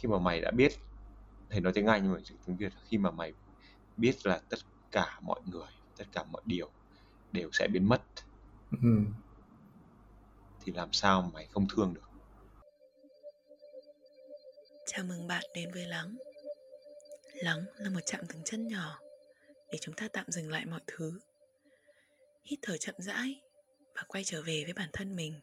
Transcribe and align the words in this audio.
khi 0.00 0.08
mà 0.08 0.18
mày 0.18 0.40
đã 0.40 0.50
biết 0.50 0.72
thầy 1.50 1.60
nói 1.60 1.72
tiếng 1.72 1.86
Anh 1.86 2.02
nhưng 2.02 2.12
mà 2.12 2.18
tiếng 2.46 2.56
Việt 2.56 2.72
khi 2.88 2.98
mà 2.98 3.10
mày 3.10 3.32
biết 3.96 4.26
là 4.26 4.40
tất 4.48 4.58
cả 4.90 5.18
mọi 5.20 5.40
người 5.46 5.68
tất 5.96 6.04
cả 6.12 6.24
mọi 6.24 6.42
điều 6.46 6.70
đều 7.32 7.50
sẽ 7.52 7.68
biến 7.68 7.88
mất 7.88 8.02
ừ. 8.82 8.98
thì 10.64 10.72
làm 10.72 10.92
sao 10.92 11.30
mày 11.34 11.46
không 11.46 11.66
thương 11.74 11.94
được? 11.94 12.08
Chào 14.86 15.04
mừng 15.04 15.26
bạn 15.26 15.44
đến 15.54 15.72
với 15.72 15.86
lắng. 15.86 16.16
Lắng 17.34 17.64
là 17.76 17.90
một 17.90 18.00
chạm 18.06 18.24
dừng 18.28 18.42
chân 18.44 18.68
nhỏ 18.68 18.98
để 19.72 19.78
chúng 19.80 19.94
ta 19.94 20.08
tạm 20.12 20.24
dừng 20.28 20.50
lại 20.50 20.66
mọi 20.66 20.80
thứ. 20.86 21.20
Hít 22.44 22.58
thở 22.62 22.76
chậm 22.76 22.94
rãi 22.98 23.40
và 23.94 24.02
quay 24.08 24.24
trở 24.24 24.42
về 24.42 24.62
với 24.64 24.72
bản 24.72 24.88
thân 24.92 25.16
mình. 25.16 25.40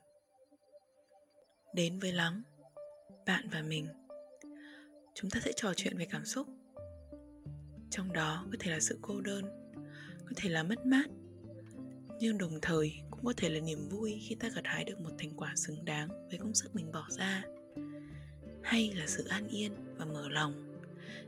Đến 1.74 2.00
với 2.00 2.12
lắng 2.12 2.42
bạn 3.26 3.50
và 3.52 3.62
mình 3.62 4.05
chúng 5.16 5.30
ta 5.30 5.40
sẽ 5.40 5.52
trò 5.56 5.74
chuyện 5.74 5.98
về 5.98 6.06
cảm 6.06 6.26
xúc. 6.26 6.48
Trong 7.90 8.14
đó 8.14 8.46
có 8.52 8.58
thể 8.60 8.72
là 8.72 8.80
sự 8.80 9.00
cô 9.02 9.22
đơn, 9.22 9.46
có 10.26 10.32
thể 10.36 10.50
là 10.50 10.64
mất 10.64 10.86
mát. 10.86 11.06
Nhưng 12.20 12.38
đồng 12.38 12.60
thời 12.62 12.94
cũng 13.12 13.26
có 13.26 13.34
thể 13.38 13.50
là 13.50 13.60
niềm 13.60 13.90
vui 13.90 14.22
khi 14.28 14.36
ta 14.36 14.50
gặt 14.56 14.62
hái 14.66 14.84
được 14.84 15.00
một 15.00 15.10
thành 15.18 15.34
quả 15.38 15.54
xứng 15.56 15.86
đáng 15.86 16.10
với 16.30 16.38
công 16.40 16.54
sức 16.54 16.76
mình 16.76 16.92
bỏ 16.92 17.08
ra. 17.10 17.44
Hay 18.64 18.94
là 18.94 19.08
sự 19.08 19.28
an 19.28 19.48
yên 19.48 19.72
và 19.98 20.06
mở 20.06 20.30
lòng 20.30 20.82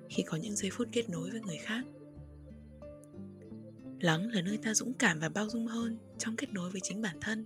khi 0.10 0.24
có 0.24 0.38
những 0.38 0.56
giây 0.56 0.72
phút 0.74 0.88
kết 0.92 1.10
nối 1.10 1.32
với 1.32 1.42
người 1.42 1.58
khác. 1.58 1.86
Lắng 4.00 4.30
là 4.32 4.42
nơi 4.42 4.58
ta 4.58 4.74
dũng 4.74 4.94
cảm 4.94 5.20
và 5.20 5.30
bao 5.30 5.50
dung 5.50 5.68
hơn 5.68 5.98
trong 6.18 6.36
kết 6.36 6.54
nối 6.54 6.70
với 6.70 6.82
chính 6.82 7.02
bản 7.02 7.18
thân. 7.22 7.46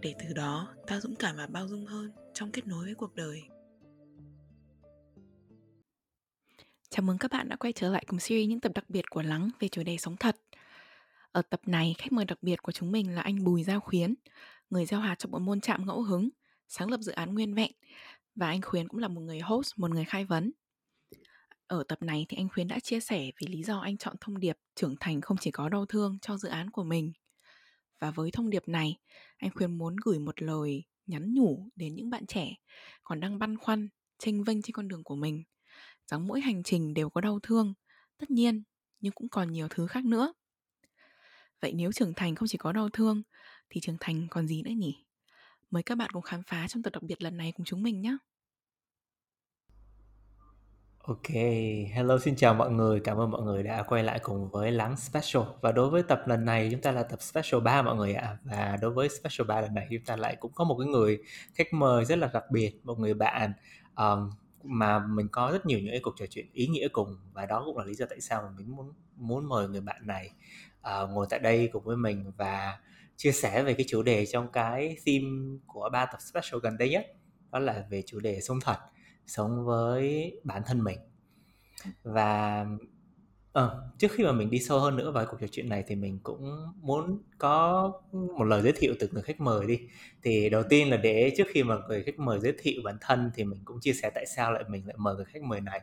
Để 0.00 0.14
từ 0.18 0.34
đó, 0.34 0.74
ta 0.86 1.00
dũng 1.00 1.16
cảm 1.16 1.36
và 1.36 1.46
bao 1.46 1.68
dung 1.68 1.86
hơn 1.86 2.10
trong 2.34 2.52
kết 2.52 2.66
nối 2.66 2.84
với 2.84 2.94
cuộc 2.94 3.14
đời. 3.14 3.42
Chào 6.94 7.02
mừng 7.02 7.18
các 7.18 7.30
bạn 7.30 7.48
đã 7.48 7.56
quay 7.56 7.72
trở 7.72 7.90
lại 7.90 8.04
cùng 8.06 8.18
series 8.18 8.48
những 8.48 8.60
tập 8.60 8.72
đặc 8.74 8.84
biệt 8.90 9.10
của 9.10 9.22
Lắng 9.22 9.50
về 9.60 9.68
chủ 9.68 9.82
đề 9.82 9.96
sống 9.96 10.16
thật. 10.16 10.36
Ở 11.32 11.42
tập 11.42 11.60
này, 11.66 11.94
khách 11.98 12.12
mời 12.12 12.24
đặc 12.24 12.38
biệt 12.42 12.62
của 12.62 12.72
chúng 12.72 12.92
mình 12.92 13.14
là 13.14 13.22
anh 13.22 13.44
Bùi 13.44 13.62
Giao 13.62 13.80
Khuyến, 13.80 14.14
người 14.70 14.86
giao 14.86 15.00
hạt 15.00 15.14
trong 15.18 15.30
bộ 15.30 15.38
môn 15.38 15.60
chạm 15.60 15.86
ngẫu 15.86 16.02
hứng, 16.02 16.28
sáng 16.68 16.90
lập 16.90 17.00
dự 17.00 17.12
án 17.12 17.34
Nguyên 17.34 17.54
Vẹn. 17.54 17.72
Và 18.34 18.46
anh 18.46 18.62
Khuyến 18.62 18.88
cũng 18.88 19.00
là 19.00 19.08
một 19.08 19.20
người 19.20 19.40
host, 19.40 19.78
một 19.78 19.90
người 19.90 20.04
khai 20.04 20.24
vấn. 20.24 20.52
Ở 21.66 21.84
tập 21.88 22.02
này 22.02 22.26
thì 22.28 22.36
anh 22.36 22.48
Khuyến 22.48 22.68
đã 22.68 22.78
chia 22.80 23.00
sẻ 23.00 23.18
về 23.18 23.46
lý 23.48 23.62
do 23.62 23.78
anh 23.78 23.96
chọn 23.96 24.16
thông 24.20 24.40
điệp 24.40 24.58
trưởng 24.74 24.94
thành 25.00 25.20
không 25.20 25.36
chỉ 25.36 25.50
có 25.50 25.68
đau 25.68 25.86
thương 25.86 26.18
cho 26.22 26.36
dự 26.36 26.48
án 26.48 26.70
của 26.70 26.84
mình. 26.84 27.12
Và 28.00 28.10
với 28.10 28.30
thông 28.30 28.50
điệp 28.50 28.68
này, 28.68 28.98
anh 29.36 29.50
Khuyến 29.54 29.78
muốn 29.78 29.96
gửi 30.04 30.18
một 30.18 30.42
lời 30.42 30.84
nhắn 31.06 31.34
nhủ 31.34 31.68
đến 31.76 31.94
những 31.94 32.10
bạn 32.10 32.26
trẻ 32.26 32.54
còn 33.04 33.20
đang 33.20 33.38
băn 33.38 33.58
khoăn, 33.58 33.88
tranh 34.18 34.44
vênh 34.44 34.62
trên 34.62 34.72
con 34.72 34.88
đường 34.88 35.04
của 35.04 35.16
mình 35.16 35.42
rằng 36.06 36.26
mỗi 36.26 36.40
hành 36.40 36.62
trình 36.62 36.94
đều 36.94 37.10
có 37.10 37.20
đau 37.20 37.38
thương, 37.42 37.74
tất 38.18 38.30
nhiên, 38.30 38.62
nhưng 39.00 39.12
cũng 39.12 39.28
còn 39.28 39.52
nhiều 39.52 39.68
thứ 39.70 39.86
khác 39.86 40.04
nữa. 40.04 40.32
Vậy 41.60 41.72
nếu 41.72 41.92
trưởng 41.92 42.14
thành 42.14 42.34
không 42.34 42.48
chỉ 42.48 42.58
có 42.58 42.72
đau 42.72 42.88
thương, 42.92 43.22
thì 43.70 43.80
trưởng 43.80 43.96
thành 44.00 44.26
còn 44.30 44.46
gì 44.46 44.62
nữa 44.62 44.70
nhỉ? 44.70 45.04
Mời 45.70 45.82
các 45.82 45.94
bạn 45.94 46.10
cùng 46.12 46.22
khám 46.22 46.42
phá 46.42 46.68
trong 46.68 46.82
tập 46.82 46.92
đặc 46.92 47.02
biệt 47.02 47.22
lần 47.22 47.36
này 47.36 47.52
cùng 47.56 47.64
chúng 47.64 47.82
mình 47.82 48.00
nhé. 48.00 48.16
Ok, 51.02 51.28
hello 51.92 52.18
xin 52.18 52.36
chào 52.36 52.54
mọi 52.54 52.70
người, 52.70 53.00
cảm 53.00 53.16
ơn 53.16 53.30
mọi 53.30 53.42
người 53.42 53.62
đã 53.62 53.82
quay 53.82 54.04
lại 54.04 54.18
cùng 54.22 54.50
với 54.50 54.70
Lắng 54.70 54.96
Special 54.96 55.42
Và 55.60 55.72
đối 55.72 55.90
với 55.90 56.02
tập 56.02 56.22
lần 56.26 56.44
này 56.44 56.68
chúng 56.70 56.80
ta 56.80 56.92
là 56.92 57.02
tập 57.02 57.22
Special 57.22 57.60
3 57.60 57.82
mọi 57.82 57.96
người 57.96 58.14
ạ 58.14 58.26
à. 58.26 58.38
Và 58.44 58.78
đối 58.80 58.90
với 58.90 59.08
Special 59.08 59.46
3 59.48 59.60
lần 59.60 59.74
này 59.74 59.86
chúng 59.90 60.04
ta 60.04 60.16
lại 60.16 60.36
cũng 60.36 60.52
có 60.54 60.64
một 60.64 60.76
cái 60.78 60.88
người 60.88 61.18
khách 61.54 61.72
mời 61.72 62.04
rất 62.04 62.18
là 62.18 62.30
đặc 62.32 62.44
biệt 62.50 62.80
Một 62.84 62.98
người 62.98 63.14
bạn 63.14 63.52
um, 63.96 64.30
mà 64.64 64.98
mình 64.98 65.28
có 65.32 65.50
rất 65.52 65.66
nhiều 65.66 65.78
những 65.78 65.90
cái 65.90 66.00
cuộc 66.02 66.14
trò 66.16 66.26
chuyện 66.30 66.46
ý 66.52 66.66
nghĩa 66.66 66.88
cùng 66.88 67.16
và 67.32 67.46
đó 67.46 67.62
cũng 67.66 67.78
là 67.78 67.84
lý 67.84 67.94
do 67.94 68.06
tại 68.10 68.20
sao 68.20 68.52
mình 68.56 68.76
muốn 68.76 68.92
muốn 69.16 69.48
mời 69.48 69.68
người 69.68 69.80
bạn 69.80 70.06
này 70.06 70.30
uh, 70.80 71.10
ngồi 71.10 71.26
tại 71.30 71.38
đây 71.38 71.70
cùng 71.72 71.84
với 71.84 71.96
mình 71.96 72.32
và 72.36 72.78
chia 73.16 73.32
sẻ 73.32 73.62
về 73.62 73.74
cái 73.74 73.86
chủ 73.88 74.02
đề 74.02 74.26
trong 74.26 74.52
cái 74.52 74.96
theme 75.06 75.58
của 75.66 75.88
ba 75.92 76.06
tập 76.06 76.20
special 76.20 76.60
gần 76.62 76.78
đây 76.78 76.90
nhất. 76.90 77.06
Đó 77.52 77.58
là 77.58 77.84
về 77.90 78.02
chủ 78.06 78.20
đề 78.20 78.40
sống 78.40 78.60
thật 78.60 78.78
sống 79.26 79.64
với 79.64 80.32
bản 80.44 80.62
thân 80.66 80.84
mình. 80.84 80.98
Và 82.02 82.66
Ờ, 83.52 83.82
trước 83.98 84.08
khi 84.12 84.24
mà 84.24 84.32
mình 84.32 84.50
đi 84.50 84.58
sâu 84.58 84.78
hơn 84.80 84.96
nữa 84.96 85.10
vào 85.10 85.26
cuộc 85.30 85.36
trò 85.40 85.46
chuyện 85.50 85.68
này 85.68 85.84
thì 85.86 85.94
mình 85.94 86.18
cũng 86.22 86.72
muốn 86.82 87.18
có 87.38 87.92
một 88.12 88.44
lời 88.44 88.62
giới 88.62 88.72
thiệu 88.76 88.94
từ 89.00 89.08
người 89.12 89.22
khách 89.22 89.40
mời 89.40 89.66
đi. 89.66 89.80
Thì 90.22 90.50
đầu 90.50 90.62
tiên 90.68 90.90
là 90.90 90.96
để 90.96 91.32
trước 91.36 91.46
khi 91.52 91.62
mà 91.62 91.76
người 91.88 92.02
khách 92.02 92.18
mời 92.18 92.38
giới 92.40 92.52
thiệu 92.62 92.80
bản 92.84 92.96
thân 93.00 93.30
thì 93.34 93.44
mình 93.44 93.60
cũng 93.64 93.80
chia 93.80 93.92
sẻ 93.92 94.10
tại 94.14 94.26
sao 94.36 94.52
lại 94.52 94.64
mình 94.68 94.86
lại 94.86 94.96
mời 94.98 95.14
người 95.16 95.24
khách 95.24 95.42
mời 95.42 95.60
này. 95.60 95.80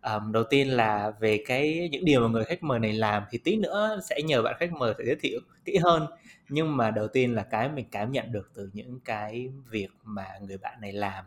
Ờm, 0.00 0.32
đầu 0.32 0.44
tiên 0.50 0.68
là 0.68 1.12
về 1.20 1.44
cái 1.46 1.88
những 1.92 2.04
điều 2.04 2.20
mà 2.20 2.28
người 2.28 2.44
khách 2.44 2.62
mời 2.62 2.78
này 2.78 2.92
làm 2.92 3.22
thì 3.30 3.38
tí 3.38 3.56
nữa 3.56 4.00
sẽ 4.10 4.20
nhờ 4.26 4.42
bạn 4.42 4.56
khách 4.58 4.72
mời 4.72 4.94
sẽ 4.98 5.04
giới 5.06 5.16
thiệu 5.20 5.40
kỹ 5.64 5.76
hơn. 5.82 6.06
Nhưng 6.48 6.76
mà 6.76 6.90
đầu 6.90 7.08
tiên 7.08 7.34
là 7.34 7.42
cái 7.42 7.68
mình 7.68 7.86
cảm 7.90 8.12
nhận 8.12 8.32
được 8.32 8.50
từ 8.54 8.70
những 8.72 9.00
cái 9.04 9.48
việc 9.70 9.88
mà 10.04 10.26
người 10.42 10.58
bạn 10.58 10.80
này 10.80 10.92
làm 10.92 11.24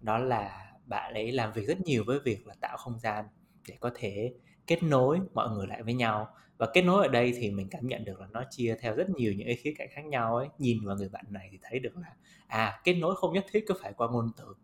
đó 0.00 0.18
là 0.18 0.66
bạn 0.86 1.14
ấy 1.14 1.32
làm 1.32 1.52
việc 1.52 1.68
rất 1.68 1.80
nhiều 1.80 2.04
với 2.06 2.18
việc 2.20 2.46
là 2.46 2.54
tạo 2.60 2.76
không 2.76 2.98
gian 2.98 3.24
để 3.68 3.74
có 3.80 3.90
thể 3.94 4.32
kết 4.66 4.82
nối 4.82 5.20
mọi 5.34 5.50
người 5.50 5.66
lại 5.66 5.82
với 5.82 5.94
nhau. 5.94 6.28
Và 6.58 6.66
kết 6.74 6.82
nối 6.82 7.06
ở 7.06 7.08
đây 7.08 7.34
thì 7.36 7.50
mình 7.50 7.68
cảm 7.70 7.86
nhận 7.86 8.04
được 8.04 8.20
là 8.20 8.26
nó 8.30 8.42
chia 8.50 8.76
theo 8.80 8.94
rất 8.94 9.10
nhiều 9.10 9.32
những 9.32 9.46
cái 9.46 9.56
khía 9.56 9.74
cạnh 9.78 9.88
khác 9.92 10.04
nhau 10.04 10.36
ấy. 10.36 10.48
Nhìn 10.58 10.84
vào 10.84 10.96
người 10.96 11.08
bạn 11.08 11.24
này 11.30 11.48
thì 11.52 11.58
thấy 11.62 11.78
được 11.78 11.96
là 11.96 12.14
à 12.46 12.80
kết 12.84 12.94
nối 12.94 13.16
không 13.16 13.32
nhất 13.32 13.46
thiết 13.50 13.64
cứ 13.66 13.74
phải 13.82 13.92
qua 13.92 14.08
ngôn 14.08 14.30
từ. 14.36 14.54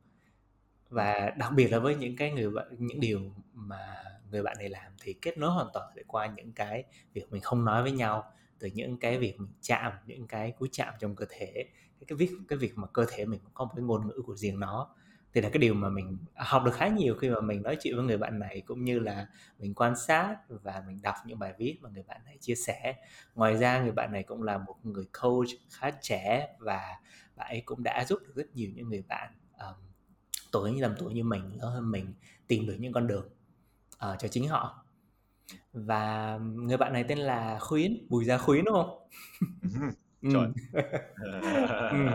Và 0.89 1.31
đặc 1.39 1.53
biệt 1.57 1.69
là 1.69 1.79
với 1.79 1.95
những 1.95 2.17
cái 2.17 2.31
người 2.31 2.51
bạn, 2.51 2.67
những 2.79 3.01
điều 3.01 3.21
mà 3.53 4.05
người 4.31 4.43
bạn 4.43 4.57
này 4.59 4.69
làm 4.69 4.93
thì 5.03 5.13
kết 5.13 5.39
nối 5.39 5.51
hoàn 5.51 5.67
toàn 5.73 5.93
để 5.97 6.03
qua 6.07 6.27
những 6.37 6.53
cái 6.53 6.85
việc 7.13 7.33
mình 7.33 7.43
không 7.43 7.65
nói 7.65 7.83
với 7.83 7.93
nhau. 7.93 8.33
Từ 8.59 8.69
những 8.75 8.99
cái 8.99 9.19
việc 9.19 9.41
mình 9.41 9.53
chạm, 9.61 9.93
những 10.07 10.27
cái 10.27 10.53
cú 10.53 10.67
chạm 10.73 10.95
trong 11.01 11.17
cơ 11.17 11.27
thể, 11.29 11.65
cái 12.07 12.17
việc 12.17 12.31
cái 12.49 12.59
việc 12.59 12.73
mà 12.77 12.87
cơ 12.87 13.07
thể 13.09 13.25
mình 13.25 13.41
có 13.55 13.65
một 13.65 13.71
cái 13.77 13.83
ngôn 13.83 14.07
ngữ 14.09 14.23
của 14.27 14.37
riêng 14.37 14.61
nó 14.61 14.95
thì 15.35 15.41
là 15.41 15.49
cái 15.49 15.59
điều 15.59 15.75
mà 15.75 15.89
mình 15.89 16.19
học 16.37 16.63
được 16.65 16.75
khá 16.75 16.89
nhiều 16.89 17.15
khi 17.15 17.31
mà 17.31 17.41
mình 17.41 17.63
nói 17.63 17.77
chuyện 17.81 17.97
với 17.97 18.05
người 18.05 18.19
bạn 18.19 18.39
này 18.39 18.63
cũng 18.67 18.85
như 18.85 18.99
là 18.99 19.27
mình 19.59 19.75
quan 19.75 19.97
sát 19.97 20.37
và 20.49 20.83
mình 20.87 21.03
đọc 21.03 21.15
những 21.27 21.39
bài 21.39 21.55
viết 21.59 21.79
mà 21.81 21.89
người 21.89 22.03
bạn 22.03 22.21
này 22.25 22.37
chia 22.41 22.55
sẻ. 22.55 22.95
Ngoài 23.35 23.57
ra 23.57 23.83
người 23.83 23.93
bạn 23.93 24.13
này 24.13 24.23
cũng 24.23 24.43
là 24.43 24.59
một 24.59 24.77
người 24.83 25.07
coach 25.23 25.49
khá 25.71 25.91
trẻ 25.91 26.57
và 26.59 26.97
bạn 27.37 27.49
ấy 27.49 27.63
cũng 27.65 27.83
đã 27.83 28.05
giúp 28.05 28.19
được 28.23 28.33
rất 28.35 28.55
nhiều 28.55 28.71
những 28.75 28.89
người 28.89 29.03
bạn 29.09 29.33
um, 29.59 29.75
tuổi 30.53 30.73
như 30.73 30.83
tầm 30.83 30.95
tuổi 30.99 31.15
như 31.15 31.25
mình 31.25 31.43
lớn 31.43 31.71
hơn 31.71 31.91
mình 31.91 32.15
tìm 32.47 32.67
được 32.67 32.77
những 32.79 32.93
con 32.93 33.07
đường 33.07 33.29
uh, 33.95 34.19
cho 34.19 34.29
chính 34.29 34.49
họ. 34.49 34.85
Và 35.73 36.39
người 36.39 36.77
bạn 36.77 36.93
này 36.93 37.05
tên 37.09 37.19
là 37.19 37.59
Khuyến 37.59 38.07
Bùi 38.09 38.25
Gia 38.25 38.39
Khuyến 38.39 38.65
đúng 38.65 38.75
không? 38.75 39.09
Ừ 39.63 39.69
Ừm. 41.91 42.09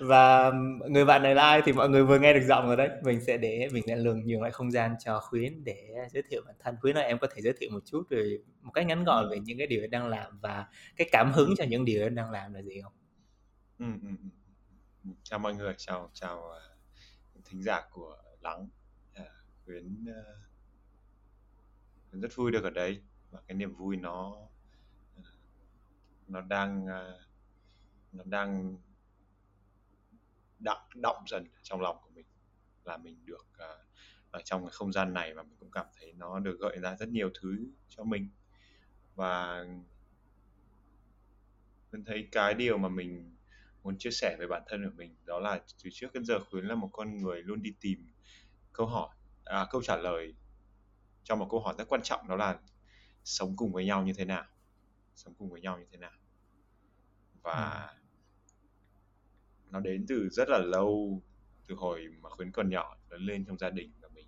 Và 0.00 0.52
người 0.90 1.04
bạn 1.04 1.22
này 1.22 1.34
là 1.34 1.42
ai 1.42 1.62
thì 1.64 1.72
mọi 1.72 1.88
người 1.88 2.04
vừa 2.04 2.18
nghe 2.18 2.32
được 2.34 2.40
giọng 2.48 2.66
rồi 2.66 2.76
đấy. 2.76 2.90
Mình 3.04 3.20
sẽ 3.20 3.36
để 3.36 3.68
mình 3.72 3.84
sẽ 3.86 3.96
lường 3.96 4.26
nhường 4.26 4.42
lại 4.42 4.50
không 4.50 4.70
gian 4.70 4.94
cho 5.04 5.20
Khuyến 5.20 5.64
để 5.64 5.88
giới 6.12 6.22
thiệu 6.30 6.42
bản 6.46 6.54
thân. 6.60 6.76
Khuyến 6.80 6.96
ơi, 6.98 7.04
em 7.04 7.18
có 7.18 7.26
thể 7.34 7.42
giới 7.42 7.52
thiệu 7.60 7.70
một 7.72 7.80
chút 7.84 8.02
về 8.10 8.38
một 8.62 8.70
cách 8.74 8.86
ngắn 8.86 9.04
gọn 9.04 9.28
về 9.30 9.38
những 9.40 9.58
cái 9.58 9.66
điều 9.66 9.80
em 9.82 9.90
đang 9.90 10.08
làm 10.08 10.38
và 10.40 10.66
cái 10.96 11.08
cảm 11.12 11.32
hứng 11.32 11.54
cho 11.58 11.64
những 11.68 11.84
điều 11.84 12.02
em 12.02 12.14
đang 12.14 12.30
làm 12.30 12.54
là 12.54 12.62
gì 12.62 12.80
không? 12.82 12.92
Chào 15.22 15.38
mọi 15.38 15.54
người, 15.54 15.74
chào 15.78 16.10
chào, 16.14 16.50
à, 16.52 16.60
thính 17.44 17.62
giả 17.62 17.82
của 17.92 18.16
Lắng. 18.40 18.68
À, 19.14 19.24
Khuyến, 19.64 20.04
ơ 20.16 20.38
rất 22.12 22.28
vui 22.36 22.50
được 22.52 22.64
ở 22.64 22.70
đây 22.70 23.02
và 23.30 23.40
cái 23.48 23.56
niềm 23.56 23.74
vui 23.74 23.96
nó, 23.96 24.36
ờ, 25.16 25.22
nó 26.28 26.40
đang, 26.40 26.86
à, 26.86 27.12
nó 28.12 28.24
đang 28.26 28.76
đặng 30.58 30.88
động 30.94 31.24
dần 31.26 31.46
trong 31.62 31.80
lòng 31.80 31.96
của 32.02 32.10
mình 32.10 32.26
là 32.84 32.96
mình 32.96 33.26
được 33.26 33.46
uh, 33.54 33.88
ở 34.30 34.42
trong 34.44 34.62
cái 34.62 34.70
không 34.72 34.92
gian 34.92 35.14
này 35.14 35.34
và 35.34 35.42
mình 35.42 35.56
cũng 35.60 35.70
cảm 35.70 35.86
thấy 35.98 36.12
nó 36.12 36.38
được 36.38 36.56
gợi 36.60 36.78
ra 36.78 36.96
rất 36.96 37.08
nhiều 37.08 37.30
thứ 37.40 37.66
cho 37.88 38.04
mình. 38.04 38.28
Và 39.14 39.64
mình 41.92 42.04
thấy 42.04 42.28
cái 42.32 42.54
điều 42.54 42.78
mà 42.78 42.88
mình 42.88 43.36
muốn 43.82 43.98
chia 43.98 44.10
sẻ 44.10 44.36
về 44.40 44.46
bản 44.46 44.62
thân 44.66 44.84
của 44.84 44.94
mình 44.96 45.16
đó 45.24 45.38
là 45.38 45.60
từ 45.84 45.90
trước 45.92 46.12
đến 46.12 46.24
giờ 46.24 46.38
khuyến 46.50 46.64
là 46.64 46.74
một 46.74 46.88
con 46.92 47.16
người 47.16 47.42
luôn 47.42 47.62
đi 47.62 47.74
tìm 47.80 48.12
câu 48.72 48.86
hỏi 48.86 49.16
à, 49.44 49.66
câu 49.70 49.82
trả 49.82 49.96
lời 49.96 50.34
cho 51.24 51.36
một 51.36 51.48
câu 51.50 51.60
hỏi 51.60 51.74
rất 51.78 51.88
quan 51.88 52.02
trọng 52.02 52.28
đó 52.28 52.36
là 52.36 52.58
sống 53.24 53.56
cùng 53.56 53.72
với 53.72 53.84
nhau 53.84 54.02
như 54.02 54.12
thế 54.12 54.24
nào? 54.24 54.44
Sống 55.14 55.34
cùng 55.38 55.50
với 55.50 55.60
nhau 55.60 55.78
như 55.78 55.86
thế 55.90 55.98
nào? 55.98 56.12
Và 57.42 57.90
nó 59.70 59.80
đến 59.80 60.04
từ 60.08 60.28
rất 60.28 60.48
là 60.48 60.58
lâu 60.58 61.22
từ 61.66 61.74
hồi 61.74 62.08
mà 62.20 62.30
khuyến 62.30 62.52
còn 62.52 62.70
nhỏ 62.70 62.96
lớn 63.10 63.20
lên 63.22 63.44
trong 63.44 63.58
gia 63.58 63.70
đình 63.70 63.92
và 64.00 64.08
mình 64.08 64.26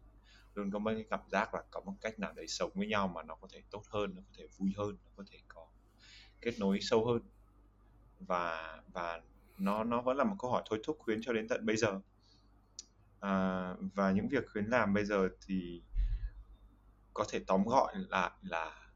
luôn 0.54 0.70
có 0.70 0.78
một 0.78 0.90
cái 0.94 1.04
cảm 1.10 1.20
giác 1.28 1.54
là 1.54 1.62
có 1.70 1.80
một 1.80 1.94
cách 2.00 2.18
nào 2.18 2.32
đấy 2.32 2.48
sống 2.48 2.70
với 2.74 2.86
nhau 2.86 3.08
mà 3.08 3.22
nó 3.22 3.34
có 3.34 3.48
thể 3.52 3.62
tốt 3.70 3.82
hơn 3.88 4.14
nó 4.14 4.22
có 4.22 4.32
thể 4.38 4.46
vui 4.56 4.72
hơn 4.76 4.96
nó 5.04 5.10
có 5.16 5.24
thể 5.30 5.38
có 5.48 5.66
kết 6.40 6.58
nối 6.58 6.78
sâu 6.80 7.06
hơn. 7.06 7.22
Và 8.20 8.76
và 8.92 9.20
nó 9.58 9.84
nó 9.84 10.02
vẫn 10.02 10.16
là 10.16 10.24
một 10.24 10.36
câu 10.38 10.50
hỏi 10.50 10.62
thôi 10.66 10.80
thúc 10.84 10.96
khuyến 10.98 11.22
cho 11.22 11.32
đến 11.32 11.48
tận 11.48 11.66
bây 11.66 11.76
giờ. 11.76 12.00
À, 13.20 13.74
và 13.94 14.12
những 14.12 14.28
việc 14.28 14.44
khuyến 14.52 14.64
làm 14.64 14.94
bây 14.94 15.04
giờ 15.04 15.28
thì 15.46 15.82
có 17.14 17.24
thể 17.28 17.38
tóm 17.46 17.64
gọi 17.64 17.94
lại 18.08 18.30
là 18.42 18.92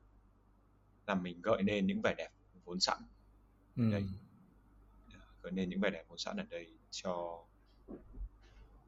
là 1.06 1.14
mình 1.14 1.42
gợi 1.42 1.62
nên 1.62 1.86
những 1.86 2.02
vẻ 2.02 2.14
đẹp 2.18 2.30
vốn 2.64 2.80
sẵn. 2.80 2.98
Ừ. 3.76 3.90
đây 3.92 4.04
gửi 5.44 5.52
nên 5.52 5.70
những 5.70 5.80
bài 5.80 5.90
đẹp 5.90 6.04
có 6.08 6.16
sẵn 6.16 6.36
ở 6.36 6.44
đây 6.50 6.78
cho 6.90 7.44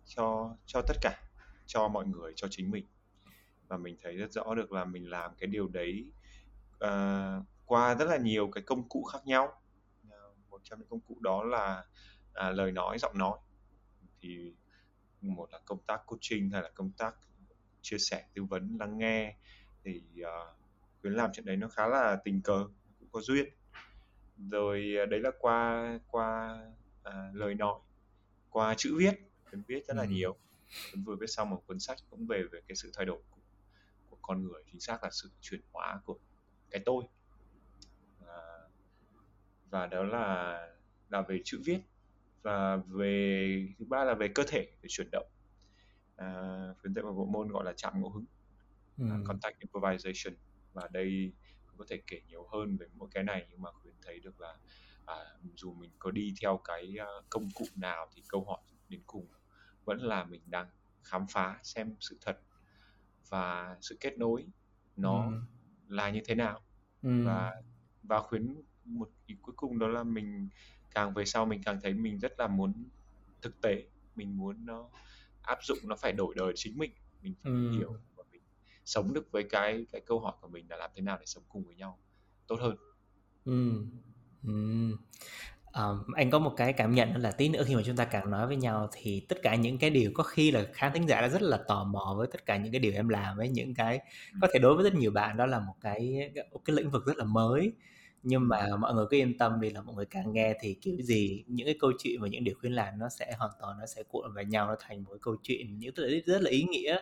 cho 0.04 0.56
cho 0.66 0.82
tất 0.88 0.96
cả 1.00 1.22
cho 1.66 1.88
mọi 1.88 2.06
người 2.06 2.32
cho 2.36 2.48
chính 2.50 2.70
mình. 2.70 2.86
Và 3.68 3.76
mình 3.76 3.96
thấy 4.02 4.16
rất 4.16 4.32
rõ 4.32 4.54
được 4.54 4.72
là 4.72 4.84
mình 4.84 5.10
làm 5.10 5.34
cái 5.38 5.46
điều 5.46 5.68
đấy 5.68 6.04
uh, 6.84 7.44
qua 7.66 7.94
rất 7.94 8.04
là 8.04 8.16
nhiều 8.16 8.50
cái 8.50 8.62
công 8.62 8.88
cụ 8.88 9.04
khác 9.04 9.26
nhau. 9.26 9.62
Uh, 10.06 10.38
một 10.50 10.60
trong 10.64 10.78
những 10.78 10.88
công 10.88 11.00
cụ 11.00 11.16
đó 11.20 11.44
là 11.44 11.84
uh, 12.30 12.56
lời 12.56 12.72
nói 12.72 12.98
giọng 12.98 13.18
nói. 13.18 13.38
Thì 14.20 14.54
một 15.20 15.52
là 15.52 15.60
công 15.64 15.82
tác 15.86 16.06
coaching 16.06 16.50
hay 16.50 16.62
là 16.62 16.70
công 16.74 16.90
tác 16.90 17.14
chia 17.82 17.98
sẻ 17.98 18.26
tư 18.34 18.44
vấn 18.44 18.76
lắng 18.80 18.98
nghe. 18.98 19.36
Thì 19.84 20.02
uh, 20.20 20.56
làm 21.02 21.30
chuyện 21.32 21.46
đấy 21.46 21.56
nó 21.56 21.68
khá 21.68 21.86
là 21.86 22.16
tình 22.24 22.40
cờ 22.42 22.66
cũng 22.98 23.08
có 23.12 23.20
duyên 23.20 23.48
rồi 24.50 24.96
uh, 25.02 25.08
đấy 25.08 25.20
là 25.20 25.30
qua 25.38 25.98
qua 26.10 26.58
uh, 27.08 27.14
lời 27.34 27.54
nói 27.54 27.78
qua 28.50 28.74
chữ 28.76 28.96
viết. 28.98 29.14
Khuyến 29.44 29.62
viết 29.62 29.86
rất 29.86 29.96
là 29.96 30.02
ừ. 30.02 30.08
nhiều. 30.08 30.36
Khuyến 30.90 31.04
vừa 31.04 31.16
viết 31.16 31.26
xong 31.26 31.50
một 31.50 31.62
cuốn 31.66 31.78
sách 31.78 31.98
cũng 32.10 32.26
về 32.26 32.42
về 32.52 32.60
cái 32.68 32.76
sự 32.76 32.90
thay 32.94 33.06
đổi 33.06 33.22
của, 33.30 33.40
của 34.10 34.16
con 34.22 34.44
người 34.44 34.62
chính 34.66 34.80
xác 34.80 35.04
là 35.04 35.10
sự 35.10 35.30
chuyển 35.40 35.60
hóa 35.72 36.00
của 36.04 36.18
cái 36.70 36.82
tôi. 36.84 37.04
À, 38.26 38.36
và 39.70 39.86
đó 39.86 40.02
là 40.02 40.60
là 41.10 41.22
về 41.22 41.40
chữ 41.44 41.60
viết 41.64 41.78
và 42.42 42.76
về 42.76 43.68
thứ 43.78 43.84
ba 43.84 44.04
là 44.04 44.14
về 44.14 44.28
cơ 44.28 44.42
thể 44.48 44.68
về 44.82 44.88
chuyển 44.88 45.08
động. 45.12 45.26
À, 46.16 46.28
khuyến 46.80 46.94
dạy 46.94 47.04
một 47.04 47.12
bộ 47.12 47.24
môn 47.24 47.48
gọi 47.48 47.64
là 47.64 47.72
chạm 47.76 48.00
ngẫu 48.00 48.10
hứng 48.10 48.24
ừ. 48.98 49.04
uh, 49.04 49.26
contact 49.26 49.58
improvisation. 49.58 50.38
Và 50.72 50.88
đây 50.92 51.32
có 51.78 51.84
thể 51.88 52.02
kể 52.06 52.20
nhiều 52.28 52.46
hơn 52.52 52.76
về 52.76 52.86
mỗi 52.94 53.08
cái 53.12 53.24
này 53.24 53.46
nhưng 53.50 53.62
mà 53.62 53.70
khuyến 53.72 53.94
thấy 54.02 54.20
được 54.20 54.40
là 54.40 54.56
à, 55.06 55.14
dù 55.54 55.74
mình 55.74 55.90
có 55.98 56.10
đi 56.10 56.34
theo 56.40 56.60
cái 56.64 56.96
uh, 57.18 57.24
công 57.30 57.48
cụ 57.54 57.64
nào 57.74 58.08
thì 58.14 58.22
câu 58.28 58.44
hỏi 58.44 58.60
đến 58.88 59.00
cùng 59.06 59.26
vẫn 59.84 59.98
là 59.98 60.24
mình 60.24 60.42
đang 60.46 60.66
khám 61.02 61.26
phá 61.30 61.58
xem 61.62 61.96
sự 62.00 62.18
thật 62.20 62.40
và 63.28 63.76
sự 63.80 63.96
kết 64.00 64.18
nối 64.18 64.46
nó 64.96 65.26
ừ. 65.26 65.32
là 65.88 66.10
như 66.10 66.20
thế 66.24 66.34
nào 66.34 66.60
ừ. 67.02 67.24
và 67.24 67.62
và 68.02 68.20
khuyến 68.20 68.62
một 68.84 69.10
ý 69.26 69.36
cuối 69.42 69.54
cùng 69.56 69.78
đó 69.78 69.88
là 69.88 70.02
mình 70.02 70.48
càng 70.90 71.14
về 71.14 71.24
sau 71.24 71.46
mình 71.46 71.60
càng 71.64 71.80
thấy 71.82 71.94
mình 71.94 72.18
rất 72.18 72.32
là 72.38 72.46
muốn 72.46 72.88
thực 73.42 73.60
tế 73.60 73.86
mình 74.16 74.36
muốn 74.36 74.66
nó 74.66 74.88
áp 75.42 75.58
dụng 75.62 75.78
nó 75.82 75.96
phải 75.96 76.12
đổi 76.12 76.34
đời 76.36 76.52
chính 76.56 76.78
mình 76.78 76.90
mình 77.22 77.34
phải 77.42 77.52
ừ. 77.52 77.70
hiểu 77.78 77.96
sống 78.86 79.14
được 79.14 79.28
với 79.30 79.42
cái 79.42 79.86
cái 79.92 80.00
câu 80.06 80.20
hỏi 80.20 80.32
của 80.40 80.48
mình 80.48 80.66
là 80.68 80.76
làm 80.76 80.90
thế 80.94 81.02
nào 81.02 81.16
để 81.20 81.26
sống 81.26 81.42
cùng 81.48 81.64
với 81.64 81.74
nhau 81.74 81.98
tốt 82.46 82.56
hơn. 82.60 82.76
Ừ. 83.44 83.86
Ừ. 84.46 84.52
Um, 85.74 86.12
anh 86.14 86.30
có 86.30 86.38
một 86.38 86.54
cái 86.56 86.72
cảm 86.72 86.94
nhận 86.94 87.16
là 87.16 87.30
tí 87.30 87.48
nữa 87.48 87.62
khi 87.66 87.76
mà 87.76 87.82
chúng 87.86 87.96
ta 87.96 88.04
càng 88.04 88.30
nói 88.30 88.46
với 88.46 88.56
nhau 88.56 88.88
thì 88.92 89.26
tất 89.28 89.38
cả 89.42 89.54
những 89.54 89.78
cái 89.78 89.90
điều 89.90 90.10
có 90.14 90.22
khi 90.22 90.50
là 90.50 90.66
khán 90.72 90.92
thính 90.92 91.08
giả 91.08 91.20
đã 91.20 91.28
rất 91.28 91.42
là 91.42 91.58
tò 91.68 91.84
mò 91.84 92.14
với 92.18 92.26
tất 92.32 92.46
cả 92.46 92.56
những 92.56 92.72
cái 92.72 92.80
điều 92.80 92.92
em 92.92 93.08
làm 93.08 93.36
với 93.36 93.48
những 93.48 93.74
cái 93.74 94.00
có 94.40 94.48
thể 94.52 94.58
đối 94.58 94.74
với 94.74 94.84
rất 94.84 94.94
nhiều 94.94 95.10
bạn 95.10 95.36
đó 95.36 95.46
là 95.46 95.58
một 95.58 95.74
cái 95.80 96.30
cái 96.64 96.76
lĩnh 96.76 96.90
vực 96.90 97.06
rất 97.06 97.16
là 97.16 97.24
mới. 97.24 97.72
Nhưng 98.22 98.48
mà 98.48 98.76
mọi 98.78 98.94
người 98.94 99.06
cứ 99.10 99.16
yên 99.16 99.38
tâm 99.38 99.60
đi 99.60 99.70
là 99.70 99.82
mọi 99.82 99.94
người 99.94 100.06
càng 100.06 100.32
nghe 100.32 100.54
thì 100.60 100.74
kiểu 100.74 100.96
gì 101.00 101.44
những 101.46 101.66
cái 101.66 101.76
câu 101.80 101.92
chuyện 101.98 102.20
và 102.20 102.28
những 102.28 102.44
điều 102.44 102.54
khuyến 102.60 102.72
làm 102.72 102.98
nó 102.98 103.08
sẽ 103.08 103.34
hoàn 103.38 103.50
toàn 103.60 103.78
nó 103.78 103.86
sẽ 103.86 104.02
cuộn 104.02 104.34
vào 104.34 104.44
nhau 104.44 104.66
nó 104.66 104.76
thành 104.80 105.04
một 105.04 105.10
cái 105.10 105.18
câu 105.22 105.36
chuyện 105.42 105.78
những 105.78 105.94
rất 106.26 106.42
là 106.42 106.50
ý 106.50 106.62
nghĩa 106.62 106.98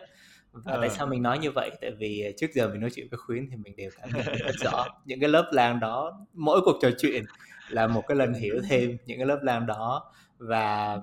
và 0.63 0.73
ờ. 0.73 0.81
tại 0.81 0.89
sao 0.89 1.07
mình 1.07 1.21
nói 1.21 1.39
như 1.39 1.51
vậy? 1.51 1.71
Tại 1.81 1.91
vì 1.91 2.33
trước 2.37 2.47
giờ 2.53 2.69
mình 2.69 2.81
nói 2.81 2.89
chuyện 2.95 3.07
với 3.11 3.17
khuyến 3.17 3.49
thì 3.49 3.55
mình 3.55 3.75
đều 3.75 3.89
cảm 3.97 4.09
nhận 4.13 4.25
rất 4.25 4.55
rõ. 4.63 4.85
Những 5.05 5.19
cái 5.19 5.29
lớp 5.29 5.49
lang 5.53 5.79
đó 5.79 6.25
mỗi 6.33 6.61
cuộc 6.65 6.77
trò 6.81 6.89
chuyện 6.97 7.23
là 7.69 7.87
một 7.87 8.03
cái 8.07 8.17
lần 8.17 8.33
hiểu 8.33 8.61
thêm 8.69 8.97
những 9.05 9.17
cái 9.17 9.27
lớp 9.27 9.39
lang 9.43 9.65
đó. 9.65 10.11
Và 10.37 10.95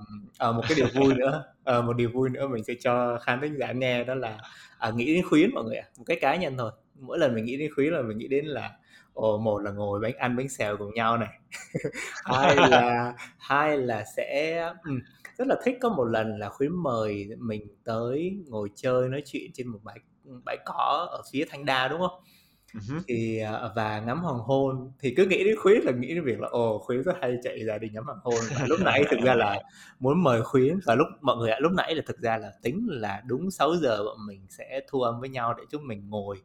uh, 0.49 0.54
một 0.54 0.62
cái 0.69 0.76
điều 0.76 0.87
vui 0.94 1.14
nữa 1.19 1.44
uh, 1.78 1.84
một 1.84 1.96
điều 1.96 2.10
vui 2.10 2.31
nữa 2.31 2.46
mình 2.46 2.64
sẽ 2.64 2.75
cho 2.81 3.19
khán 3.19 3.40
thính 3.40 3.56
giả 3.58 3.72
nghe 3.72 4.04
đó 4.04 4.14
là 4.14 4.38
uh, 4.88 4.94
nghĩ 4.94 5.14
đến 5.14 5.25
khuyến 5.28 5.50
mọi 5.55 5.64
người 5.64 5.76
ạ. 5.76 5.87
Một 5.98 6.05
cái 6.06 6.19
cá 6.20 6.37
nhân 6.37 6.55
thôi. 6.58 6.72
Mỗi 7.00 7.19
lần 7.19 7.34
mình 7.34 7.44
nghĩ 7.44 7.56
đến 7.56 7.70
khuyến 7.75 7.93
là 7.93 8.02
mình 8.02 8.19
nghĩ 8.19 8.28
đến 8.28 8.46
là 8.46 8.70
ồ 9.12 9.38
một 9.38 9.58
là 9.58 9.70
ngồi 9.70 10.00
bánh 10.00 10.16
ăn 10.16 10.37
bánh 10.37 10.48
xèo 10.48 10.76
cùng 10.76 10.94
nhau 10.94 11.16
này. 11.16 11.38
Hai 12.25 12.56
là 12.56 13.14
hai 13.38 13.78
là 13.78 14.05
sẽ 14.16 14.62
rất 15.42 15.48
là 15.48 15.56
thích 15.64 15.78
có 15.80 15.88
một 15.88 16.04
lần 16.04 16.38
là 16.38 16.48
khuyến 16.48 16.72
mời 16.82 17.28
mình 17.38 17.66
tới 17.84 18.36
ngồi 18.46 18.70
chơi 18.74 19.08
nói 19.08 19.22
chuyện 19.26 19.50
trên 19.54 19.68
một 19.68 19.78
bãi 19.82 19.98
bãi 20.44 20.58
cỏ 20.64 21.08
ở 21.10 21.22
phía 21.32 21.44
thanh 21.50 21.64
đa 21.64 21.88
đúng 21.88 22.00
không? 22.00 22.20
Uh-huh. 22.72 23.00
thì 23.08 23.38
à, 23.38 23.70
và 23.76 24.00
ngắm 24.00 24.18
hoàng 24.18 24.38
hôn. 24.38 24.92
Thì 25.00 25.14
cứ 25.16 25.26
nghĩ 25.26 25.44
đến 25.44 25.56
khuyến 25.58 25.82
là 25.82 25.92
nghĩ 25.92 26.08
đến 26.08 26.24
việc 26.24 26.40
là 26.40 26.48
ồ 26.48 26.78
khuyến 26.78 27.02
rất 27.02 27.12
hay 27.20 27.36
chạy 27.42 27.64
ra 27.64 27.78
đi 27.78 27.88
ngắm 27.92 28.04
hoàng 28.04 28.18
hôn. 28.22 28.40
Và 28.60 28.66
lúc 28.68 28.80
nãy 28.84 29.04
thực 29.10 29.20
ra 29.24 29.34
là 29.34 29.62
muốn 29.98 30.22
mời 30.22 30.42
khuyến 30.42 30.78
và 30.86 30.94
lúc 30.94 31.06
mọi 31.20 31.36
người 31.36 31.50
ạ 31.50 31.58
lúc 31.60 31.72
nãy 31.72 31.94
là 31.94 32.02
thực 32.06 32.18
ra 32.18 32.38
là 32.38 32.52
tính 32.62 32.86
là 32.88 33.22
đúng 33.26 33.50
6 33.50 33.76
giờ 33.76 34.04
bọn 34.04 34.16
mình 34.26 34.46
sẽ 34.48 34.80
thu 34.88 35.02
âm 35.02 35.20
với 35.20 35.28
nhau 35.28 35.54
để 35.58 35.64
chúng 35.70 35.86
mình 35.86 36.08
ngồi 36.08 36.36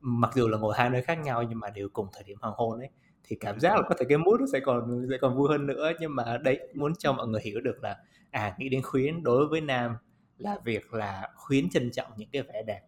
mặc 0.00 0.30
dù 0.34 0.48
là 0.48 0.58
ngồi 0.58 0.74
hai 0.76 0.90
nơi 0.90 1.02
khác 1.02 1.18
nhau 1.18 1.42
nhưng 1.42 1.60
mà 1.60 1.70
đều 1.70 1.88
cùng 1.92 2.06
thời 2.14 2.24
điểm 2.24 2.38
hoàng 2.40 2.54
hôn 2.56 2.78
ấy. 2.78 2.90
Thì 3.24 3.36
cảm 3.40 3.60
giác 3.60 3.76
là 3.76 3.82
có 3.88 3.94
thể 3.98 4.06
cái 4.08 4.18
mood 4.18 4.40
nó 4.40 4.46
sẽ 4.52 4.60
còn 4.60 5.06
sẽ 5.10 5.16
còn 5.20 5.36
vui 5.36 5.48
hơn 5.48 5.66
nữa. 5.66 5.92
Nhưng 6.00 6.14
mà 6.16 6.38
đấy 6.42 6.60
muốn 6.74 6.92
cho 6.98 7.12
mọi 7.12 7.26
người 7.28 7.40
hiểu 7.44 7.60
được 7.60 7.82
là 7.82 7.96
à 8.30 8.56
nghĩ 8.58 8.68
đến 8.68 8.82
khuyến 8.82 9.22
đối 9.22 9.48
với 9.48 9.60
nam 9.60 9.96
là 10.38 10.58
việc 10.64 10.94
là 10.94 11.28
khuyến 11.36 11.70
trân 11.70 11.90
trọng 11.90 12.12
những 12.16 12.28
cái 12.32 12.42
vẻ 12.42 12.62
đẹp 12.66 12.80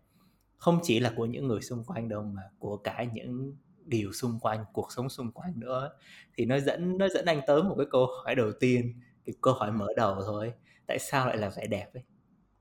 không 0.58 0.80
chỉ 0.82 1.00
là 1.00 1.12
của 1.16 1.26
những 1.26 1.48
người 1.48 1.60
xung 1.62 1.84
quanh 1.84 2.08
đâu 2.08 2.22
mà 2.22 2.42
của 2.58 2.76
cả 2.76 3.04
những 3.14 3.56
điều 3.86 4.12
xung 4.12 4.40
quanh 4.40 4.64
cuộc 4.72 4.92
sống 4.92 5.08
xung 5.08 5.32
quanh 5.32 5.60
nữa. 5.60 5.90
Thì 6.36 6.44
nó 6.44 6.58
dẫn 6.60 6.98
nó 6.98 7.08
dẫn 7.08 7.24
anh 7.24 7.40
tới 7.46 7.62
một 7.62 7.74
cái 7.78 7.86
câu 7.90 8.06
hỏi 8.24 8.34
đầu 8.34 8.52
tiên 8.60 9.00
cái 9.26 9.34
câu 9.40 9.54
hỏi 9.54 9.72
mở 9.72 9.86
đầu 9.96 10.16
thôi. 10.26 10.52
Tại 10.86 10.98
sao 10.98 11.26
lại 11.26 11.36
là 11.36 11.48
vẻ 11.56 11.66
đẹp 11.66 11.94
ấy? 11.94 12.02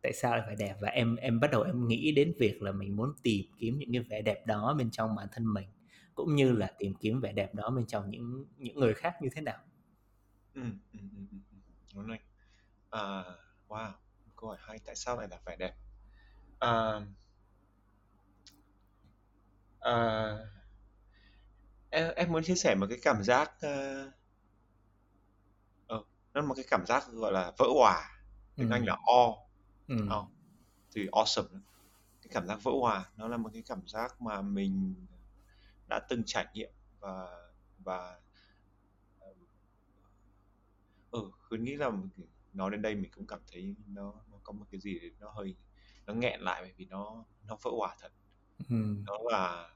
Tại 0.03 0.13
sao 0.13 0.37
lại 0.37 0.43
phải 0.47 0.55
đẹp? 0.55 0.75
Và 0.81 0.89
em 0.89 1.15
em 1.15 1.39
bắt 1.39 1.51
đầu 1.51 1.61
em 1.63 1.87
nghĩ 1.87 2.11
đến 2.11 2.33
việc 2.39 2.61
là 2.61 2.71
mình 2.71 2.95
muốn 2.95 3.13
tìm 3.23 3.45
kiếm 3.59 3.79
những 3.79 3.91
cái 3.91 4.03
vẻ 4.09 4.21
đẹp 4.21 4.45
đó 4.47 4.75
bên 4.77 4.91
trong 4.91 5.15
bản 5.15 5.27
thân 5.31 5.53
mình 5.53 5.67
cũng 6.15 6.35
như 6.35 6.51
là 6.51 6.71
tìm 6.79 6.93
kiếm 7.01 7.21
vẻ 7.21 7.33
đẹp 7.33 7.55
đó 7.55 7.69
bên 7.69 7.85
trong 7.85 8.09
những 8.09 8.45
những 8.57 8.79
người 8.79 8.93
khác 8.93 9.13
như 9.21 9.29
thế 9.35 9.41
nào. 9.41 9.57
Ừ, 10.53 10.61
ừ, 10.93 10.99
ừ, 11.15 11.21
ừ. 11.31 11.37
ừ. 12.07 12.17
À, 12.89 13.23
wow 13.67 13.91
câu 14.37 14.49
hỏi 14.49 14.57
hay 14.61 14.79
tại 14.85 14.95
sao 14.95 15.17
lại 15.17 15.27
là 15.31 15.39
vẻ 15.45 15.55
đẹp 15.55 15.75
à, 16.59 17.01
à, 19.79 20.35
em 21.89 22.13
em 22.15 22.31
muốn 22.31 22.43
chia 22.43 22.55
sẻ 22.55 22.75
một 22.75 22.85
cái 22.89 22.99
cảm 23.01 23.23
giác 23.23 23.51
uh, 23.55 24.13
ờ, 25.87 26.03
nó 26.33 26.41
là 26.41 26.47
một 26.47 26.53
cái 26.55 26.65
cảm 26.69 26.85
giác 26.85 27.03
gọi 27.11 27.31
là 27.31 27.51
vỡ 27.57 27.65
òa 27.75 28.09
tiếng 28.55 28.69
ừ. 28.69 28.73
Anh 28.73 28.85
là 28.85 28.95
awe 29.05 29.35
ừ. 29.87 29.95
oh, 30.19 30.27
thì 30.91 31.07
awesome 31.07 31.59
cái 32.21 32.29
cảm 32.31 32.47
giác 32.47 32.63
vỡ 32.63 32.71
hòa 32.81 33.11
nó 33.17 33.27
là 33.27 33.37
một 33.37 33.49
cái 33.53 33.63
cảm 33.67 33.87
giác 33.87 34.21
mà 34.21 34.41
mình 34.41 34.95
đã 35.87 35.99
từng 36.09 36.23
trải 36.25 36.45
nghiệm 36.53 36.71
và 36.99 37.27
và 37.79 38.19
ừ 41.11 41.31
khuyến 41.47 41.63
nghĩ 41.63 41.75
là 41.75 41.91
nói 42.57 42.71
đến 42.71 42.81
đây 42.81 42.95
mình 42.95 43.11
cũng 43.11 43.27
cảm 43.27 43.39
thấy 43.51 43.75
nó 43.87 44.13
nó 44.31 44.37
có 44.43 44.53
một 44.53 44.65
cái 44.71 44.81
gì 44.81 44.99
đấy 44.99 45.11
nó 45.19 45.29
hơi 45.31 45.55
nó 46.05 46.13
nghẹn 46.13 46.41
lại 46.41 46.61
bởi 46.61 46.73
vì 46.77 46.85
nó 46.85 47.25
nó 47.47 47.57
vỡ 47.61 47.71
hòa 47.77 47.95
thật 48.01 48.11
ừ. 48.69 48.95
đó 49.05 49.17
là 49.31 49.69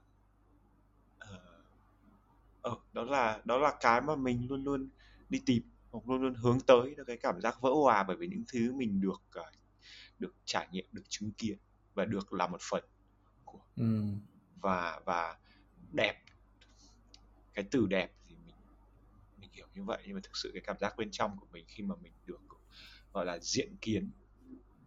uh, 1.24 2.72
uh, 2.72 2.94
đó 2.94 3.04
là 3.04 3.42
đó 3.46 3.58
là 3.58 3.78
cái 3.80 4.02
mà 4.02 4.16
mình 4.16 4.48
luôn 4.50 4.64
luôn 4.64 4.90
đi 5.30 5.42
tìm 5.46 5.64
hoặc 5.92 6.10
luôn 6.10 6.22
luôn 6.22 6.34
hướng 6.34 6.60
tới 6.60 6.96
cái 7.08 7.18
cảm 7.18 7.42
giác 7.42 7.62
vỡ 7.62 7.70
hòa 7.84 8.04
bởi 8.04 8.18
vì 8.18 8.28
những 8.28 8.44
thứ 8.48 8.74
mình 8.74 9.02
được 9.02 9.22
uh, 9.40 9.46
được 10.20 10.36
trải 10.46 10.68
nghiệm 10.72 10.86
được 10.92 11.04
chứng 11.10 11.32
kiến 11.32 11.58
và 11.94 12.06
được 12.06 12.34
là 12.34 12.48
một 12.48 12.62
phần 12.62 12.84
của 13.46 13.60
ừ. 13.76 14.04
và 14.62 15.00
và 15.06 15.38
đẹp 15.92 16.24
cái 17.54 17.66
từ 17.72 17.86
đẹp 17.86 18.12
thì 18.28 18.36
mình 18.46 18.56
mình 19.38 19.50
hiểu 19.54 19.68
như 19.76 19.84
vậy 19.84 20.04
nhưng 20.06 20.16
mà 20.16 20.22
thực 20.24 20.38
sự 20.38 20.52
cái 20.54 20.62
cảm 20.66 20.78
giác 20.80 20.98
bên 20.98 21.12
trong 21.12 21.38
của 21.40 21.48
mình 21.52 21.66
khi 21.68 21.84
mà 21.84 21.96
mình 22.02 22.14
được 22.26 22.42
gọi 23.13 23.25
là 23.25 23.39
diện 23.41 23.75
kiến 23.82 24.12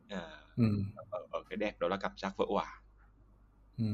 à, 0.09 0.41
ừ. 0.57 0.65
ở, 1.11 1.27
ở 1.31 1.43
cái 1.51 1.57
đẹp 1.57 1.81
đó 1.81 1.89
là 1.89 1.97
cảm 1.97 2.13
giác 2.17 2.37
vỡ 2.37 2.45
hòa 2.49 2.81
ừ. 3.79 3.85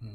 Ừ. 0.00 0.06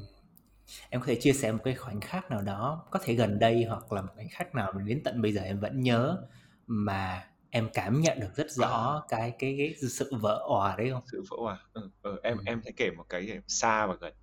em 0.90 1.00
có 1.00 1.06
thể 1.06 1.16
chia 1.20 1.32
sẻ 1.32 1.52
một 1.52 1.60
cái 1.64 1.74
khoảnh 1.74 2.00
khắc 2.00 2.30
nào 2.30 2.42
đó 2.42 2.86
có 2.90 2.98
thể 3.02 3.14
gần 3.14 3.38
đây 3.38 3.64
hoặc 3.64 3.92
là 3.92 4.02
một 4.02 4.12
khoảnh 4.14 4.28
khắc 4.28 4.54
nào 4.54 4.72
đến 4.72 5.00
tận 5.04 5.22
bây 5.22 5.32
giờ 5.32 5.42
em 5.42 5.60
vẫn 5.60 5.80
nhớ 5.80 6.26
mà 6.66 7.28
em 7.50 7.68
cảm 7.74 8.00
nhận 8.00 8.20
được 8.20 8.36
rất 8.36 8.50
rõ 8.50 9.02
à. 9.02 9.06
cái 9.08 9.32
cái 9.38 9.56
cái 9.58 9.74
sự 9.90 10.12
vỡ 10.20 10.44
òa 10.48 10.76
đấy 10.76 10.90
không? 10.90 11.02
Sự 11.12 11.24
vỡ 11.30 11.36
òa. 11.40 11.66
Ừ, 11.72 11.90
ừ, 12.02 12.20
em 12.22 12.38
ừ. 12.38 12.42
em 12.46 12.60
sẽ 12.64 12.70
kể 12.76 12.90
một 12.96 13.04
cái 13.08 13.40
xa 13.46 13.86
và 13.86 13.94
gần. 14.00 14.14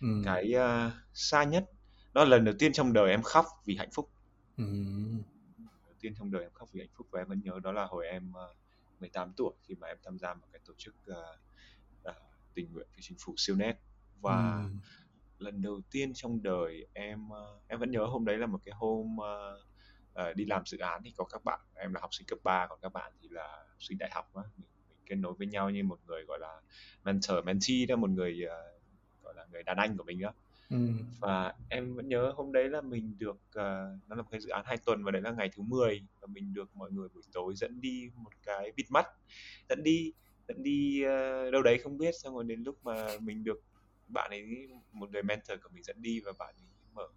Ừ. 0.00 0.22
Cái 0.24 0.54
uh, 0.56 0.92
xa 1.14 1.44
nhất 1.44 1.64
đó 2.12 2.24
là 2.24 2.30
lần 2.30 2.44
đầu 2.44 2.54
tiên 2.58 2.72
trong 2.72 2.92
đời 2.92 3.10
em 3.10 3.22
khóc 3.22 3.46
vì 3.64 3.76
hạnh 3.76 3.90
phúc. 3.92 4.10
Ừ. 4.56 4.64
Tiên 6.00 6.14
trong 6.18 6.30
đời 6.30 6.42
em 6.42 6.52
khóc 6.54 6.68
vì 6.72 6.80
hạnh 6.80 6.90
phúc 6.94 7.06
và 7.10 7.20
em 7.20 7.28
vẫn 7.28 7.40
nhớ 7.44 7.60
đó 7.62 7.72
là 7.72 7.84
hồi 7.84 8.06
em 8.06 8.30
uh, 8.30 8.56
18 9.00 9.32
tuổi 9.36 9.52
khi 9.62 9.74
mà 9.74 9.86
em 9.86 9.96
tham 10.04 10.18
gia 10.18 10.34
một 10.34 10.46
cái 10.52 10.60
tổ 10.66 10.72
chức 10.78 10.94
uh, 11.10 12.14
tình 12.54 12.72
nguyện 12.72 12.86
vì 12.96 13.02
chính 13.02 13.18
phủ 13.24 13.34
siêu 13.36 13.56
net. 13.56 13.76
Và 14.20 14.62
ừ. 14.64 14.70
lần 15.38 15.62
đầu 15.62 15.80
tiên 15.90 16.12
trong 16.14 16.42
đời 16.42 16.86
em 16.92 17.28
em 17.68 17.78
vẫn 17.78 17.90
nhớ 17.90 18.04
hôm 18.04 18.24
đấy 18.24 18.38
là 18.38 18.46
một 18.46 18.60
cái 18.64 18.74
hôm 18.78 19.16
uh, 19.16 20.30
uh, 20.30 20.36
đi 20.36 20.44
làm 20.44 20.62
dự 20.66 20.78
án 20.78 21.02
thì 21.04 21.12
có 21.16 21.24
các 21.24 21.44
bạn 21.44 21.60
em 21.74 21.94
là 21.94 22.00
học 22.00 22.14
sinh 22.14 22.26
cấp 22.26 22.38
3 22.44 22.66
còn 22.66 22.78
các 22.82 22.92
bạn 22.92 23.12
thì 23.22 23.28
là 23.28 23.64
học 23.68 23.82
sinh 23.82 23.98
đại 23.98 24.10
học 24.12 24.34
á. 24.34 24.42
Mình, 24.56 24.68
mình 24.88 24.98
kết 25.06 25.16
nối 25.16 25.34
với 25.38 25.46
nhau 25.46 25.70
như 25.70 25.84
một 25.84 25.98
người 26.06 26.24
gọi 26.24 26.38
là 26.38 26.60
mentor 27.04 27.44
mentee 27.44 27.86
đó 27.88 27.96
một 27.96 28.10
người 28.10 28.46
uh, 28.46 29.22
gọi 29.22 29.34
là 29.34 29.46
người 29.52 29.62
đàn 29.62 29.76
anh 29.76 29.96
của 29.96 30.04
mình 30.04 30.20
đó 30.20 30.32
ừ. 30.70 30.76
và 31.20 31.54
em 31.68 31.94
vẫn 31.94 32.08
nhớ 32.08 32.32
hôm 32.36 32.52
đấy 32.52 32.68
là 32.68 32.80
mình 32.80 33.14
được 33.18 33.36
uh, 33.36 33.54
nó 34.08 34.16
là 34.16 34.22
một 34.22 34.28
cái 34.30 34.40
dự 34.40 34.48
án 34.48 34.64
hai 34.66 34.76
tuần 34.76 35.04
và 35.04 35.10
đấy 35.10 35.22
là 35.22 35.30
ngày 35.30 35.50
thứ 35.56 35.62
10 35.62 36.02
và 36.20 36.26
mình 36.26 36.54
được 36.54 36.76
mọi 36.76 36.90
người 36.90 37.08
buổi 37.14 37.22
tối 37.32 37.54
dẫn 37.56 37.80
đi 37.80 38.10
một 38.14 38.30
cái 38.42 38.72
bịt 38.76 38.90
mắt 38.90 39.06
dẫn 39.68 39.82
đi 39.82 40.12
dẫn 40.48 40.62
đi 40.62 41.04
uh, 41.04 41.52
đâu 41.52 41.62
đấy 41.62 41.78
không 41.78 41.98
biết. 41.98 42.14
Xong 42.22 42.34
rồi 42.34 42.44
đến 42.44 42.62
lúc 42.62 42.78
mà 42.84 43.06
mình 43.20 43.44
được 43.44 43.62
bạn 44.08 44.30
ấy 44.30 44.68
một 44.92 45.10
người 45.10 45.22
mentor 45.22 45.58
của 45.62 45.68
mình 45.72 45.82
dẫn 45.82 46.02
đi 46.02 46.20
và 46.20 46.32
bạn 46.38 46.54
ấy 46.54 46.68
mở 46.94 47.08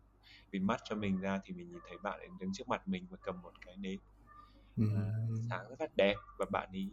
bịt 0.52 0.60
mắt 0.60 0.82
cho 0.84 0.96
mình 0.96 1.22
ra 1.22 1.40
thì 1.44 1.54
mình 1.54 1.70
nhìn 1.70 1.80
thấy 1.88 1.98
bạn 2.04 2.20
ấy 2.20 2.30
đứng 2.40 2.54
trước 2.54 2.68
mặt 2.68 2.88
mình 2.88 3.08
và 3.10 3.18
cầm 3.22 3.42
một 3.42 3.54
cái 3.66 3.78
nến. 3.78 4.00
Uh, 4.82 4.90
sáng 5.50 5.70
rất 5.70 5.82
là 5.82 5.88
đẹp 5.96 6.16
và 6.40 6.46
bạn 6.52 6.70
ấy 6.72 6.90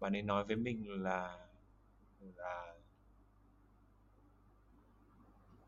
bạn 0.00 0.16
ấy 0.16 0.22
nói 0.22 0.44
với 0.44 0.56
mình 0.56 1.02
là 1.02 1.46
là 2.36 2.75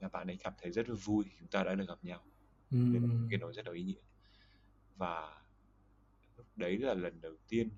là 0.00 0.08
bạn 0.08 0.26
ấy 0.26 0.36
cảm 0.36 0.52
thấy 0.62 0.72
rất 0.72 0.88
là 0.88 0.94
vui 1.04 1.24
chúng 1.38 1.48
ta 1.48 1.62
đã 1.62 1.74
được 1.74 1.88
gặp 1.88 1.98
nhau 2.02 2.22
ừ. 2.70 2.78
là 2.92 3.00
một 3.00 3.26
cái 3.30 3.38
nói 3.38 3.52
rất 3.52 3.66
là 3.66 3.72
ý 3.72 3.82
nghĩa 3.82 4.02
và 4.96 5.42
lúc 6.36 6.46
đấy 6.56 6.78
là 6.78 6.94
lần 6.94 7.20
đầu 7.20 7.34
tiên 7.48 7.70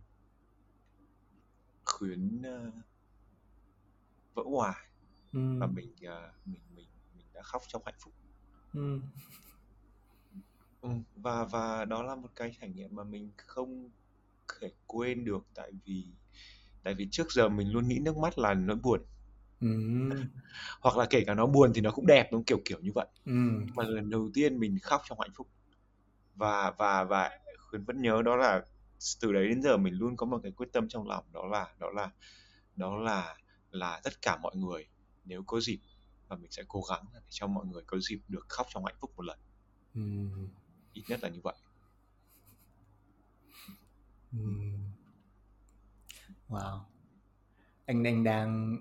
khuyến 1.84 2.38
uh, 2.38 2.74
vỡ 4.34 4.42
hòa 4.46 4.74
ừ. 5.32 5.58
và 5.58 5.66
mình 5.66 5.92
uh, 5.92 6.46
mình 6.46 6.62
mình 6.74 6.88
mình 7.16 7.26
đã 7.32 7.42
khóc 7.42 7.62
trong 7.68 7.82
hạnh 7.84 7.98
phúc 7.98 8.14
ừ. 8.74 9.00
Ừ, 10.80 10.88
và 11.16 11.44
và 11.44 11.84
đó 11.84 12.02
là 12.02 12.14
một 12.14 12.28
cái 12.36 12.56
trải 12.60 12.70
nghiệm 12.70 12.96
mà 12.96 13.04
mình 13.04 13.30
không 13.36 13.90
thể 14.60 14.72
quên 14.86 15.24
được 15.24 15.46
tại 15.54 15.72
vì 15.84 16.06
tại 16.82 16.94
vì 16.94 17.08
trước 17.10 17.32
giờ 17.32 17.48
mình 17.48 17.72
luôn 17.72 17.88
nghĩ 17.88 17.98
nước 17.98 18.16
mắt 18.16 18.38
là 18.38 18.54
nỗi 18.54 18.76
buồn 18.76 19.00
hoặc 20.80 20.96
là 20.96 21.06
kể 21.10 21.24
cả 21.26 21.34
nó 21.34 21.46
buồn 21.46 21.72
thì 21.74 21.80
nó 21.80 21.90
cũng 21.90 22.06
đẹp 22.06 22.28
nó 22.32 22.38
kiểu 22.46 22.60
kiểu 22.64 22.78
như 22.82 22.90
vậy 22.94 23.06
Ừm. 23.24 23.66
mà 23.76 23.84
lần 23.84 24.10
đầu 24.10 24.30
tiên 24.34 24.60
mình 24.60 24.78
khóc 24.82 25.02
trong 25.08 25.20
hạnh 25.20 25.30
phúc 25.34 25.48
và 26.34 26.70
và 26.78 27.04
và 27.04 27.30
khuyến 27.70 27.84
vẫn 27.84 28.02
nhớ 28.02 28.22
đó 28.24 28.36
là 28.36 28.62
từ 29.20 29.32
đấy 29.32 29.48
đến 29.48 29.62
giờ 29.62 29.76
mình 29.76 29.94
luôn 29.94 30.16
có 30.16 30.26
một 30.26 30.40
cái 30.42 30.52
quyết 30.52 30.68
tâm 30.72 30.88
trong 30.88 31.08
lòng 31.08 31.24
đó 31.32 31.46
là 31.46 31.66
đó 31.78 31.90
là 31.94 32.10
đó 32.76 32.96
là 32.98 33.36
là 33.70 34.00
tất 34.04 34.22
cả 34.22 34.36
mọi 34.42 34.56
người 34.56 34.88
nếu 35.24 35.42
có 35.46 35.60
dịp 35.60 35.78
và 36.28 36.36
mình 36.36 36.50
sẽ 36.50 36.62
cố 36.68 36.82
gắng 36.90 37.04
để 37.14 37.20
cho 37.30 37.46
mọi 37.46 37.66
người 37.66 37.82
có 37.86 37.98
dịp 37.98 38.20
được 38.28 38.46
khóc 38.48 38.66
trong 38.70 38.84
hạnh 38.84 38.96
phúc 39.00 39.12
một 39.16 39.22
lần 39.22 39.38
Ừm. 39.94 40.48
ít 40.92 41.04
nhất 41.08 41.20
là 41.22 41.28
như 41.28 41.40
vậy 41.44 41.54
Ừm. 44.32 44.90
Wow. 46.48 46.80
Anh 47.86 48.04
anh 48.04 48.24
đang 48.24 48.76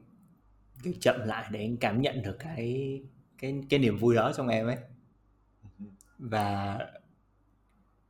kiểu 0.84 0.94
chậm 1.02 1.20
lại 1.26 1.50
để 1.52 1.60
anh 1.60 1.78
cảm 1.78 2.02
nhận 2.02 2.22
được 2.22 2.38
cái 2.40 3.02
cái 3.38 3.62
cái 3.70 3.80
niềm 3.80 3.98
vui 3.98 4.16
đó 4.16 4.32
trong 4.36 4.48
em 4.48 4.68
ấy. 4.68 4.78
Và 6.18 6.80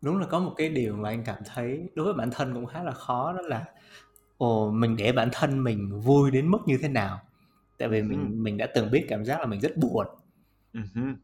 đúng 0.01 0.17
là 0.17 0.27
có 0.27 0.39
một 0.39 0.53
cái 0.57 0.69
điều 0.69 0.95
mà 0.95 1.09
anh 1.09 1.23
cảm 1.23 1.43
thấy 1.45 1.89
đối 1.95 2.05
với 2.05 2.13
bản 2.13 2.29
thân 2.31 2.53
cũng 2.53 2.65
khá 2.65 2.83
là 2.83 2.91
khó 2.91 3.33
đó 3.33 3.41
là 3.41 3.65
ồ 4.37 4.71
mình 4.71 4.95
để 4.95 5.11
bản 5.11 5.29
thân 5.31 5.63
mình 5.63 6.01
vui 6.01 6.31
đến 6.31 6.47
mức 6.47 6.59
như 6.65 6.77
thế 6.81 6.87
nào? 6.87 7.19
Tại 7.77 7.89
vì 7.89 8.01
mình 8.01 8.43
mình 8.43 8.57
đã 8.57 8.67
từng 8.75 8.91
biết 8.91 9.05
cảm 9.09 9.25
giác 9.25 9.39
là 9.39 9.45
mình 9.45 9.59
rất 9.59 9.77
buồn. 9.77 10.07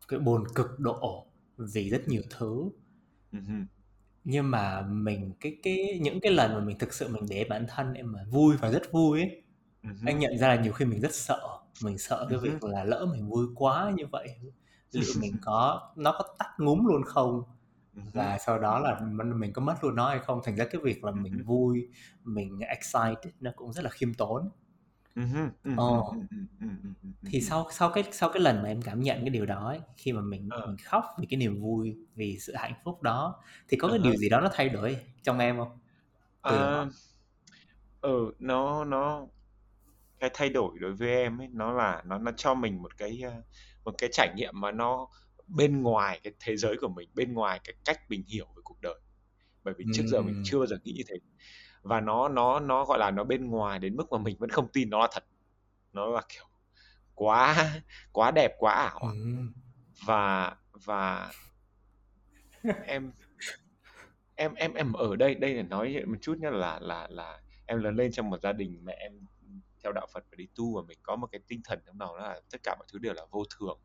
Cái 0.08 0.20
buồn 0.20 0.44
cực 0.56 0.80
độ 0.80 1.26
vì 1.58 1.90
rất 1.90 2.08
nhiều 2.08 2.22
thứ. 2.38 2.70
Nhưng 4.24 4.52
mà 4.52 4.82
mình 4.82 5.32
cái 5.40 5.58
cái 5.64 6.00
những 6.02 6.20
cái 6.20 6.32
lần 6.32 6.54
mà 6.54 6.60
mình 6.60 6.78
thực 6.78 6.94
sự 6.94 7.08
mình 7.08 7.24
để 7.30 7.46
bản 7.50 7.66
thân 7.70 7.94
em 7.94 8.12
mà 8.12 8.20
vui 8.32 8.58
và 8.58 8.72
rất 8.72 8.92
vui 8.92 9.20
ấy 9.20 9.42
anh 10.06 10.20
nhận 10.20 10.38
ra 10.38 10.48
là 10.48 10.56
nhiều 10.56 10.74
khi 10.74 10.86
mình 10.86 11.02
rất 11.02 11.14
sợ 11.14 11.60
mình 11.84 11.98
sợ 11.98 12.28
cái 12.30 12.40
việc 12.40 12.64
là 12.64 12.84
lỡ 12.84 13.08
mình 13.12 13.30
vui 13.30 13.48
quá 13.56 13.92
như 13.96 14.04
vậy. 14.12 14.36
Liệu 14.92 15.14
mình 15.20 15.36
có 15.42 15.92
nó 15.96 16.12
có 16.12 16.36
tắt 16.40 16.50
ngúm 16.58 16.86
luôn 16.86 17.04
không? 17.04 17.44
Và 18.14 18.38
sau 18.46 18.60
đó 18.60 18.80
là 18.80 19.00
mình 19.36 19.54
có 19.54 19.62
mất 19.62 19.84
luôn 19.84 19.96
nó 19.96 20.10
hay 20.10 20.20
không? 20.20 20.42
Thành 20.44 20.56
ra 20.56 20.66
cái 20.66 20.82
việc 20.84 21.04
là 21.04 21.12
mình 21.12 21.44
vui 21.46 21.90
mình 22.24 22.60
excited 22.60 23.34
nó 23.40 23.52
cũng 23.56 23.74
rất 23.74 23.84
là 23.84 23.90
khiêm 23.90 24.14
tốn. 24.14 24.50
Ồ. 25.78 26.16
thì 27.26 27.42
sau 27.42 27.68
sau 27.72 27.90
cái 27.90 28.04
sau 28.12 28.30
cái 28.30 28.42
lần 28.42 28.64
mà 28.64 28.70
em 28.70 28.82
cảm 28.82 29.02
nhận 29.02 29.22
cái 29.22 29.30
điều 29.30 29.46
đó 29.46 29.68
ấy, 29.68 29.80
khi 29.98 30.14
mà 30.14 30.22
mình 30.22 30.50
ờ. 30.52 30.68
mình 30.68 30.78
khóc 30.84 31.06
vì 31.20 31.26
cái 31.30 31.38
niềm 31.38 31.62
vui 31.62 31.98
vì 32.16 32.40
sự 32.40 32.56
hạnh 32.56 32.74
phúc 32.84 33.02
đó 33.02 33.44
thì 33.68 33.78
có 33.78 33.88
cái 33.88 34.00
điều 34.00 34.16
gì 34.16 34.30
đó 34.30 34.40
nó 34.42 34.50
thay 34.54 34.70
đổi 34.70 34.98
trong 35.24 35.40
em 35.40 35.58
không? 35.58 35.80
Từ 36.44 36.56
à, 36.58 36.86
ừ 38.02 38.34
nó 38.40 38.86
nó 38.86 39.28
cái 40.20 40.30
thay 40.34 40.50
đổi 40.50 40.80
đối 40.80 40.94
với 40.94 41.10
em 41.10 41.42
ấy 41.42 41.48
nó 41.54 41.74
là 41.74 42.04
nó 42.06 42.18
nó 42.18 42.32
cho 42.38 42.54
mình 42.54 42.82
một 42.82 42.98
cái 42.98 43.22
ờ, 43.24 43.42
một 43.84 43.96
cái 43.98 44.10
trải 44.14 44.34
nghiệm 44.36 44.62
mà 44.62 44.72
nó 44.72 45.08
bên 45.48 45.82
ngoài 45.82 46.20
cái 46.24 46.34
thế 46.40 46.58
giới 46.58 46.78
của 46.82 46.88
mình 46.88 47.10
bên 47.14 47.34
ngoài 47.34 47.60
cái 47.64 47.76
cách 47.86 48.00
mình 48.10 48.24
hiểu 48.28 48.46
về 48.56 48.62
cuộc 48.64 48.82
đời. 48.82 49.00
Bởi 49.64 49.74
vì 49.78 49.86
trước 49.94 50.04
giờ 50.08 50.22
mình 50.22 50.42
chưa 50.46 50.58
bao 50.58 50.68
giờ 50.68 50.78
nghĩ 50.84 50.94
như 50.98 51.04
thế. 51.08 51.16
Và 51.82 52.02
nó 52.02 52.28
nó 52.30 52.60
nó 52.60 52.86
gọi 52.86 53.00
là 53.00 53.12
nó 53.12 53.24
bên 53.24 53.48
ngoài 53.48 53.80
đến 53.80 53.96
mức 53.96 54.12
mà 54.12 54.18
mình 54.18 54.38
vẫn 54.40 54.50
không 54.50 54.68
tin 54.74 54.90
nó 54.90 55.00
là 55.00 55.08
thật. 55.12 55.26
Nó 55.94 56.06
là 56.06 56.22
kiểu 56.30 56.44
quá 57.16 57.72
quá 58.12 58.32
đẹp 58.32 58.52
quá 58.58 58.74
ảo 58.74 59.02
và 60.06 60.56
và 60.86 61.32
em 62.86 63.12
em 64.36 64.54
em 64.54 64.74
em 64.74 64.94
ở 64.94 65.16
đây 65.16 65.36
đây 65.36 65.54
là 65.54 65.64
nói 65.64 66.04
một 66.08 66.16
chút 66.22 66.38
nhá 66.42 66.50
là 66.50 66.80
là 66.80 67.08
là 67.12 67.40
em 67.66 67.84
lớn 67.84 67.96
lên 67.96 68.12
trong 68.12 68.30
một 68.30 68.42
gia 68.42 68.54
đình 68.54 68.80
mẹ 68.84 68.94
em 68.94 69.12
theo 69.86 69.92
đạo 69.92 70.08
Phật 70.14 70.24
và 70.32 70.36
đi 70.36 70.48
tu 70.56 70.76
và 70.76 70.82
mình 70.88 70.98
có 71.04 71.16
một 71.16 71.28
cái 71.32 71.42
tinh 71.48 71.62
thần 71.64 71.80
trong 71.86 71.98
đầu 71.98 72.18
đó 72.18 72.28
là 72.28 72.42
tất 72.52 72.58
cả 72.64 72.76
mọi 72.80 72.88
thứ 72.92 73.00
đều 73.00 73.14
là 73.14 73.26
vô 73.32 73.44
thường 73.58 73.80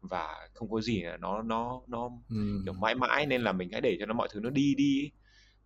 và 0.00 0.48
không 0.54 0.70
có 0.70 0.80
gì 0.80 1.02
là 1.02 1.16
nó 1.16 1.42
nó 1.42 1.80
nó 1.86 2.10
ừ. 2.28 2.62
kiểu 2.64 2.74
mãi 2.74 2.94
mãi 2.94 3.26
nên 3.26 3.42
là 3.42 3.52
mình 3.52 3.68
hãy 3.72 3.80
để 3.80 3.96
cho 4.00 4.06
nó 4.06 4.14
mọi 4.14 4.28
thứ 4.32 4.40
nó 4.40 4.50
đi 4.50 4.74
đi 4.74 5.10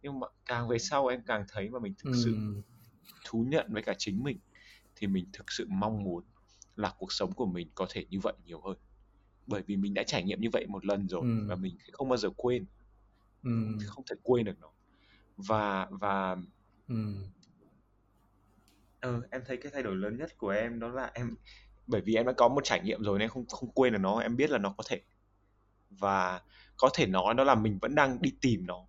nhưng 0.02 0.20
mà 0.20 0.26
càng 0.46 0.68
về 0.68 0.78
sau 0.78 1.06
em 1.06 1.22
càng 1.26 1.44
thấy 1.48 1.70
mà 1.70 1.78
mình 1.78 1.94
thực 1.98 2.10
ừ. 2.10 2.20
sự 2.24 2.36
thú 3.24 3.46
nhận 3.48 3.66
với 3.72 3.82
cả 3.82 3.94
chính 3.98 4.22
mình 4.22 4.38
thì 4.96 5.06
mình 5.06 5.24
thực 5.32 5.52
sự 5.52 5.66
mong 5.68 6.04
muốn 6.04 6.24
là 6.76 6.94
cuộc 6.98 7.12
sống 7.12 7.32
của 7.32 7.46
mình 7.46 7.68
có 7.74 7.86
thể 7.90 8.04
như 8.10 8.20
vậy 8.20 8.34
nhiều 8.44 8.60
hơn 8.60 8.76
bởi 9.46 9.62
vì 9.66 9.76
mình 9.76 9.94
đã 9.94 10.02
trải 10.02 10.22
nghiệm 10.22 10.40
như 10.40 10.48
vậy 10.52 10.66
một 10.66 10.86
lần 10.86 11.08
rồi 11.08 11.22
ừ. 11.22 11.46
và 11.48 11.56
mình 11.56 11.76
không 11.92 12.08
bao 12.08 12.16
giờ 12.16 12.28
quên 12.36 12.64
ừ. 13.42 13.50
không 13.86 14.04
thể 14.10 14.16
quên 14.22 14.44
được 14.44 14.60
nó 14.60 14.70
và 15.36 15.86
và 15.90 16.36
ừ 16.88 17.14
ừ, 19.04 19.22
em 19.30 19.42
thấy 19.46 19.56
cái 19.56 19.72
thay 19.72 19.82
đổi 19.82 19.96
lớn 19.96 20.16
nhất 20.16 20.38
của 20.38 20.48
em 20.48 20.80
đó 20.80 20.88
là 20.88 21.10
em 21.14 21.36
bởi 21.86 22.00
vì 22.00 22.14
em 22.14 22.26
đã 22.26 22.32
có 22.32 22.48
một 22.48 22.64
trải 22.64 22.80
nghiệm 22.80 23.02
rồi 23.02 23.18
nên 23.18 23.28
không 23.28 23.46
không 23.46 23.70
quên 23.74 23.92
được 23.92 23.98
nó 23.98 24.18
em 24.18 24.36
biết 24.36 24.50
là 24.50 24.58
nó 24.58 24.74
có 24.78 24.84
thể 24.88 25.00
và 25.90 26.40
có 26.76 26.90
thể 26.94 27.06
nói 27.06 27.34
đó 27.34 27.44
là 27.44 27.54
mình 27.54 27.78
vẫn 27.82 27.94
đang 27.94 28.22
đi 28.22 28.32
tìm 28.40 28.66
nó. 28.66 28.86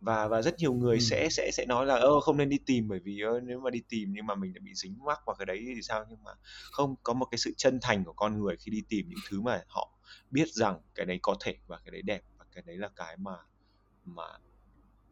Và 0.00 0.28
và 0.28 0.42
rất 0.42 0.58
nhiều 0.58 0.72
người 0.72 0.96
ừ. 0.96 1.00
sẽ 1.00 1.28
sẽ 1.30 1.50
sẽ 1.52 1.66
nói 1.66 1.86
là 1.86 1.94
ơ 1.94 2.20
không 2.20 2.36
nên 2.36 2.48
đi 2.48 2.58
tìm 2.66 2.88
bởi 2.88 2.98
vì 2.98 3.20
ơ, 3.20 3.40
nếu 3.40 3.60
mà 3.60 3.70
đi 3.70 3.82
tìm 3.88 4.12
nhưng 4.12 4.26
mà 4.26 4.34
mình 4.34 4.54
đã 4.54 4.60
bị 4.64 4.74
dính 4.74 5.04
mắc 5.04 5.20
vào 5.26 5.36
cái 5.36 5.46
đấy 5.46 5.64
thì 5.74 5.82
sao? 5.82 6.04
Nhưng 6.10 6.24
mà 6.24 6.32
không 6.70 6.96
có 7.02 7.12
một 7.12 7.26
cái 7.30 7.38
sự 7.38 7.54
chân 7.56 7.78
thành 7.82 8.04
của 8.04 8.12
con 8.12 8.40
người 8.40 8.56
khi 8.56 8.70
đi 8.70 8.82
tìm 8.88 9.08
những 9.08 9.18
thứ 9.28 9.40
mà 9.40 9.62
họ 9.68 9.98
biết 10.30 10.48
rằng 10.48 10.80
cái 10.94 11.06
đấy 11.06 11.18
có 11.22 11.36
thể 11.44 11.56
và 11.66 11.78
cái 11.84 11.90
đấy 11.92 12.02
đẹp 12.02 12.22
và 12.38 12.44
cái 12.52 12.62
đấy 12.66 12.76
là 12.76 12.88
cái 12.96 13.16
mà 13.16 13.36
mà 14.04 14.26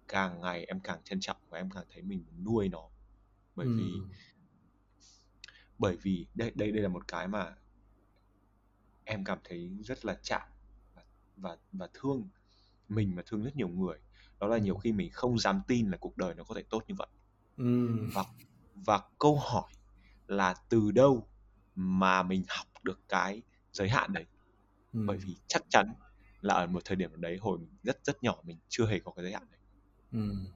càng 0.08 0.40
ngày 0.40 0.64
em 0.64 0.80
càng 0.80 0.98
trân 1.04 1.20
trọng 1.20 1.36
và 1.50 1.58
em 1.58 1.70
càng 1.70 1.84
thấy 1.92 2.02
mình 2.02 2.24
nuôi 2.44 2.68
nó 2.68 2.88
bởi 3.56 3.66
vì 3.76 3.92
bởi 5.78 5.96
vì 6.02 6.26
đây 6.34 6.52
đây 6.54 6.72
đây 6.72 6.82
là 6.82 6.88
một 6.88 7.08
cái 7.08 7.28
mà 7.28 7.54
em 9.04 9.24
cảm 9.24 9.38
thấy 9.44 9.70
rất 9.84 10.04
là 10.04 10.18
chạm 10.22 10.42
và 10.94 11.02
và, 11.36 11.56
và 11.72 11.88
thương 11.94 12.28
mình 12.88 13.16
và 13.16 13.22
thương 13.26 13.44
rất 13.44 13.56
nhiều 13.56 13.68
người. 13.68 13.98
Đó 14.40 14.46
là 14.46 14.58
nhiều 14.58 14.76
khi 14.76 14.92
mình 14.92 15.10
không 15.12 15.38
dám 15.38 15.62
tin 15.68 15.90
là 15.90 15.96
cuộc 16.00 16.16
đời 16.16 16.34
nó 16.34 16.44
có 16.44 16.54
thể 16.54 16.62
tốt 16.70 16.82
như 16.88 16.94
vậy. 16.98 17.08
Ừm. 17.56 18.10
và 18.14 18.24
và 18.74 19.00
câu 19.18 19.38
hỏi 19.38 19.72
là 20.26 20.54
từ 20.68 20.92
đâu 20.92 21.28
mà 21.74 22.22
mình 22.22 22.44
học 22.48 22.66
được 22.82 23.00
cái 23.08 23.42
giới 23.72 23.88
hạn 23.88 24.12
đấy? 24.12 24.26
Bởi 24.92 25.18
vì 25.18 25.36
chắc 25.46 25.62
chắn 25.70 25.94
là 26.40 26.54
ở 26.54 26.66
một 26.66 26.82
thời 26.84 26.96
điểm 26.96 27.20
đấy 27.20 27.36
hồi 27.36 27.58
mình 27.58 27.76
rất 27.82 28.04
rất 28.04 28.22
nhỏ 28.22 28.42
mình 28.44 28.58
chưa 28.68 28.86
hề 28.86 29.00
có 29.00 29.12
cái 29.12 29.24
giới 29.24 29.32
hạn 29.32 29.46
đấy. 29.50 29.60
Ừm 30.12 30.55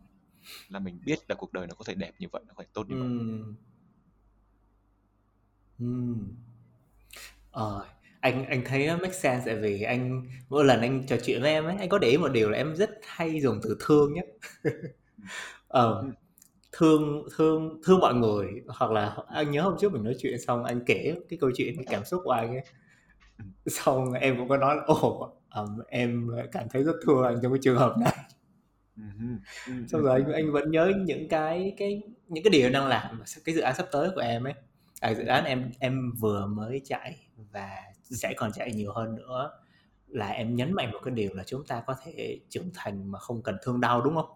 là 0.68 0.78
mình 0.78 1.00
biết 1.04 1.18
là 1.28 1.34
cuộc 1.34 1.52
đời 1.52 1.66
nó 1.66 1.74
có 1.74 1.84
thể 1.88 1.94
đẹp 1.94 2.12
như 2.18 2.26
vậy 2.32 2.42
nó 2.48 2.54
có 2.56 2.62
thể 2.62 2.68
tốt 2.72 2.84
như 2.88 2.94
vậy 2.98 3.08
Ừm. 3.08 3.56
Ừm. 5.78 6.34
Ờ, 7.50 7.86
anh 8.20 8.46
anh 8.46 8.62
thấy 8.64 8.86
nó 8.86 8.96
make 8.96 9.12
sense 9.12 9.42
tại 9.46 9.56
vì 9.56 9.82
anh 9.82 10.22
mỗi 10.48 10.64
lần 10.64 10.80
anh 10.80 11.06
trò 11.06 11.16
chuyện 11.24 11.42
với 11.42 11.50
em 11.52 11.64
ấy, 11.64 11.76
anh 11.78 11.88
có 11.88 11.98
để 11.98 12.08
ý 12.08 12.16
một 12.16 12.28
điều 12.28 12.50
là 12.50 12.58
em 12.58 12.76
rất 12.76 12.90
hay 13.06 13.40
dùng 13.40 13.60
từ 13.62 13.76
thương 13.80 14.14
nhé. 14.14 14.22
Ờ, 15.68 16.04
thương 16.72 17.28
thương 17.36 17.80
thương 17.84 18.00
mọi 18.00 18.14
người 18.14 18.48
hoặc 18.68 18.90
là 18.90 19.16
anh 19.28 19.50
nhớ 19.50 19.62
hôm 19.62 19.74
trước 19.80 19.92
mình 19.92 20.04
nói 20.04 20.14
chuyện 20.18 20.40
xong 20.46 20.64
anh 20.64 20.80
kể 20.86 21.14
cái 21.28 21.38
câu 21.42 21.50
chuyện 21.56 21.76
cái 21.76 21.84
cảm 21.90 22.04
xúc 22.04 22.20
của 22.24 22.30
anh 22.30 22.48
ấy 22.50 22.62
xong 23.66 24.12
em 24.12 24.38
cũng 24.38 24.48
có 24.48 24.56
nói 24.56 24.76
ồ 24.86 25.32
um, 25.54 25.78
em 25.88 26.30
cảm 26.52 26.68
thấy 26.70 26.84
rất 26.84 26.96
thương 27.06 27.22
anh 27.22 27.38
trong 27.42 27.52
cái 27.52 27.60
trường 27.62 27.78
hợp 27.78 27.94
này 27.98 28.16
xong 29.88 30.02
rồi 30.02 30.20
anh 30.20 30.32
anh 30.32 30.52
vẫn 30.52 30.70
nhớ 30.70 30.92
những 31.04 31.28
cái 31.28 31.74
cái 31.76 32.02
những 32.28 32.44
cái 32.44 32.50
điều 32.50 32.70
đang 32.70 32.86
làm 32.86 33.22
cái 33.44 33.54
dự 33.54 33.60
án 33.60 33.74
sắp 33.76 33.86
tới 33.92 34.10
của 34.14 34.20
em 34.20 34.44
ấy 34.44 34.54
à, 35.00 35.14
dự 35.14 35.24
án 35.24 35.44
em 35.44 35.70
em 35.78 36.12
vừa 36.18 36.46
mới 36.46 36.80
chạy 36.84 37.26
và 37.52 37.76
sẽ 38.02 38.34
còn 38.36 38.52
chạy 38.52 38.72
nhiều 38.72 38.92
hơn 38.92 39.14
nữa 39.14 39.50
là 40.06 40.28
em 40.28 40.56
nhấn 40.56 40.72
mạnh 40.72 40.92
một 40.92 41.00
cái 41.04 41.14
điều 41.14 41.34
là 41.34 41.44
chúng 41.46 41.66
ta 41.66 41.82
có 41.86 41.96
thể 42.04 42.40
trưởng 42.48 42.70
thành 42.74 43.10
mà 43.10 43.18
không 43.18 43.42
cần 43.42 43.56
thương 43.62 43.80
đau 43.80 44.00
đúng 44.02 44.14
không? 44.14 44.30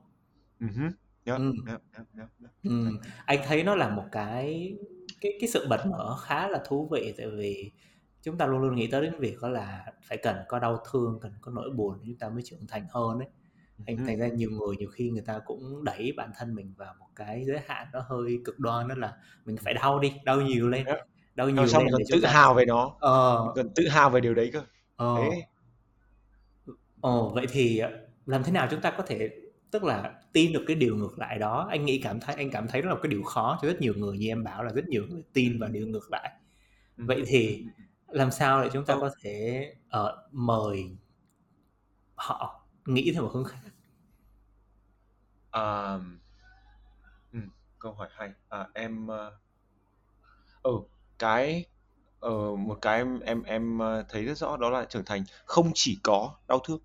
Uh-huh. 0.61 0.91
Yep, 1.25 1.39
ừ. 1.39 1.53
yep, 1.69 1.81
yep, 1.97 2.07
yep. 2.19 2.51
Ừ. 2.63 2.87
Anh 3.25 3.39
thấy 3.47 3.63
nó 3.63 3.75
là 3.75 3.89
một 3.89 4.05
cái 4.13 4.75
cái 5.21 5.33
cái 5.41 5.49
sự 5.49 5.67
bật 5.71 5.87
mở 5.87 6.17
khá 6.23 6.49
là 6.49 6.63
thú 6.67 6.89
vị 6.93 7.15
tại 7.17 7.27
vì 7.31 7.73
chúng 8.23 8.39
ta 8.39 8.47
luôn 8.47 8.61
luôn 8.61 8.77
nghĩ 8.77 8.87
tới 8.87 9.03
đến 9.03 9.19
việc 9.19 9.37
đó 9.43 9.49
là 9.49 9.93
phải 10.09 10.19
cần 10.23 10.37
có 10.49 10.59
đau 10.59 10.85
thương, 10.91 11.19
cần 11.21 11.33
có 11.41 11.53
nỗi 11.53 11.71
buồn 11.71 11.99
chúng 12.07 12.17
ta 12.17 12.29
mới 12.29 12.43
trưởng 12.43 12.67
thành 12.69 12.87
hơn 12.91 13.19
ấy. 13.19 13.29
Anh 13.87 13.97
thành 14.07 14.19
ra 14.19 14.29
nhiều 14.29 14.51
người 14.51 14.77
nhiều 14.77 14.89
khi 14.91 15.11
người 15.11 15.23
ta 15.27 15.41
cũng 15.47 15.85
đẩy 15.85 16.13
bản 16.17 16.31
thân 16.39 16.55
mình 16.55 16.75
vào 16.77 16.95
một 17.01 17.07
cái 17.17 17.45
giới 17.47 17.59
hạn 17.67 17.87
nó 17.93 18.01
hơi 18.09 18.41
cực 18.45 18.59
đoan 18.59 18.89
đó 18.89 18.95
là 18.99 19.17
mình 19.45 19.57
phải 19.65 19.75
đau 19.75 19.99
đi, 19.99 20.13
đau 20.25 20.41
nhiều 20.41 20.69
lên, 20.69 20.87
Yep. 20.87 20.99
đau 21.35 21.51
nhiều 21.51 21.67
xong 21.67 21.85
lên 21.85 21.95
để 21.99 22.05
tự 22.11 22.21
ta 22.23 22.29
hào 22.29 22.55
về 22.55 22.65
nó, 22.67 22.97
ờ 23.01 23.39
cần 23.55 23.71
tự 23.75 23.89
hào 23.89 24.11
về 24.11 24.21
điều 24.21 24.35
đấy 24.35 24.51
cơ. 24.53 24.63
ờ 24.97 25.15
Đấy. 25.15 25.43
Ồ, 27.01 27.29
vậy 27.35 27.47
thì 27.51 27.79
ờ, 27.79 27.91
làm 28.27 28.43
thế 28.45 28.53
nào 28.53 28.69
chúng 28.71 28.81
ta 28.81 28.91
có 28.99 29.03
thể 29.07 29.31
tức 29.71 29.85
là 29.85 30.15
tin 30.33 30.53
được 30.53 30.65
cái 30.67 30.77
điều 30.77 30.97
ngược 30.97 31.19
lại 31.19 31.39
đó? 31.39 31.67
Anh 31.71 31.85
nghĩ 31.85 32.01
cảm 32.05 32.21
thấy 32.21 32.35
anh 32.37 32.51
cảm 32.51 32.69
thấy 32.69 32.83
đó 32.83 32.89
là 32.89 32.95
một 32.95 33.01
cái 33.03 33.11
điều 33.11 33.23
khó 33.23 33.59
cho 33.63 33.69
rất 33.69 33.81
nhiều 33.81 33.95
người 33.97 34.19
như 34.19 34.29
em 34.29 34.45
bảo 34.45 34.65
là 34.65 34.73
rất 34.73 34.89
nhiều 34.89 35.03
người 35.11 35.23
tin 35.33 35.59
vào 35.59 35.71
điều 35.71 35.87
ngược 35.87 36.09
lại. 36.13 36.31
Vậy 36.99 37.25
thì 37.29 37.67
làm 38.09 38.31
sao 38.31 38.63
để 38.65 38.71
chúng 38.73 38.87
ta 38.87 38.95
Ờ. 38.95 39.01
có 39.01 39.11
thể 39.23 39.65
ờ, 39.91 40.29
mời 40.33 40.97
họ 42.15 42.64
nghĩ 42.87 43.11
theo 43.15 43.23
một 43.23 43.31
hướng 43.35 43.45
khác? 43.45 43.59
À, 45.53 45.99
ừ, 47.33 47.39
câu 47.79 47.93
hỏi 47.95 48.09
hay. 48.13 48.31
À, 48.49 48.69
em 48.75 49.07
ờ, 49.07 49.39
ừ 50.63 50.71
cái 51.19 51.65
ờ, 52.21 52.57
một 52.57 52.79
cái 52.83 52.99
em 52.99 53.21
em 53.21 53.43
em 53.43 53.79
ờ, 53.79 54.05
thấy 54.09 54.25
rất 54.25 54.39
rõ 54.39 54.57
đó 54.57 54.71
là 54.71 54.85
trưởng 54.85 55.05
thành 55.05 55.25
không 55.47 55.71
chỉ 55.75 56.01
có 56.03 56.37
đau 56.49 56.59
thương, 56.67 56.81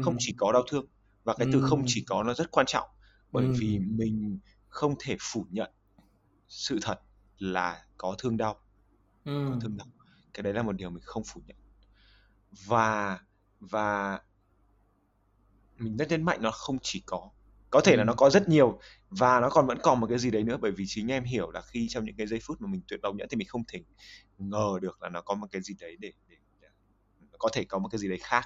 không 0.00 0.14
Ừm, 0.14 0.18
chỉ 0.18 0.34
có 0.38 0.52
đau 0.52 0.62
thương 0.70 0.86
và 1.24 1.34
cái 1.38 1.48
từ 1.52 1.60
không 1.62 1.82
chỉ 1.86 2.04
có 2.08 2.22
nó 2.24 2.34
rất 2.34 2.52
quan 2.52 2.66
trọng 2.66 2.90
bởi 3.32 3.48
vì 3.60 3.78
ừm, 3.78 3.88
mình 3.88 4.40
không 4.68 4.94
thể 5.00 5.16
phủ 5.20 5.46
nhận 5.50 5.72
sự 6.48 6.78
thật 6.82 7.00
là 7.38 7.86
có 7.98 8.16
thương 8.18 8.36
đau, 8.36 8.60
có 9.44 9.56
ừm, 9.56 9.60
thương 9.60 9.76
đau. 9.78 9.88
Cái 10.34 10.42
đấy 10.44 10.54
là 10.54 10.62
một 10.62 10.72
điều 10.72 10.90
mình 10.90 11.02
không 11.06 11.22
phủ 11.26 11.42
nhận. 11.46 11.56
Và 12.66 13.18
và 13.60 14.20
mình 15.78 15.96
rất 15.96 16.08
nhấn 16.10 16.22
mạnh 16.24 16.38
nó 16.42 16.50
không 16.50 16.78
chỉ 16.82 17.02
có. 17.06 17.30
Có 17.70 17.80
thể 17.80 17.96
là 17.96 18.04
nó 18.04 18.12
ừm, 18.12 18.16
có 18.16 18.30
rất 18.30 18.48
nhiều 18.48 18.78
và 19.10 19.40
nó 19.40 19.50
còn 19.50 19.66
vẫn 19.66 19.78
còn 19.82 20.00
một 20.00 20.06
cái 20.10 20.18
gì 20.18 20.30
đấy 20.30 20.42
nữa 20.44 20.56
bởi 20.60 20.72
vì 20.72 20.84
chính 20.88 21.08
em 21.08 21.24
hiểu 21.24 21.50
là 21.50 21.62
khi 21.62 21.86
trong 21.90 22.04
những 22.04 22.16
cái 22.16 22.26
giây 22.26 22.40
phút 22.42 22.60
mà 22.60 22.68
mình 22.70 22.82
tuyệt 22.88 23.00
vọng 23.02 23.16
nhất 23.16 23.26
thì 23.30 23.36
mình 23.36 23.48
không 23.48 23.62
thể 23.68 23.80
ngờ 24.38 24.78
được 24.82 25.02
là 25.02 25.08
nó 25.08 25.20
có 25.22 25.34
một 25.34 25.46
cái 25.50 25.62
gì 25.62 25.74
đấy 25.80 25.96
để, 26.00 26.12
để, 26.28 26.36
để 26.60 26.68
có 27.38 27.48
thể 27.52 27.64
có 27.64 27.78
một 27.78 27.88
cái 27.88 27.98
gì 27.98 28.08
đấy 28.08 28.18
khác. 28.22 28.44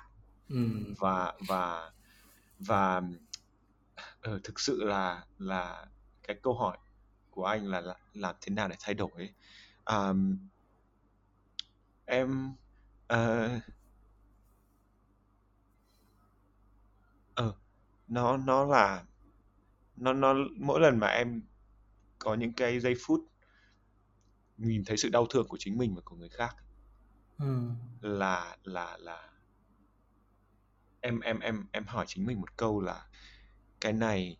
Ừm, 0.48 0.94
và 1.00 1.34
và 1.48 1.92
và 2.58 3.02
ờ, 4.20 4.40
thực 4.44 4.60
sự 4.60 4.84
là 4.84 5.24
là 5.38 5.86
cái 6.28 6.36
câu 6.42 6.54
hỏi 6.54 6.78
của 7.30 7.44
anh 7.44 7.66
là, 7.66 7.80
là 7.80 7.94
làm 8.12 8.34
thế 8.40 8.54
nào 8.54 8.68
để 8.68 8.76
thay 8.80 8.94
đổi 8.94 9.10
ấy. 9.16 9.34
À, 9.84 10.12
em 12.06 12.54
ờ, 13.06 13.48
ờ, 17.36 17.54
nó 18.08 18.38
nó 18.38 18.66
là 18.66 19.04
nó 19.96 20.14
nó 20.14 20.34
mỗi 20.60 20.80
lần 20.80 20.98
mà 21.00 21.08
em 21.08 21.42
có 22.20 22.34
những 22.34 22.54
cái 22.54 22.80
giây 22.80 22.94
phút 23.06 23.20
nhìn 24.56 24.84
thấy 24.86 24.96
sự 24.96 25.08
đau 25.08 25.26
thương 25.30 25.48
của 25.48 25.56
chính 25.60 25.78
mình 25.78 25.94
và 25.94 26.02
của 26.04 26.16
người 26.16 26.28
khác 26.28 26.56
ừm, 27.40 27.76
là 28.00 28.56
là 28.64 28.96
là 29.00 29.32
em 31.00 31.20
em 31.20 31.40
em 31.40 31.66
em 31.72 31.84
hỏi 31.86 32.04
chính 32.08 32.26
mình 32.26 32.40
một 32.40 32.56
câu 32.56 32.80
là 32.80 33.06
cái 33.80 33.92
này 33.92 34.38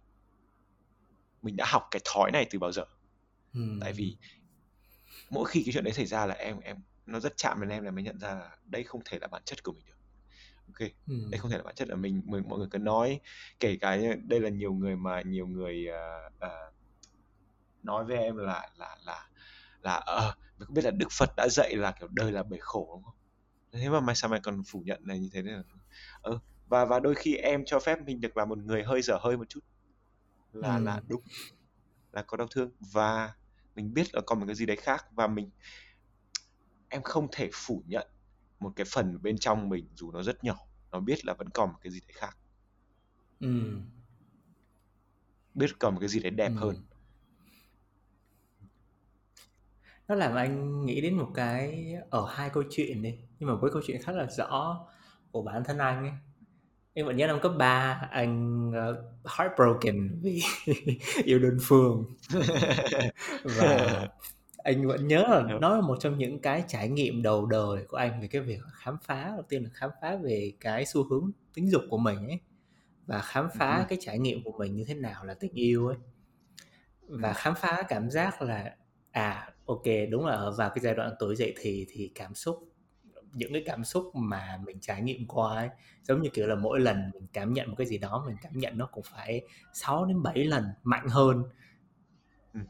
mình 1.42 1.56
đã 1.56 1.64
học 1.68 1.82
cái 1.90 2.00
thói 2.04 2.30
này 2.32 2.46
từ 2.50 2.59
bao 2.59 2.72
giờ? 2.72 2.85
Tại 3.78 3.92
ừm, 3.92 3.92
vì 3.92 4.18
mỗi 5.30 5.44
khi 5.48 5.62
cái 5.66 5.72
chuyện 5.72 5.85
đấy 5.85 5.92
xảy 5.92 6.06
ra 6.06 6.26
là 6.26 6.35
em 6.35 6.61
em 6.61 6.76
nó 7.06 7.20
rất 7.20 7.32
chạm 7.37 7.61
đến 7.61 7.70
em 7.70 7.85
là 7.85 7.90
mới 7.90 8.02
nhận 8.02 8.18
ra 8.18 8.35
là 8.35 8.56
đây 8.64 8.85
không 8.85 9.00
thể 9.04 9.18
là 9.20 9.28
bản 9.28 9.42
chất 9.44 9.62
của 9.62 9.72
mình 9.72 9.85
được 9.87 9.95
ok 10.66 10.88
đây 11.31 11.38
ừm, 11.38 11.38
không 11.38 11.50
thể 11.50 11.57
là 11.59 11.64
bản 11.64 11.74
chất 11.74 11.88
là 11.88 11.96
mình, 11.96 12.22
mình 12.26 12.42
mọi 12.48 12.59
người 12.59 12.68
cứ 12.70 12.79
nói 12.79 13.20
kể 13.61 13.76
cả 13.81 13.98
đây 14.24 14.40
là 14.40 14.48
nhiều 14.48 14.72
người 14.74 14.96
mà 14.96 15.22
nhiều 15.22 15.46
người 15.46 15.87
ờ, 15.87 16.31
ờ, 16.38 16.72
nói 17.83 18.05
với 18.05 18.16
em 18.18 18.37
là 18.37 18.68
là 18.76 18.96
là 19.05 19.29
là 19.83 19.94
ờ 19.94 20.35
có 20.61 20.66
biết 20.74 20.85
là 20.85 20.90
Đức 20.90 21.09
Phật 21.18 21.31
đã 21.37 21.48
dạy 21.50 21.76
là 21.76 21.92
kiểu 22.00 22.09
đời 22.12 22.33
là 22.33 22.42
bể 22.42 22.59
khổ 22.61 22.90
đúng 22.96 23.05
không? 23.05 23.14
Thế 23.72 23.90
mà 23.90 24.00
mày 24.00 24.16
sao 24.16 24.31
mày 24.31 24.40
còn 24.42 24.62
phủ 24.72 24.83
nhận 24.87 25.00
này 25.05 25.20
như 25.20 25.29
thế 25.33 25.42
này 25.42 25.55
ừ. 26.22 26.38
và 26.66 26.85
và 26.85 27.00
đôi 27.00 27.14
khi 27.14 27.37
em 27.37 27.64
cho 27.66 27.81
phép 27.81 27.98
mình 28.07 28.20
được 28.20 28.37
là 28.37 28.44
một 28.44 28.59
người 28.59 28.83
hơi 28.85 29.02
dở 29.02 29.18
hơi 29.22 29.37
một 29.37 29.48
chút. 29.48 29.61
Là 30.52 30.79
là 30.81 31.00
ừm, 31.00 31.09
đúng 31.09 31.22
là 32.12 32.22
có 32.22 32.37
đau 32.37 32.48
thương. 32.50 32.70
Và 32.94 33.35
mình 33.74 33.94
biết 33.94 34.07
là 34.14 34.20
còn 34.26 34.40
một 34.40 34.46
cái 34.46 34.57
gì 34.57 34.66
đấy 34.66 34.76
khác 34.76 35.05
và 35.12 35.26
mình 35.26 35.50
em 36.88 37.02
không 37.02 37.29
thể 37.33 37.50
phủ 37.52 37.83
nhận 37.87 38.09
một 38.61 38.73
cái 38.77 38.87
phần 38.92 39.23
bên 39.23 39.38
trong 39.38 39.69
mình 39.69 39.88
dù 39.95 40.12
nó 40.12 40.23
rất 40.23 40.45
nhỏ 40.45 40.57
nó 40.92 41.01
biết 41.01 41.25
là 41.25 41.35
vẫn 41.35 41.49
còn 41.49 41.73
một 41.73 41.79
cái 41.83 41.92
gì 41.92 42.01
đấy 42.01 42.14
khác. 42.14 42.37
Ừm, 43.40 43.83
biết 45.55 45.71
còn 45.79 45.95
một 45.95 46.01
cái 46.01 46.09
gì 46.09 46.21
đấy 46.21 46.31
đẹp 46.31 46.53
hơn. 46.57 46.75
Ừm. 46.75 46.85
nó 50.09 50.14
làm 50.14 50.35
anh 50.35 50.87
nghĩ 50.87 51.01
đến 51.01 51.14
một 51.14 51.29
cái 51.35 51.95
ở 52.11 52.27
hai 52.31 52.51
câu 52.51 52.62
chuyện 52.71 53.03
đi 53.03 53.19
nhưng 53.38 53.49
mà 53.49 53.55
với 53.55 53.71
câu 53.73 53.83
chuyện 53.87 54.03
khá 54.03 54.12
là 54.12 54.27
rõ 54.27 54.87
của 55.31 55.42
bản 55.42 55.64
thân 55.64 55.79
anh 55.79 56.03
ấy. 56.03 56.12
Em 56.95 57.07
vẫn 57.07 57.16
nhớ 57.16 57.27
năm 57.27 57.40
cấp 57.42 57.53
3 57.59 58.09
anh 58.11 58.69
uh, 58.71 58.97
heartbroken 59.38 60.21
vì 60.23 60.42
yêu 61.25 61.38
đơn 61.38 61.59
phương. 61.62 62.05
Và 63.45 64.09
anh 64.66 64.87
vẫn 64.87 65.09
nhớ 65.09 65.24
là 65.29 65.37
Yep. 65.52 65.61
nó 65.61 65.74
là 65.74 65.81
một 65.81 65.96
trong 66.00 66.18
những 66.18 66.38
cái 66.38 66.64
trải 66.68 66.88
nghiệm 66.88 67.22
đầu 67.22 67.46
đời 67.46 67.85
của 67.88 67.96
anh 67.96 68.20
về 68.20 68.29
cái 68.29 68.42
việc 68.42 68.61
khám 68.72 68.96
phá 69.02 69.24
đầu 69.35 69.42
tiên 69.48 69.62
là 69.64 69.70
khám 69.74 69.90
phá 70.02 70.16
về 70.16 70.52
cái 70.61 70.87
xu 70.87 71.05
hướng 71.05 71.31
tính 71.55 71.70
dục 71.70 71.83
của 71.90 71.98
mình 71.98 72.18
ấy 72.29 72.40
và 73.07 73.20
khám 73.20 73.48
phá 73.55 73.76
Ừ. 73.79 73.85
cái 73.88 73.98
trải 74.00 74.18
nghiệm 74.18 74.42
của 74.44 74.52
mình 74.59 74.76
như 74.76 74.85
thế 74.85 74.94
nào 74.94 75.24
là 75.24 75.35
tình 75.35 75.52
yêu 75.55 75.87
ấy 75.87 75.96
và 77.00 77.33
khám 77.33 77.55
phá 77.55 77.83
cảm 77.88 78.11
giác 78.11 78.42
là 78.42 78.76
à 79.11 79.50
ok 79.66 79.83
đúng 80.11 80.26
là 80.26 80.33
ở 80.35 80.52
vào 80.52 80.70
cái 80.70 80.79
giai 80.83 80.94
đoạn 80.94 81.12
tuổi 81.18 81.37
dậy 81.37 81.55
thì 81.61 81.87
thì 81.90 82.11
cảm 82.14 82.35
xúc 82.35 82.68
những 83.33 83.52
cái 83.52 83.62
cảm 83.66 83.85
xúc 83.85 84.05
mà 84.14 84.59
mình 84.66 84.81
trải 84.81 85.02
nghiệm 85.02 85.26
qua 85.26 85.55
ấy 85.57 85.68
giống 86.02 86.22
như 86.22 86.29
kiểu 86.33 86.46
là 86.46 86.55
mỗi 86.55 86.81
lần 86.81 87.11
mình 87.14 87.26
cảm 87.33 87.52
nhận 87.52 87.68
một 87.68 87.74
cái 87.79 87.87
gì 87.87 87.98
đó 87.98 88.24
mình 88.26 88.37
cảm 88.42 88.52
nhận 88.59 88.79
nó 88.79 88.87
cũng 88.92 89.05
phải 89.16 89.40
6 89.74 90.05
đến 90.05 90.22
7 90.22 90.44
lần 90.44 90.64
mạnh 90.83 91.07
hơn 91.09 91.42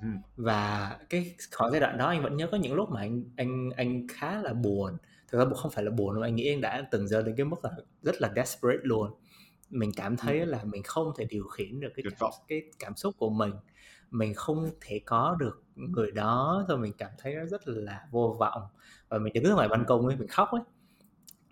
Ừ. 0.03 0.09
và 0.37 0.99
cái 1.11 1.35
khoảng 1.53 1.71
giai 1.71 1.81
đoạn 1.81 1.99
đó 1.99 2.09
anh 2.09 2.23
vẫn 2.23 2.37
nhớ 2.37 2.49
có 2.53 2.57
những 2.57 2.75
lúc 2.75 2.91
mà 2.91 3.01
anh 3.01 3.25
anh 3.37 3.71
anh 3.77 4.07
khá 4.09 4.43
là 4.43 4.53
buồn. 4.53 4.97
Thực 5.29 5.39
ra 5.39 5.45
không 5.57 5.71
phải 5.71 5.85
là 5.85 5.91
buồn 5.91 6.21
mà 6.21 6.27
anh 6.27 6.35
nghĩ 6.35 6.49
anh 6.53 6.61
đã 6.61 6.89
từng 6.91 7.09
rơi 7.09 7.23
đến 7.23 7.37
cái 7.37 7.47
mức 7.47 7.65
là 7.65 7.71
rất 8.03 8.21
là 8.21 8.33
desperate 8.37 8.81
luôn. 8.83 9.11
Mình 9.71 9.91
cảm 9.97 10.17
thấy 10.17 10.47
là 10.47 10.65
mình 10.65 10.83
không 10.83 11.13
thể 11.19 11.25
điều 11.25 11.45
khiển 11.49 11.81
được 11.81 11.89
cái 11.97 12.03
Tuyệt 12.03 12.13
cảm 12.13 12.19
vọng. 12.21 12.33
cái 12.49 12.63
cảm 12.79 12.97
xúc 12.97 13.15
của 13.19 13.31
mình. 13.31 13.53
Mình 14.11 14.35
không 14.35 14.71
thể 14.81 15.01
có 15.07 15.37
được 15.41 15.63
người 15.77 16.11
đó 16.11 16.65
rồi 16.69 16.79
mình 16.79 16.93
cảm 16.99 17.11
thấy 17.19 17.35
nó 17.35 17.45
rất 17.45 17.69
là 17.69 18.07
vô 18.11 18.37
vọng. 18.41 18.63
Và 19.09 19.19
mình 19.19 19.33
đứng 19.33 19.55
ngoài 19.55 19.69
ban 19.69 19.85
công 19.85 20.07
ấy 20.07 20.17
mình 20.17 20.29
khóc 20.29 20.49
ấy. 20.53 20.61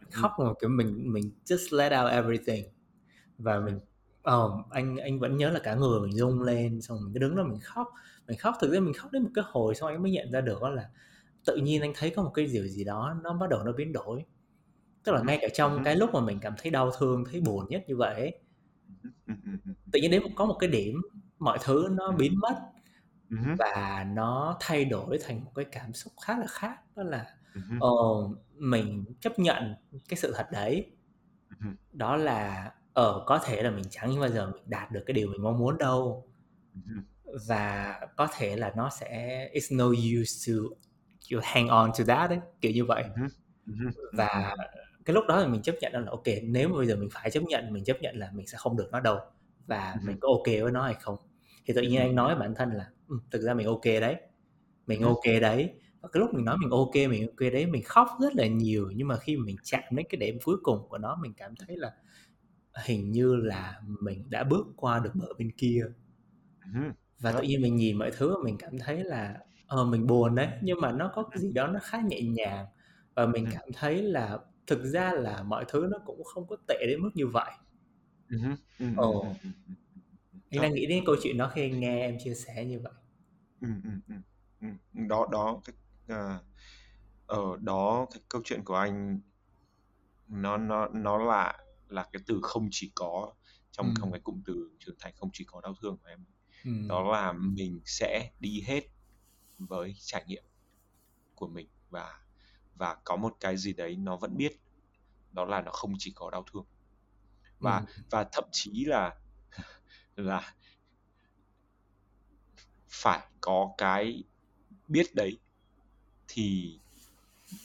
Mình 0.01 0.11
khóc 0.11 0.33
mà 0.39 0.53
kiểu 0.61 0.71
mình 0.71 1.13
mình 1.13 1.31
just 1.45 1.77
let 1.79 1.93
out 2.03 2.13
everything. 2.13 2.65
Và 3.39 3.61
mình 3.61 3.81
ờ, 4.25 4.51
anh 4.71 4.99
anh 4.99 5.21
vẫn 5.21 5.39
nhớ 5.39 5.51
là 5.51 5.61
cả 5.65 5.75
người 5.77 6.01
mình 6.01 6.13
rung 6.19 6.43
lên 6.43 6.83
xong 6.83 6.99
mình 7.05 7.15
cứ 7.15 7.21
đứng 7.21 7.37
đó 7.37 7.45
mình 7.45 7.61
khóc. 7.65 7.89
Mình 8.29 8.39
khóc 8.39 8.57
thực 8.61 8.73
ra 8.75 8.81
mình 8.81 8.95
khóc 8.95 9.13
đến 9.13 9.25
một 9.25 9.31
cái 9.35 9.47
hồi 9.49 9.77
xong 9.77 9.91
anh 9.91 10.03
mới 10.03 10.13
nhận 10.13 10.33
ra 10.33 10.43
được 10.43 10.63
đó 10.63 10.71
là 10.71 10.91
tự 11.47 11.57
nhiên 11.57 11.83
anh 11.83 11.93
thấy 11.97 12.11
có 12.17 12.25
một 12.25 12.33
cái 12.35 12.47
điều 12.47 12.69
gì 12.69 12.85
đó 12.85 13.17
nó 13.25 13.35
bắt 13.35 13.51
đầu 13.51 13.65
nó 13.65 13.73
biến 13.73 13.93
đổi. 13.95 14.27
Tức 15.05 15.13
là 15.13 15.23
ngay 15.27 15.39
cả 15.43 15.49
trong 15.55 15.85
cái 15.85 15.97
lúc 15.97 16.11
mà 16.15 16.21
mình 16.21 16.41
cảm 16.43 16.55
thấy 16.59 16.73
đau 16.73 16.93
thương 16.99 17.25
thấy 17.33 17.43
buồn 17.43 17.67
nhất 17.71 17.85
như 17.89 17.97
vậy 17.99 18.41
tự 19.93 20.01
nhiên 20.01 20.11
đến 20.11 20.23
có 20.37 20.45
một 20.45 20.57
cái 20.61 20.71
điểm 20.71 21.03
mọi 21.39 21.59
thứ 21.65 21.89
nó 21.93 22.13
biến 22.13 22.35
mất 22.41 22.55
và 23.59 24.07
nó 24.15 24.57
thay 24.61 24.85
đổi 24.85 25.19
thành 25.25 25.45
một 25.45 25.53
cái 25.55 25.65
cảm 25.73 25.93
xúc 25.93 26.13
khá 26.27 26.39
là 26.39 26.47
khác 26.47 26.81
đó 26.97 27.03
là 27.03 27.27
ờ, 27.79 27.89
mình 28.55 29.05
chấp 29.21 29.39
nhận 29.39 29.75
cái 30.09 30.17
sự 30.17 30.33
thật 30.37 30.47
đấy. 30.53 30.91
Đó 31.93 32.17
là 32.17 32.73
ờ 32.95 33.25
có 33.27 33.41
thể 33.47 33.63
là 33.63 33.71
mình 33.73 33.87
chẳng 33.91 34.21
bao 34.21 34.31
giờ 34.31 34.47
mình 34.55 34.65
đạt 34.67 34.93
được 34.93 35.05
cái 35.07 35.15
điều 35.15 35.29
mình 35.29 35.43
mong 35.45 35.59
muốn 35.59 35.79
đâu. 35.79 36.29
Ừ. 36.75 36.81
và 37.49 38.01
có 38.17 38.29
thể 38.39 38.57
là 38.57 38.73
nó 38.77 38.91
sẽ 39.01 39.51
it's 39.55 39.77
no 39.79 39.87
use 39.87 40.53
to 40.53 40.55
you 41.33 41.41
hang 41.45 41.69
on 41.69 41.91
to 41.99 42.05
that 42.09 42.31
ấy, 42.31 42.41
kiểu 42.61 42.73
như 42.73 42.87
vậy. 42.87 43.05
Ừm 43.67 43.79
hứm. 43.79 43.93
và 44.13 44.57
cái 45.05 45.15
lúc 45.15 45.25
đó 45.29 45.43
thì 45.43 45.49
mình 45.53 45.63
chấp 45.63 45.75
nhận 45.81 45.93
là 45.93 46.11
ok 46.11 46.25
nếu 46.45 46.69
mà 46.69 46.77
bây 46.79 46.87
giờ 46.87 46.97
mình 46.97 47.09
phải 47.13 47.31
chấp 47.31 47.43
nhận 47.45 47.73
mình 47.73 47.85
chấp 47.85 47.97
nhận 48.03 48.17
là 48.17 48.31
mình 48.35 48.47
sẽ 48.47 48.59
không 48.59 48.77
được 48.77 48.89
nó 48.93 49.01
đâu. 49.01 49.19
Và 49.67 49.93
Ừm 49.93 50.07
mình 50.07 50.19
có 50.21 50.29
ok 50.29 50.47
với 50.63 50.73
nó 50.73 50.83
hay 50.85 50.95
không? 51.01 51.17
Thì 51.67 51.75
tự 51.75 51.83
nhiên 51.83 52.01
anh 52.01 52.15
nói 52.15 52.37
bản 52.37 52.55
thân 52.57 52.71
là 52.73 52.91
ừ, 53.09 53.17
thực 53.31 53.43
ra 53.43 53.55
mình 53.55 53.67
ok 53.67 53.85
đấy. 53.85 54.17
Mình 54.87 55.03
ok 55.03 55.23
đấy. 55.41 55.75
Và 56.01 56.09
cái 56.13 56.21
lúc 56.21 56.35
mình 56.35 56.45
nói 56.45 56.57
mình 56.61 56.71
ok 56.71 56.95
mình 57.11 57.27
ok 57.29 57.53
đấy 57.53 57.67
mình 57.67 57.83
khóc 57.87 58.09
rất 58.21 58.35
là 58.37 58.47
nhiều. 58.47 58.91
Nhưng 58.97 59.09
mà 59.09 59.17
khi 59.19 59.37
mình 59.37 59.57
chạm 59.65 59.83
đến 59.91 60.07
cái 60.11 60.19
điểm 60.19 60.39
cuối 60.45 60.57
cùng 60.63 60.89
của 60.89 60.99
nó 60.99 61.17
mình 61.23 61.35
cảm 61.37 61.55
thấy 61.57 61.77
là 61.77 61.93
hình 62.87 63.13
như 63.13 63.37
là 63.37 63.81
mình 64.01 64.25
đã 64.31 64.45
bước 64.45 64.67
qua 64.77 64.99
được 64.99 65.11
bờ 65.15 65.27
bên 65.39 65.51
kia. 65.57 65.87
Và 67.21 67.33
tự 67.33 67.43
nhiên 67.43 67.63
mình 67.63 67.77
nhìn 67.77 67.99
mọi 67.99 68.11
thứ 68.17 68.45
mình 68.45 68.57
cảm 68.59 68.79
thấy 68.79 69.05
là 69.05 69.39
ờ 69.67 69.85
mình 69.85 70.07
buồn 70.07 70.35
đấy 70.35 70.49
nhưng 70.63 70.81
mà 70.81 70.93
nó 70.93 71.13
có 71.15 71.23
cái 71.23 71.41
gì 71.41 71.53
đó 71.53 71.67
nó 71.67 71.81
khá 71.83 72.01
nhẹ 72.01 72.21
nhàng. 72.23 72.67
Và 73.15 73.27
mình 73.27 73.47
cảm 73.53 73.69
thấy 73.73 74.03
là 74.03 74.39
thực 74.67 74.85
ra 74.85 75.13
là 75.13 75.43
mọi 75.43 75.65
thứ 75.69 75.89
nó 75.91 75.99
cũng 76.07 76.25
không 76.25 76.47
có 76.47 76.57
tệ 76.69 76.87
đến 76.89 77.03
mức 77.03 77.11
như 77.15 77.27
vậy. 77.27 77.53
Ồ. 78.97 79.27
anh 80.51 80.63
đang 80.63 80.75
nghĩ 80.75 80.87
đến 80.87 81.05
câu 81.07 81.17
chuyện 81.23 81.37
đó 81.39 81.51
khi 81.55 81.63
anh 81.63 81.81
nghe 81.81 82.01
em 82.01 82.19
chia 82.25 82.35
sẻ 82.35 82.65
như 82.65 82.81
vậy. 82.81 82.93
Đó 84.93 85.29
đó, 85.33 85.61
cái, 85.65 85.77
ờ, 86.09 86.39
ờ, 87.27 87.57
đó 87.61 88.07
cái 88.13 88.23
câu 88.29 88.43
chuyện 88.45 88.65
của 88.65 88.75
anh 88.75 89.21
nó 90.29 90.57
nó 90.57 90.89
nó 90.89 91.19
là 91.19 91.59
là 91.95 92.09
cái 92.13 92.23
từ 92.29 92.41
không 92.43 92.69
chỉ 92.73 92.93
có 92.97 93.35
trong 93.73 93.93
Ừm. 93.93 93.95
trong 94.01 94.13
cái 94.13 94.21
cụm 94.25 94.43
từ 94.47 94.71
trưởng 94.81 94.97
thành 95.01 95.15
không 95.17 95.31
chỉ 95.35 95.45
có 95.49 95.63
đau 95.63 95.75
thương 95.83 95.99
của 96.03 96.09
em. 96.11 96.27
Ừm. 96.65 96.91
Đó 96.91 97.13
là 97.13 97.33
mình 97.33 97.83
sẽ 97.87 98.33
đi 98.41 98.63
hết 98.67 98.85
với 99.59 99.95
trải 99.99 100.25
nghiệm 100.29 100.45
của 101.37 101.49
mình 101.49 101.69
và 101.91 102.21
và 102.75 102.97
có 103.05 103.17
một 103.17 103.35
cái 103.41 103.59
gì 103.59 103.75
đấy 103.75 103.97
nó 103.97 104.17
vẫn 104.19 104.37
biết, 104.39 104.53
đó 105.33 105.45
là 105.47 105.63
nó 105.63 105.71
không 105.73 105.95
chỉ 105.99 106.13
có 106.17 106.31
đau 106.31 106.45
thương. 106.53 106.67
Và 107.61 107.85
Ừm. 107.87 108.05
và 108.11 108.27
thậm 108.33 108.45
chí 108.53 108.85
là 108.87 109.21
là 110.17 110.55
phải 112.91 113.29
có 113.41 113.75
cái 113.79 114.25
biết 114.89 115.07
đấy 115.15 115.41
thì 116.29 116.81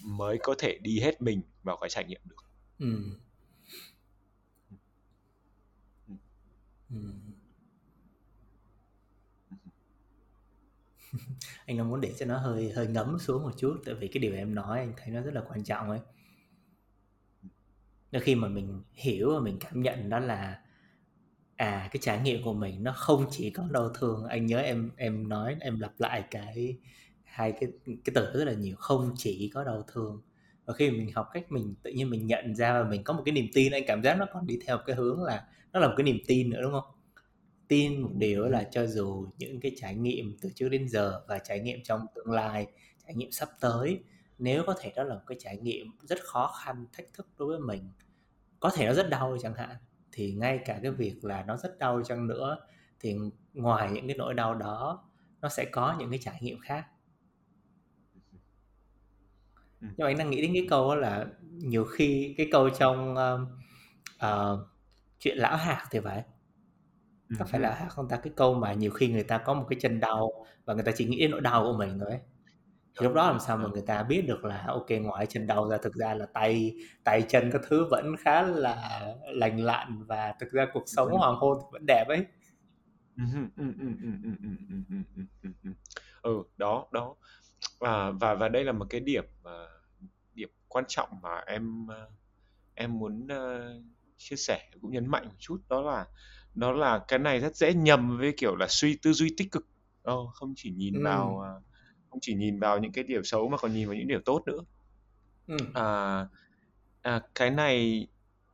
mới 0.05 0.39
có 0.43 0.55
thể 0.59 0.79
đi 0.83 0.99
hết 1.01 1.23
mình 1.23 1.41
vào 1.63 1.77
cái 1.81 1.89
trải 1.89 2.05
nghiệm 2.05 2.21
được. 2.25 2.35
Ừm. 2.79 3.19
Ừ. 6.89 6.95
Anh 11.65 11.78
đang 11.78 11.89
muốn 11.89 12.02
để 12.02 12.13
cho 12.19 12.25
nó 12.25 12.38
hơi 12.38 12.71
hơi 12.71 12.88
ngấm 12.88 13.19
xuống 13.19 13.43
một 13.43 13.52
chút, 13.58 13.78
tại 13.86 13.95
vì 13.95 14.08
cái 14.08 14.21
điều 14.21 14.36
em 14.36 14.56
nói 14.56 14.80
anh 14.80 14.93
thấy 14.97 15.10
nó 15.13 15.21
rất 15.21 15.34
là 15.34 15.41
quan 15.49 15.63
trọng 15.63 15.89
ấy. 15.89 15.99
Đôi 18.12 18.21
khi 18.21 18.36
mà 18.36 18.47
mình 18.47 18.82
hiểu 18.93 19.34
và 19.34 19.39
mình 19.39 19.58
cảm 19.60 19.82
nhận 19.82 20.10
đó 20.10 20.19
là 20.19 20.62
à 21.56 21.89
cái 21.93 21.99
trải 22.04 22.21
nghiệm 22.23 22.43
của 22.43 22.54
mình 22.54 22.84
nó 22.84 22.93
không 22.97 23.25
chỉ 23.32 23.49
có 23.52 23.67
đau 23.71 23.89
thương. 23.89 24.25
Anh 24.25 24.45
nhớ 24.45 24.60
em 24.60 24.91
em 24.97 25.30
nói, 25.30 25.58
em 25.62 25.80
lặp 25.80 25.91
lại 25.99 26.23
cái, 26.32 26.78
hai 27.23 27.52
cái 27.52 27.69
cái 27.86 28.13
từ 28.15 28.32
rất 28.39 28.45
là 28.45 28.54
nhiều, 28.54 28.75
không 28.78 29.13
chỉ 29.17 29.52
có 29.54 29.63
đau 29.63 29.86
thương. 29.93 30.21
Và 30.65 30.73
khi 30.73 30.91
mình 30.91 31.12
học 31.15 31.28
cách 31.34 31.52
mình 31.52 31.75
tự 31.84 31.91
nhiên 31.91 32.10
mình 32.10 32.28
nhận 32.28 32.56
ra 32.56 32.84
và 32.84 32.89
mình 32.89 33.04
có 33.04 33.13
một 33.13 33.21
cái 33.25 33.34
niềm 33.34 33.47
tin, 33.54 33.71
anh 33.73 33.84
cảm 33.88 34.04
giác 34.04 34.17
nó 34.19 34.25
còn 34.34 34.47
đi 34.47 34.60
theo 34.67 34.78
cái 34.88 34.95
hướng 34.95 35.23
là 35.23 35.47
nó 35.73 35.79
là 35.79 35.88
một 35.88 35.93
cái 35.97 36.03
niềm 36.03 36.17
tin 36.27 36.49
nữa 36.49 36.62
đúng 36.62 36.71
không? 36.71 36.95
Tin 37.67 38.01
một 38.01 38.12
điều 38.13 38.47
là 38.47 38.63
cho 38.71 38.88
dù 38.88 39.27
những 39.38 39.60
cái 39.60 39.71
trải 39.77 39.95
nghiệm 39.95 40.38
từ 40.41 40.49
trước 40.55 40.69
đến 40.69 40.88
giờ 40.89 41.21
và 41.27 41.39
trải 41.39 41.60
nghiệm 41.60 41.79
trong 41.84 42.05
tương 42.15 42.32
lai 42.32 42.67
trải 43.05 43.15
nghiệm 43.15 43.32
sắp 43.32 43.49
tới 43.60 43.99
nếu 44.38 44.63
có 44.67 44.75
thể 44.79 44.91
đó 44.95 45.03
là 45.03 45.15
một 45.15 45.21
cái 45.27 45.38
trải 45.41 45.58
nghiệm 45.58 45.88
rất 46.01 46.19
khó 46.23 46.53
khăn 46.63 46.86
thách 46.93 47.13
thức 47.13 47.27
đối 47.38 47.47
với 47.47 47.60
mình 47.60 47.91
có 48.60 48.69
thể 48.69 48.86
nó 48.86 48.93
rất 48.93 49.10
đau 49.10 49.38
chẳng 49.41 49.53
hạn 49.53 49.75
thì 50.12 50.34
ngay 50.34 50.60
cả 50.65 50.79
cái 50.84 50.91
việc 50.91 51.25
là 51.25 51.43
nó 51.43 51.58
rất 51.58 51.79
đau 51.79 52.03
chăng 52.03 52.27
nữa 52.27 52.58
thì 52.99 53.15
ngoài 53.53 53.91
những 53.91 54.08
cái 54.08 54.17
nỗi 54.17 54.34
đau 54.34 54.55
đó 54.55 55.10
nó 55.41 55.49
sẽ 55.49 55.65
có 55.65 55.95
những 55.99 56.10
cái 56.10 56.19
trải 56.19 56.39
nghiệm 56.41 56.60
khác. 56.60 56.86
Nhưng 59.82 59.93
mà 59.97 60.08
anh 60.08 60.17
đang 60.17 60.29
nghĩ 60.29 60.41
đến 60.41 60.51
cái 60.53 60.67
câu 60.69 60.95
là 60.95 61.25
nhiều 61.41 61.86
khi 61.86 62.34
cái 62.38 62.47
câu 62.51 62.69
trong 62.69 63.13
uh, 63.13 63.49
uh, 64.15 64.67
chuyện 65.19 65.38
lão 65.38 65.58
hạc 65.58 65.84
thì 65.91 65.99
phải. 65.99 66.23
Có 67.39 67.45
phải 67.45 67.60
là 67.60 67.75
hạc 67.75 67.91
không 67.91 68.10
ta? 68.10 68.17
Cái 68.17 68.34
câu 68.36 68.53
mà 68.53 68.73
nhiều 68.73 68.91
khi 68.91 69.08
người 69.08 69.23
ta 69.23 69.38
có 69.38 69.53
một 69.53 69.65
cái 69.69 69.79
chân 69.82 69.99
đau 69.99 70.45
và 70.65 70.73
người 70.73 70.84
ta 70.84 70.91
chỉ 70.95 71.05
nghĩ 71.05 71.19
đến 71.19 71.32
nỗi 71.32 71.41
đau 71.41 71.63
của 71.63 71.77
mình 71.77 71.99
thôi 71.99 72.10
ấy. 72.10 72.19
thì 72.99 73.03
lúc 73.03 73.13
đó 73.13 73.27
làm 73.32 73.39
sao 73.39 73.58
mà 73.58 73.69
người 73.69 73.82
ta 73.82 74.03
biết 74.03 74.21
được 74.27 74.45
là 74.45 74.63
ok 74.67 74.89
ngoài 75.01 75.25
chân 75.25 75.47
đau 75.47 75.69
ra 75.69 75.77
thực 75.77 75.93
ra 75.93 76.13
là 76.13 76.25
tay 76.34 76.75
tay 77.03 77.21
chân 77.21 77.49
các 77.51 77.62
thứ 77.67 77.88
vẫn 77.91 78.15
khá 78.19 78.41
là 78.41 79.05
lành 79.34 79.60
lặn 79.60 80.03
và 80.03 80.34
thực 80.39 80.51
ra 80.51 80.67
cuộc 80.73 80.84
sống 80.86 81.12
hoàng 81.12 81.36
hôn 81.36 81.58
thì 81.62 81.67
vẫn 81.71 81.86
đẹp 81.88 82.05
ấy. 82.08 82.25
Ừ 86.21 86.43
đó 86.58 86.88
đó. 86.91 87.15
Và 87.79 88.12
và 88.12 88.36
và 88.36 88.49
đây 88.49 88.63
là 88.63 88.71
một 88.71 88.86
cái 88.89 89.01
điểm 89.01 89.23
mà 89.43 89.67
điểm 90.34 90.49
quan 90.67 90.86
trọng 90.88 91.10
mà 91.21 91.43
em 91.47 91.88
em 92.75 92.99
muốn 92.99 93.27
uh, 93.27 93.84
chia 94.19 94.36
sẻ 94.36 94.69
cũng 94.82 94.91
nhấn 94.91 95.08
mạnh 95.08 95.25
một 95.25 95.36
chút 95.39 95.62
đó 95.69 95.82
là 95.82 96.05
đó 96.55 96.71
là 96.71 97.05
cái 97.08 97.19
này 97.19 97.39
rất 97.39 97.55
dễ 97.55 97.73
nhầm 97.73 98.17
với 98.17 98.34
kiểu 98.38 98.55
là 98.55 98.67
suy 98.69 98.95
tư 98.95 99.13
duy 99.13 99.34
tích 99.38 99.51
cực 99.51 99.67
oh, 100.12 100.29
không 100.34 100.53
chỉ 100.55 100.71
nhìn 100.71 100.93
ừ. 100.93 101.03
vào 101.03 101.43
uh, 101.58 101.63
không 102.10 102.19
chỉ 102.21 102.34
nhìn 102.34 102.60
vào 102.60 102.79
những 102.79 102.91
cái 102.91 103.03
điều 103.03 103.23
xấu 103.23 103.49
mà 103.49 103.58
còn 103.58 103.73
nhìn 103.73 103.88
vào 103.88 103.95
những 103.95 104.08
điều 104.08 104.19
tốt 104.25 104.43
nữa 104.45 104.60
ừ. 105.47 105.58
à, 105.73 106.27
à 107.01 107.21
cái 107.36 107.51
này 107.51 108.08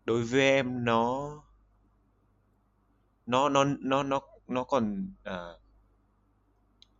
đối 0.06 0.22
với 0.22 0.42
em 0.42 0.86
nó 0.86 1.32
nó 3.26 3.50
nó 3.50 3.64
nó 3.64 4.04
nó 4.04 4.22
nó 4.48 4.64
còn 4.64 5.08
à, 5.24 5.54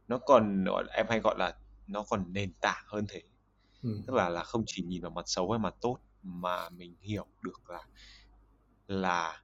nó 0.08 0.18
còn 0.18 0.64
gọi 0.64 0.84
em 0.92 1.06
hay 1.10 1.20
gọi 1.20 1.36
là 1.38 1.58
nó 1.88 2.04
còn 2.10 2.34
nền 2.34 2.54
tảng 2.62 2.84
hơn 2.88 3.06
thế 3.10 3.22
ừ. 3.84 4.02
tức 4.08 4.14
là 4.14 4.30
là 4.30 4.44
không 4.44 4.64
chỉ 4.68 4.84
nhìn 4.84 5.02
vào 5.02 5.12
mặt 5.12 5.24
xấu 5.28 5.52
hay 5.52 5.60
mặt 5.60 5.76
tốt 5.82 6.00
mà 6.24 6.70
mình 6.70 6.96
hiểu 7.02 7.26
được 7.42 7.70
là 7.70 7.82
là 8.88 9.42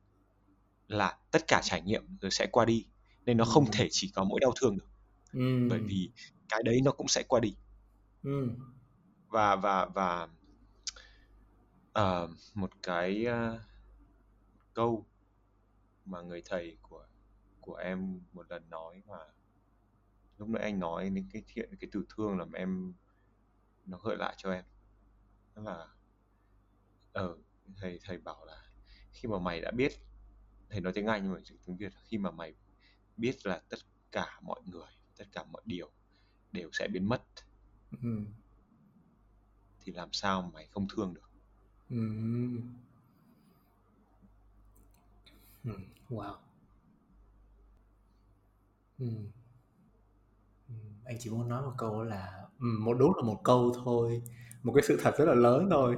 là 0.88 1.18
tất 1.32 1.48
cả 1.48 1.62
trải 1.64 1.82
nghiệm 1.82 2.18
rồi 2.22 2.32
sẽ 2.32 2.48
qua 2.52 2.66
đi 2.66 2.86
nên 3.26 3.38
nó 3.38 3.44
ừ. 3.44 3.50
không 3.54 3.66
thể 3.72 3.88
chỉ 3.92 4.12
có 4.16 4.24
mỗi 4.24 4.40
đau 4.40 4.54
thương 4.62 4.78
được 4.78 4.90
ừ. 5.34 5.68
bởi 5.70 5.80
vì 5.80 6.12
cái 6.50 6.64
đấy 6.64 6.82
nó 6.84 6.92
cũng 6.92 7.08
sẽ 7.08 7.24
qua 7.28 7.40
đi 7.40 7.56
ừ. 8.24 8.50
và 9.28 9.56
và 9.56 9.86
và 9.86 10.28
uh, 12.00 12.30
một 12.54 12.72
cái 12.84 13.26
uh, 13.28 13.62
câu 14.74 15.06
mà 16.06 16.22
người 16.22 16.42
thầy 16.46 16.78
của 16.82 17.06
của 17.62 17.76
em 17.76 18.22
một 18.34 18.52
lần 18.52 18.70
nói 18.70 19.04
mà 19.08 19.20
lúc 20.38 20.50
nãy 20.50 20.64
anh 20.64 20.80
nói 20.80 21.10
đến 21.10 21.30
cái 21.34 21.44
thiện 21.48 21.76
cái 21.80 21.90
từ 21.92 22.06
thương 22.10 22.38
làm 22.38 22.52
em 22.52 22.94
nó 23.86 23.98
gợi 23.98 24.18
lại 24.18 24.34
cho 24.38 24.52
em 24.52 24.64
đó 25.56 25.62
là 25.62 25.88
ờ 27.14 27.38
thầy 27.78 28.00
thầy 28.04 28.18
bảo 28.18 28.46
là 28.46 28.61
khi 29.14 29.30
mà 29.30 29.40
mày 29.40 29.62
đã 29.62 29.72
biết 29.72 29.92
thầy 30.70 30.82
nói 30.82 30.94
tiếng 30.94 31.06
Anh 31.06 31.24
nhưng 31.24 31.34
mà 31.34 31.40
chữ 31.44 31.56
tiếng 31.66 31.78
Việt 31.78 31.94
khi 32.04 32.18
mà 32.18 32.32
mày 32.32 32.54
biết 33.18 33.46
là 33.46 33.62
tất 33.70 33.78
cả 34.12 34.40
mọi 34.42 34.62
người 34.66 34.90
tất 35.18 35.26
cả 35.32 35.44
mọi 35.44 35.62
điều 35.66 35.92
đều 36.52 36.70
sẽ 36.74 36.88
biến 36.88 37.10
mất 37.10 37.24
ừ. 38.02 38.20
thì 39.80 39.92
làm 39.92 40.10
sao 40.12 40.52
mày 40.54 40.68
không 40.68 40.88
thương 40.96 41.14
được 41.14 41.30
ừ. 41.90 41.98
Ừ. 45.64 45.72
wow 46.10 46.36
ừ. 49.00 49.08
Ừ. 50.68 50.74
anh 51.06 51.18
chỉ 51.20 51.30
muốn 51.30 51.50
nói 51.50 51.62
một 51.62 51.74
câu 51.78 52.04
là 52.04 52.48
ừ, 52.60 52.66
một 52.80 52.94
đúng 52.94 53.16
là 53.16 53.24
một 53.24 53.42
câu 53.44 53.74
thôi 53.86 54.22
một 54.64 54.74
cái 54.76 54.84
sự 54.88 55.00
thật 55.04 55.16
rất 55.18 55.26
là 55.26 55.34
lớn 55.34 55.68
thôi 55.72 55.98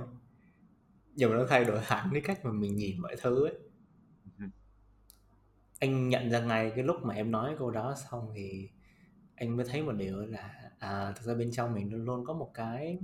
nhưng 1.15 1.31
mà 1.31 1.37
nó 1.37 1.45
thay 1.49 1.65
đổi 1.65 1.79
hẳn 1.83 2.09
cái 2.13 2.21
cách 2.21 2.45
mà 2.45 2.51
mình 2.51 2.75
nhìn 2.75 3.01
mọi 3.01 3.15
thứ 3.21 3.45
ấy. 3.45 3.55
Anh 5.79 6.09
nhận 6.09 6.29
ra 6.29 6.39
ngay 6.39 6.71
cái 6.75 6.83
lúc 6.83 7.03
mà 7.03 7.13
em 7.13 7.31
nói 7.31 7.55
câu 7.59 7.71
đó 7.71 7.95
xong 8.11 8.31
thì 8.35 8.69
anh 9.35 9.57
mới 9.57 9.65
thấy 9.69 9.83
một 9.83 9.91
điều 9.91 10.25
là 10.25 10.71
à 10.79 11.13
thực 11.15 11.25
ra 11.25 11.33
bên 11.33 11.51
trong 11.51 11.73
mình 11.73 11.91
luôn 11.91 12.05
luôn 12.05 12.25
có 12.25 12.33
một 12.33 12.51
cái 12.53 12.99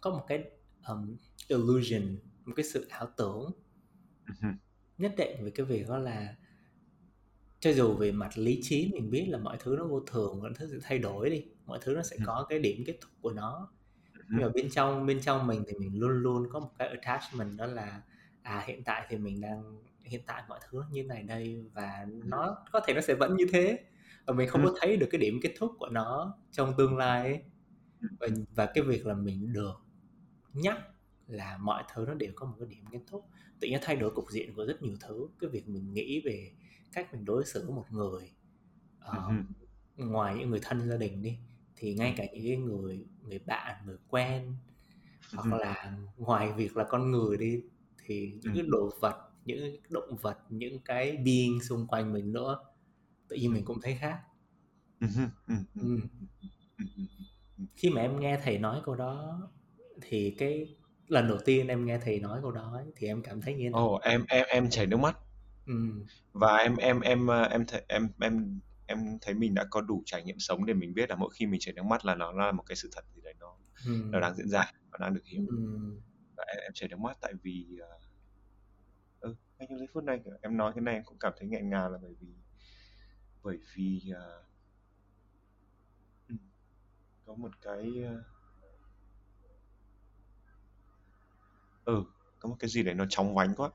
có 0.00 0.10
một 0.10 0.24
cái 0.28 0.44
um, 0.88 1.16
illusion 1.48 2.18
một 2.44 2.52
cái 2.56 2.64
sự 2.64 2.86
ảo 2.90 3.08
tưởng. 3.16 3.50
Nhất 4.98 5.14
định 5.16 5.44
về 5.44 5.50
cái 5.50 5.66
việc 5.66 5.88
đó 5.88 5.98
là 5.98 6.36
cho 7.60 7.72
dù 7.72 7.94
về 7.94 8.12
mặt 8.12 8.38
lý 8.38 8.60
trí 8.62 8.90
mình 8.92 9.10
biết 9.10 9.26
là 9.28 9.38
mọi 9.38 9.56
thứ 9.60 9.76
nó 9.78 9.84
vô 9.86 10.00
thường 10.00 10.38
mọi 10.42 10.52
thứ 10.54 10.68
sẽ 10.70 10.76
thay 10.82 10.98
đổi 10.98 11.30
đi 11.30 11.44
mọi 11.66 11.78
thứ 11.82 11.94
nó 11.94 12.02
sẽ 12.02 12.16
có 12.26 12.46
cái 12.48 12.58
điểm 12.58 12.82
kết 12.86 12.98
thúc 13.00 13.10
của 13.20 13.32
nó 13.32 13.72
nhưng 14.30 14.40
mà 14.42 14.48
bên 14.54 14.70
trong 14.70 15.06
bên 15.06 15.20
trong 15.20 15.46
mình 15.46 15.64
thì 15.68 15.74
mình 15.78 16.00
luôn 16.00 16.10
luôn 16.10 16.48
có 16.52 16.60
một 16.60 16.70
cái 16.78 16.88
attachment 16.88 17.58
đó 17.58 17.66
là 17.66 18.02
à 18.42 18.64
hiện 18.66 18.84
tại 18.84 19.06
thì 19.08 19.16
mình 19.18 19.40
đang 19.40 19.78
hiện 20.04 20.20
tại 20.26 20.42
mọi 20.48 20.60
thứ 20.70 20.82
như 20.90 21.04
này 21.04 21.22
đây 21.22 21.64
và 21.72 22.06
nó 22.24 22.56
có 22.72 22.80
thể 22.86 22.94
nó 22.94 23.00
sẽ 23.00 23.14
vẫn 23.14 23.36
như 23.36 23.46
thế 23.52 23.78
và 24.26 24.32
mình 24.34 24.48
không 24.48 24.64
có 24.64 24.74
thấy 24.80 24.96
được 24.96 25.06
cái 25.10 25.20
điểm 25.20 25.40
kết 25.42 25.54
thúc 25.58 25.72
của 25.78 25.88
nó 25.88 26.38
trong 26.52 26.74
tương 26.78 26.96
lai 26.96 27.22
ấy. 27.22 27.42
Và, 28.20 28.28
và 28.54 28.66
cái 28.74 28.84
việc 28.84 29.06
là 29.06 29.14
mình 29.14 29.52
được 29.52 29.74
nhắc 30.54 30.78
là 31.28 31.58
mọi 31.58 31.84
thứ 31.94 32.04
nó 32.08 32.14
đều 32.14 32.32
có 32.34 32.46
một 32.46 32.56
cái 32.58 32.68
điểm 32.68 32.84
kết 32.92 33.00
thúc 33.06 33.24
tự 33.60 33.68
nhiên 33.68 33.78
thay 33.82 33.96
đổi 33.96 34.10
cục 34.14 34.30
diện 34.30 34.54
của 34.54 34.66
rất 34.66 34.82
nhiều 34.82 34.96
thứ. 35.00 35.28
Cái 35.40 35.50
việc 35.50 35.68
mình 35.68 35.94
nghĩ 35.94 36.22
về 36.24 36.52
cách 36.92 37.14
mình 37.14 37.24
đối 37.24 37.44
xử 37.44 37.64
với 37.66 37.76
một 37.76 37.86
người 37.90 38.32
Ừ. 39.00 39.32
ngoài 39.96 40.34
những 40.36 40.50
người 40.50 40.60
thân 40.62 40.88
gia 40.88 40.96
đình 40.96 41.22
đi 41.22 41.38
thì 41.80 41.94
ngay 41.94 42.14
cả 42.18 42.24
những 42.34 42.44
cái 42.46 42.56
người 42.58 43.06
người 43.28 43.40
bạn 43.40 43.76
người 43.86 43.98
quen 44.08 44.54
hoặc 45.34 45.52
Ừ. 45.52 45.58
là 45.60 45.98
ngoài 46.18 46.52
việc 46.52 46.76
là 46.78 46.84
con 46.90 47.12
người 47.12 47.38
đi 47.38 47.62
thì 48.06 48.32
những 48.42 48.54
cái 48.54 48.64
đồ 48.68 48.90
vật 49.00 49.16
những 49.46 49.76
động 49.90 50.16
vật 50.22 50.38
những 50.50 50.80
cái 50.84 51.16
being 51.16 51.62
xung 51.62 51.88
quanh 51.88 52.14
mình 52.14 52.32
nữa 52.32 52.58
tự 53.28 53.36
nhiên 53.36 53.54
mình 53.54 53.64
cũng 53.66 53.80
thấy 53.82 53.96
khác 54.00 54.20
Ừ. 55.74 56.00
Khi 57.76 57.90
mà 57.90 58.00
em 58.00 58.20
nghe 58.20 58.40
thầy 58.44 58.58
nói 58.58 58.80
câu 58.84 58.94
đó 58.94 59.40
thì 60.02 60.34
cái 60.38 60.76
lần 61.08 61.28
đầu 61.28 61.38
tiên 61.44 61.68
em 61.68 61.86
nghe 61.86 61.98
thầy 62.04 62.20
nói 62.20 62.40
câu 62.42 62.52
đó 62.52 62.82
thì 62.96 63.06
em 63.06 63.22
cảm 63.22 63.40
thấy 63.40 63.54
như 63.54 63.64
thế 63.64 63.70
nào 63.70 63.88
Ồ, 63.88 63.98
em 64.02 64.24
em 64.28 64.46
em 64.48 64.70
chảy 64.70 64.86
nước 64.86 64.96
mắt 65.00 65.18
ừ. 65.66 65.74
và 66.32 66.56
em 66.56 66.76
em 66.76 67.00
em 67.00 67.26
ờ, 67.26 67.42
em 67.42 67.66
thấy 67.66 67.82
em 67.88 68.08
em 68.20 68.60
em 68.90 69.18
thấy 69.20 69.34
mình 69.34 69.54
đã 69.54 69.64
có 69.70 69.80
đủ 69.80 70.02
trải 70.06 70.24
nghiệm 70.24 70.36
sống 70.38 70.66
để 70.66 70.74
mình 70.74 70.94
biết 70.94 71.10
là 71.10 71.16
mỗi 71.16 71.30
khi 71.34 71.46
mình 71.46 71.60
chảy 71.60 71.74
nước 71.74 71.82
mắt 71.84 72.04
là 72.04 72.14
nó 72.14 72.32
là 72.32 72.52
một 72.52 72.62
cái 72.66 72.76
sự 72.76 72.88
thật 72.92 73.04
gì 73.14 73.20
đấy 73.22 73.34
nó 73.38 73.56
Ừ. 73.86 73.92
nó 74.12 74.20
đang 74.20 74.34
diễn 74.36 74.48
ra 74.48 74.64
nó 74.92 74.98
đang 75.00 75.14
được 75.14 75.24
hiểu 75.26 75.42
Ừ. 75.48 75.56
và 76.36 76.44
em, 76.48 76.58
em 76.62 76.72
chảy 76.74 76.88
nước 76.88 76.98
mắt 77.00 77.16
tại 77.20 77.32
vì 77.42 77.78
ờ, 77.80 77.98
ừ, 79.20 79.34
ngay 79.58 79.66
trong 79.70 79.78
giây 79.78 79.88
phút 79.94 80.04
này 80.04 80.20
em 80.42 80.56
nói 80.56 80.72
cái 80.74 80.82
này 80.82 80.94
em 80.94 81.04
cũng 81.04 81.18
cảm 81.20 81.32
thấy 81.36 81.48
nghẹn 81.48 81.70
ngào 81.70 81.90
là 81.90 81.98
bởi 82.02 82.14
vì 82.20 82.28
bởi 83.42 83.58
vì 83.76 84.00
ừ, 86.28 86.34
có 87.26 87.34
một 87.34 87.60
cái 87.60 88.02
ờ, 88.06 88.22
ừ 91.84 92.04
có 92.38 92.48
một 92.48 92.56
cái 92.58 92.70
gì 92.70 92.82
đấy 92.82 92.94
nó 92.94 93.06
chóng 93.08 93.34
vánh 93.34 93.54
quá 93.56 93.70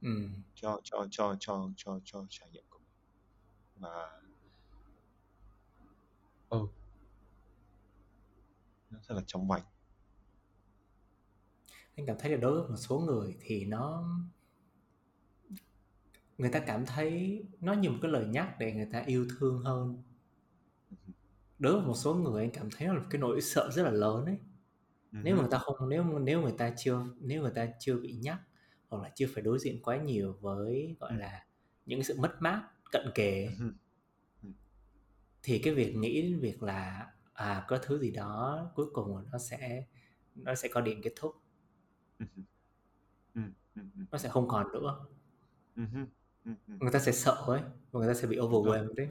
Ừ. 0.00 0.08
cho 0.54 0.80
cho 0.84 1.06
cho 1.10 1.36
cho 1.40 1.70
cho 1.76 2.00
cho 2.04 2.26
trải 2.30 2.50
nghiệm 2.50 2.64
của 2.70 2.78
mình 2.78 2.92
và 3.76 4.20
ừ 6.50 6.66
nó 8.90 8.98
rất 9.08 9.14
là 9.14 9.22
chóng 9.26 9.48
vánh 9.48 9.62
anh 11.96 12.06
cảm 12.06 12.16
thấy 12.18 12.30
là 12.30 12.36
đối 12.36 12.60
với 12.60 12.70
một 12.70 12.76
số 12.76 12.98
người 12.98 13.36
thì 13.40 13.64
nó 13.64 14.04
người 16.38 16.50
ta 16.50 16.60
cảm 16.60 16.86
thấy 16.86 17.42
nó 17.60 17.72
như 17.72 17.90
một 17.90 17.98
cái 18.02 18.10
lời 18.10 18.26
nhắc 18.26 18.56
để 18.58 18.72
người 18.72 18.88
ta 18.92 19.00
yêu 19.06 19.26
thương 19.38 19.58
hơn 19.58 20.02
đối 21.58 21.72
với 21.74 21.82
một 21.86 21.94
số 21.96 22.14
người 22.14 22.42
anh 22.42 22.50
cảm 22.50 22.68
thấy 22.76 22.88
nó 22.88 22.94
là 22.94 23.00
một 23.00 23.06
cái 23.10 23.20
nỗi 23.20 23.40
sợ 23.40 23.70
rất 23.72 23.82
là 23.82 23.90
lớn 23.90 24.24
ấy 24.26 24.38
nếu 25.22 25.36
mà 25.36 25.42
người 25.42 25.50
ta 25.50 25.58
không 25.58 25.88
nếu 25.88 26.18
nếu 26.18 26.42
người 26.42 26.54
ta 26.58 26.74
chưa 26.78 27.06
nếu 27.20 27.42
người 27.42 27.52
ta 27.54 27.68
chưa 27.80 27.96
bị 27.96 28.12
nhắc 28.22 28.38
hoặc 28.88 29.02
là 29.02 29.10
chưa 29.14 29.26
phải 29.34 29.42
đối 29.42 29.58
diện 29.58 29.82
quá 29.82 29.96
nhiều 29.96 30.36
với 30.40 30.96
gọi 31.00 31.10
Ừ. 31.10 31.16
là 31.18 31.46
những 31.86 32.02
sự 32.04 32.14
mất 32.20 32.36
mát 32.42 32.68
cận 32.92 33.06
kề 33.14 33.44
ấy, 33.46 33.54
Ừ. 33.60 33.64
Ừ. 33.66 33.72
thì 35.42 35.58
cái 35.58 35.74
việc 35.74 35.96
nghĩ 35.96 36.22
đến 36.22 36.40
việc 36.40 36.62
là 36.62 37.06
à 37.32 37.64
có 37.68 37.78
thứ 37.82 37.98
gì 37.98 38.10
đó 38.10 38.66
cuối 38.74 38.86
cùng 38.92 39.24
nó 39.32 39.38
sẽ 39.38 39.84
nó 40.34 40.54
sẽ 40.54 40.68
có 40.68 40.80
điểm 40.80 41.00
kết 41.02 41.12
thúc. 41.16 41.34
Nó 44.10 44.18
sẽ 44.18 44.28
không 44.28 44.48
còn 44.48 44.72
nữa. 44.72 45.06
Người 46.80 46.90
ta 46.92 46.98
sẽ 46.98 47.12
sợ 47.12 47.44
ấy 47.46 47.60
và 47.90 48.00
người 48.00 48.14
ta 48.14 48.20
sẽ 48.20 48.26
bị 48.26 48.36
overwhelmed 48.36 48.94
đấy. 48.94 49.08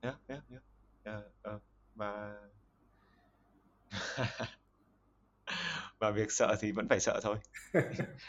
Yeah, 0.00 0.16
yeah, 0.26 0.42
yeah. 0.50 0.62
Ờ, 1.04 1.30
ờ, 1.42 1.60
và 1.94 2.36
và 5.98 6.10
việc 6.10 6.32
sợ 6.32 6.56
thì 6.60 6.72
vẫn 6.72 6.88
phải 6.88 7.00
sợ 7.00 7.20
thôi. 7.22 7.36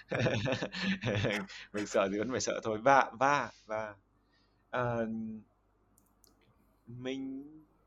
Việc 1.73 1.89
sợ 1.89 2.07
thì 2.11 2.19
vẫn 2.19 2.31
phải 2.31 2.41
sợ 2.41 2.59
thôi. 2.63 2.79
Và 2.83 3.11
và 3.19 3.51
và 3.65 3.95
ờ, 4.69 5.07
mình 6.87 7.43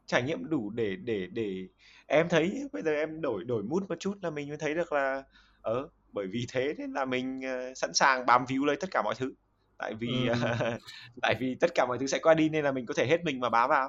trải 0.07 0.23
nghiệm 0.23 0.49
đủ 0.51 0.71
để 0.71 0.97
để 1.05 1.27
để 1.33 1.69
em 2.07 2.29
thấy 2.29 2.69
bây 2.73 2.83
giờ 2.83 2.91
em 2.93 3.21
đổi 3.21 3.45
đổi 3.45 3.63
mood 3.63 3.83
một 3.89 3.95
chút 4.01 4.15
là 4.23 4.31
mình 4.31 4.49
mới 4.49 4.59
thấy 4.59 4.75
được 4.75 4.93
là 4.93 5.23
ờ 5.61 5.89
bởi 6.13 6.27
vì 6.33 6.47
thế 6.53 6.75
nên 6.79 6.93
là 6.93 7.05
mình 7.05 7.41
ờ, 7.43 7.75
sẵn 7.75 7.95
sàng 7.95 8.27
bám 8.27 8.45
víu 8.49 8.65
lấy 8.65 8.77
tất 8.81 8.89
cả 8.91 9.03
mọi 9.03 9.15
thứ 9.19 9.33
tại 9.79 9.95
vì 10.01 10.27
Ừ. 10.27 10.35
tại 11.23 11.37
vì 11.41 11.57
tất 11.61 11.71
cả 11.75 11.87
mọi 11.87 11.99
thứ 11.99 12.07
sẽ 12.07 12.19
qua 12.23 12.35
đi 12.35 12.49
nên 12.49 12.65
là 12.65 12.73
mình 12.73 12.87
có 12.87 12.95
thể 12.97 13.07
hết 13.07 13.25
mình 13.25 13.41
mà 13.41 13.49
bám 13.51 13.71
vào 13.71 13.89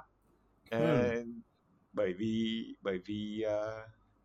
Ờ, 0.69 0.80
Ừ. 0.80 1.24
bởi 1.93 2.13
vì 2.19 2.63
bởi 2.82 3.00
vì 3.08 3.43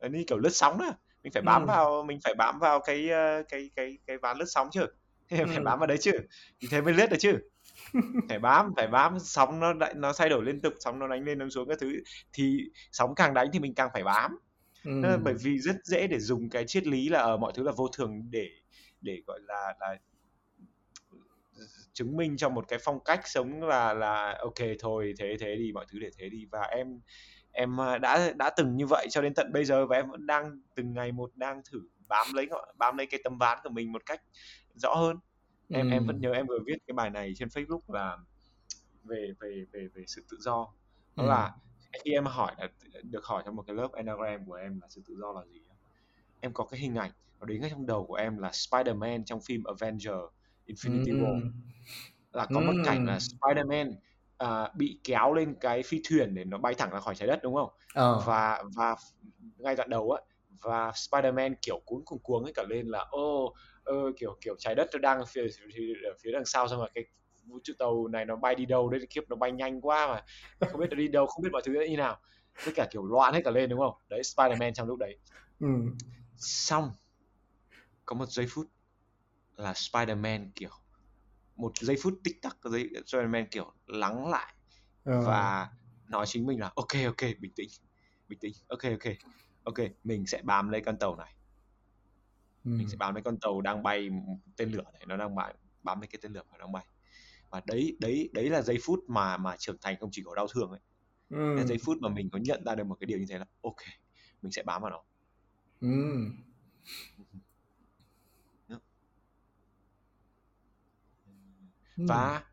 uh, 0.07 0.13
như 0.13 0.25
kiểu 0.27 0.39
lướt 0.39 0.51
sóng 0.53 0.79
đó 0.79 0.91
mình 1.23 1.33
phải 1.33 1.43
bám 1.43 1.63
Ừ. 1.63 1.67
vào 1.67 2.03
mình 2.03 2.19
phải 2.25 2.35
bám 2.35 2.59
vào 2.59 2.81
cái 2.81 3.09
cái 3.49 3.71
cái 3.77 3.99
cái 4.07 4.19
ván 4.19 4.39
lướt 4.39 4.45
sóng 4.49 4.69
chứ 4.73 4.87
phải 5.29 5.47
Ừ. 5.57 5.63
bám 5.65 5.79
vào 5.79 5.87
đấy 5.87 5.99
chứ 6.01 6.13
thì 6.61 6.69
thế 6.71 6.81
mới 6.81 6.95
lướt 6.95 7.07
được 7.11 7.17
chứ 7.21 7.39
phải 8.29 8.39
bám 8.39 8.73
phải 8.77 8.89
bám 8.89 9.19
sóng 9.19 9.61
nó 9.61 9.73
nó 9.97 10.13
thay 10.19 10.29
đổi 10.29 10.45
liên 10.45 10.61
tục 10.61 10.75
sóng 10.81 10.99
nó 10.99 11.09
đánh 11.09 11.25
lên 11.25 11.39
đánh 11.39 11.51
xuống 11.51 11.69
các 11.69 11.79
thứ. 11.81 11.93
Thì 12.33 12.59
sóng 12.93 13.15
càng 13.15 13.35
đánh 13.35 13.49
thì 13.53 13.59
mình 13.59 13.75
càng 13.75 13.91
phải 13.93 14.05
bám. 14.05 14.39
Ừ. 14.85 14.91
Nên 14.91 15.11
là 15.11 15.17
bởi 15.17 15.35
vì 15.43 15.59
rất 15.59 15.77
dễ 15.85 16.07
để 16.07 16.19
dùng 16.19 16.51
cái 16.51 16.65
triết 16.67 16.87
lý 16.87 17.09
là 17.09 17.19
ở 17.19 17.37
mọi 17.37 17.53
thứ 17.55 17.63
là 17.63 17.73
vô 17.77 17.89
thường 17.89 18.31
để 18.31 18.49
để 19.01 19.23
gọi 19.27 19.41
là 19.43 19.75
là 19.81 19.97
chứng 21.93 22.17
minh 22.17 22.37
cho 22.37 22.49
một 22.49 22.69
cái 22.69 22.79
phong 22.85 23.05
cách 23.05 23.21
sống 23.25 23.63
là 23.63 23.95
là 23.95 24.39
ok 24.41 24.69
thôi 24.79 25.15
thế 25.19 25.37
thế 25.41 25.57
đi 25.57 25.73
mọi 25.73 25.87
thứ 25.93 25.99
để 25.99 26.11
thế 26.19 26.29
đi. 26.29 26.47
Và 26.51 26.63
em 26.63 27.01
em 27.53 27.81
à, 27.81 27.99
đã 27.99 28.33
đã 28.37 28.51
từng 28.51 28.77
như 28.77 28.87
vậy 28.87 29.07
cho 29.11 29.23
đến 29.23 29.35
tận 29.35 29.53
bây 29.53 29.65
giờ 29.65 29.87
và 29.87 29.97
em 29.97 30.11
vẫn 30.11 30.27
đang 30.27 30.61
từng 30.75 30.95
ngày 30.95 31.13
một 31.13 31.31
đang 31.35 31.63
thử 31.71 31.81
bám 32.09 32.27
lấy 32.35 32.49
bám 32.77 32.97
lấy 32.97 33.07
cái 33.07 33.21
tấm 33.25 33.39
ván 33.39 33.59
của 33.63 33.71
mình 33.71 33.93
một 33.93 34.07
cách 34.07 34.23
rõ 34.75 34.95
hơn 34.95 35.17
em 35.69 35.89
em 35.91 36.07
vẫn 36.07 36.17
Ừ. 36.17 36.21
nhớ 36.21 36.33
em 36.33 36.47
vừa 36.47 36.59
viết 36.67 36.77
cái 36.87 36.93
bài 36.95 37.11
này 37.11 37.33
trên 37.37 37.49
Facebook 37.49 37.81
là 37.89 38.19
về 39.05 39.33
về 39.41 39.65
về 39.73 39.89
về 39.95 40.05
sự 40.07 40.25
tự 40.31 40.37
do 40.41 40.67
đó 41.17 41.25
Ừ. 41.25 41.29
là 41.29 41.55
khi 42.05 42.13
em 42.13 42.25
hỏi 42.25 42.55
là 42.59 42.69
được 43.03 43.25
hỏi 43.25 43.43
trong 43.47 43.57
một 43.57 43.63
cái 43.67 43.77
lớp 43.77 43.89
Enneagram 43.93 44.47
của 44.47 44.55
em 44.55 44.81
là 44.81 44.89
sự 44.91 45.03
tự 45.09 45.15
do 45.21 45.33
là 45.33 45.41
gì 45.53 45.61
em 46.41 46.53
có 46.53 46.65
cái 46.65 46.81
hình 46.81 46.95
ảnh 46.95 47.11
nó 47.41 47.47
đến 47.47 47.61
ngay 47.61 47.71
trong 47.71 47.87
đầu 47.87 48.07
của 48.07 48.15
em 48.15 48.39
là 48.39 48.51
Spider-Man 48.51 49.25
trong 49.25 49.41
phim 49.47 49.63
Avenger 49.65 50.15
Infinity 50.67 51.21
War 51.21 51.41
Ừ. 51.41 51.47
là 52.33 52.47
có 52.55 52.61
một 52.61 52.73
cảnh 52.85 53.07
là 53.07 53.13
Ừ. 53.15 53.19
Spider-Man 53.19 53.95
à, 54.39 54.71
bị 54.77 55.01
kéo 55.05 55.35
lên 55.35 55.55
cái 55.61 55.83
phi 55.83 56.01
thuyền 56.09 56.35
để 56.35 56.45
nó 56.45 56.59
bay 56.59 56.75
thẳng 56.75 56.91
ra 56.91 57.01
khỏi 57.01 57.15
trái 57.15 57.29
đất 57.29 57.41
đúng 57.43 57.55
không? 57.55 57.71
Ờ. 57.95 58.23
Và 58.27 58.63
và 58.77 58.97
ngay 59.57 59.77
đoạn 59.77 59.91
đầu 59.91 60.11
á 60.11 60.23
và 60.63 60.91
Spider-Man 60.91 61.55
kiểu 61.63 61.81
cuống 61.87 62.05
cuồng 62.05 62.19
cuống 62.19 62.45
ấy 62.45 62.53
cả 62.53 62.63
lên 62.69 62.87
là 62.87 63.07
ô 63.11 63.55
ơ, 63.87 63.95
kiểu 64.17 64.37
kiểu 64.41 64.55
trái 64.59 64.75
đất 64.75 64.89
đang 65.01 65.19
ở 65.19 65.25
phía, 65.25 65.47
phía, 65.75 65.95
ở 66.05 66.15
phía 66.23 66.33
đằng 66.33 66.45
sau 66.45 66.69
xong 66.69 66.79
rồi 66.79 66.91
cái 66.95 67.05
vũ 67.47 67.59
trụ 67.65 67.73
tàu 67.79 68.09
này 68.09 68.25
nó 68.25 68.37
bay 68.37 68.55
đi 68.55 68.67
đâu 68.67 68.91
đấy 68.91 69.07
kiếp 69.11 69.29
nó 69.29 69.37
bay 69.37 69.53
nhanh 69.53 69.81
quá 69.81 70.07
mà 70.07 70.23
không 70.69 70.81
biết 70.81 70.87
nó 70.91 70.97
đi 70.97 71.09
đâu 71.09 71.27
không 71.27 71.43
biết 71.43 71.51
mọi 71.53 71.63
thứ 71.65 71.73
như 71.91 71.97
nào 71.97 72.21
tất 72.65 72.73
cả 72.75 72.89
kiểu 72.91 73.07
loạn 73.07 73.35
hết 73.35 73.41
cả 73.45 73.51
lên 73.51 73.71
đúng 73.71 73.79
không 73.81 73.95
đấy 74.09 74.21
Spider-Man 74.23 74.73
trong 74.75 74.89
lúc 74.89 74.99
đấy 74.99 75.19
Ừ. 75.61 75.69
xong 76.37 76.91
có 78.05 78.17
một 78.17 78.27
giây 78.29 78.47
phút 78.51 78.67
là 79.57 79.73
Spider-Man 79.73 80.51
kiểu 80.55 80.71
một 81.57 81.73
giây 81.81 81.97
phút 82.03 82.15
tích 82.25 82.43
tắc 82.43 82.57
giây 82.65 82.91
Spider-Man 83.07 83.47
kiểu 83.51 83.73
lắng 83.87 84.31
lại 84.31 84.53
Ờ. 85.05 85.23
và 85.27 85.69
nói 86.09 86.27
chính 86.29 86.47
mình 86.47 86.61
là 86.61 86.73
ok 86.75 86.93
ok 87.07 87.29
bình 87.41 87.53
tĩnh 87.57 87.69
bình 88.29 88.39
tĩnh 88.39 88.53
ok 88.69 88.83
ok 88.83 89.13
ok 89.65 89.79
mình 90.05 90.27
sẽ 90.27 90.43
bám 90.45 90.69
lấy 90.69 90.81
con 90.81 90.99
tàu 90.99 91.17
này 91.17 91.35
Ừ. 92.67 92.71
mình 92.79 92.89
sẽ 92.89 92.97
bám 92.97 93.15
lấy 93.15 93.23
con 93.23 93.39
tàu 93.41 93.61
đang 93.61 93.83
bay 93.83 94.11
tên 94.57 94.71
lửa 94.71 94.83
này 94.93 95.03
nó 95.07 95.17
đang 95.17 95.35
bám 95.35 95.57
bám 95.83 96.01
lấy 96.01 96.09
cái 96.09 96.19
tên 96.23 96.33
lửa 96.33 96.43
mà 96.51 96.59
nó 96.59 96.65
đang 96.65 96.73
bay 96.73 96.87
và 97.51 97.63
đấy 97.67 97.97
đấy 98.01 98.31
đấy 98.33 98.51
là 98.51 98.63
giây 98.63 98.79
phút 98.83 99.05
mà 99.09 99.37
mà 99.37 99.57
trưởng 99.57 99.77
thành 99.81 99.97
không 100.01 100.11
chỉ 100.13 100.23
có 100.25 100.35
đau 100.35 100.47
thương 100.55 100.71
ấy 100.71 100.81
Ừ. 101.31 101.55
là 101.57 101.65
giây 101.65 101.79
phút 101.85 101.99
mà 102.01 102.09
mình 102.09 102.31
có 102.31 102.39
nhận 102.39 102.65
ra 102.65 102.75
được 102.75 102.85
một 102.85 102.95
cái 103.01 103.07
điều 103.07 103.19
như 103.19 103.25
thế 103.29 103.39
là 103.39 103.45
ok 103.63 103.77
mình 104.43 104.53
sẽ 104.53 104.63
bám 104.63 104.83
vào 104.83 104.91
nó 104.91 105.03
Ừ. 105.81 105.89
Ừ. 108.69 108.79
và 111.97 112.45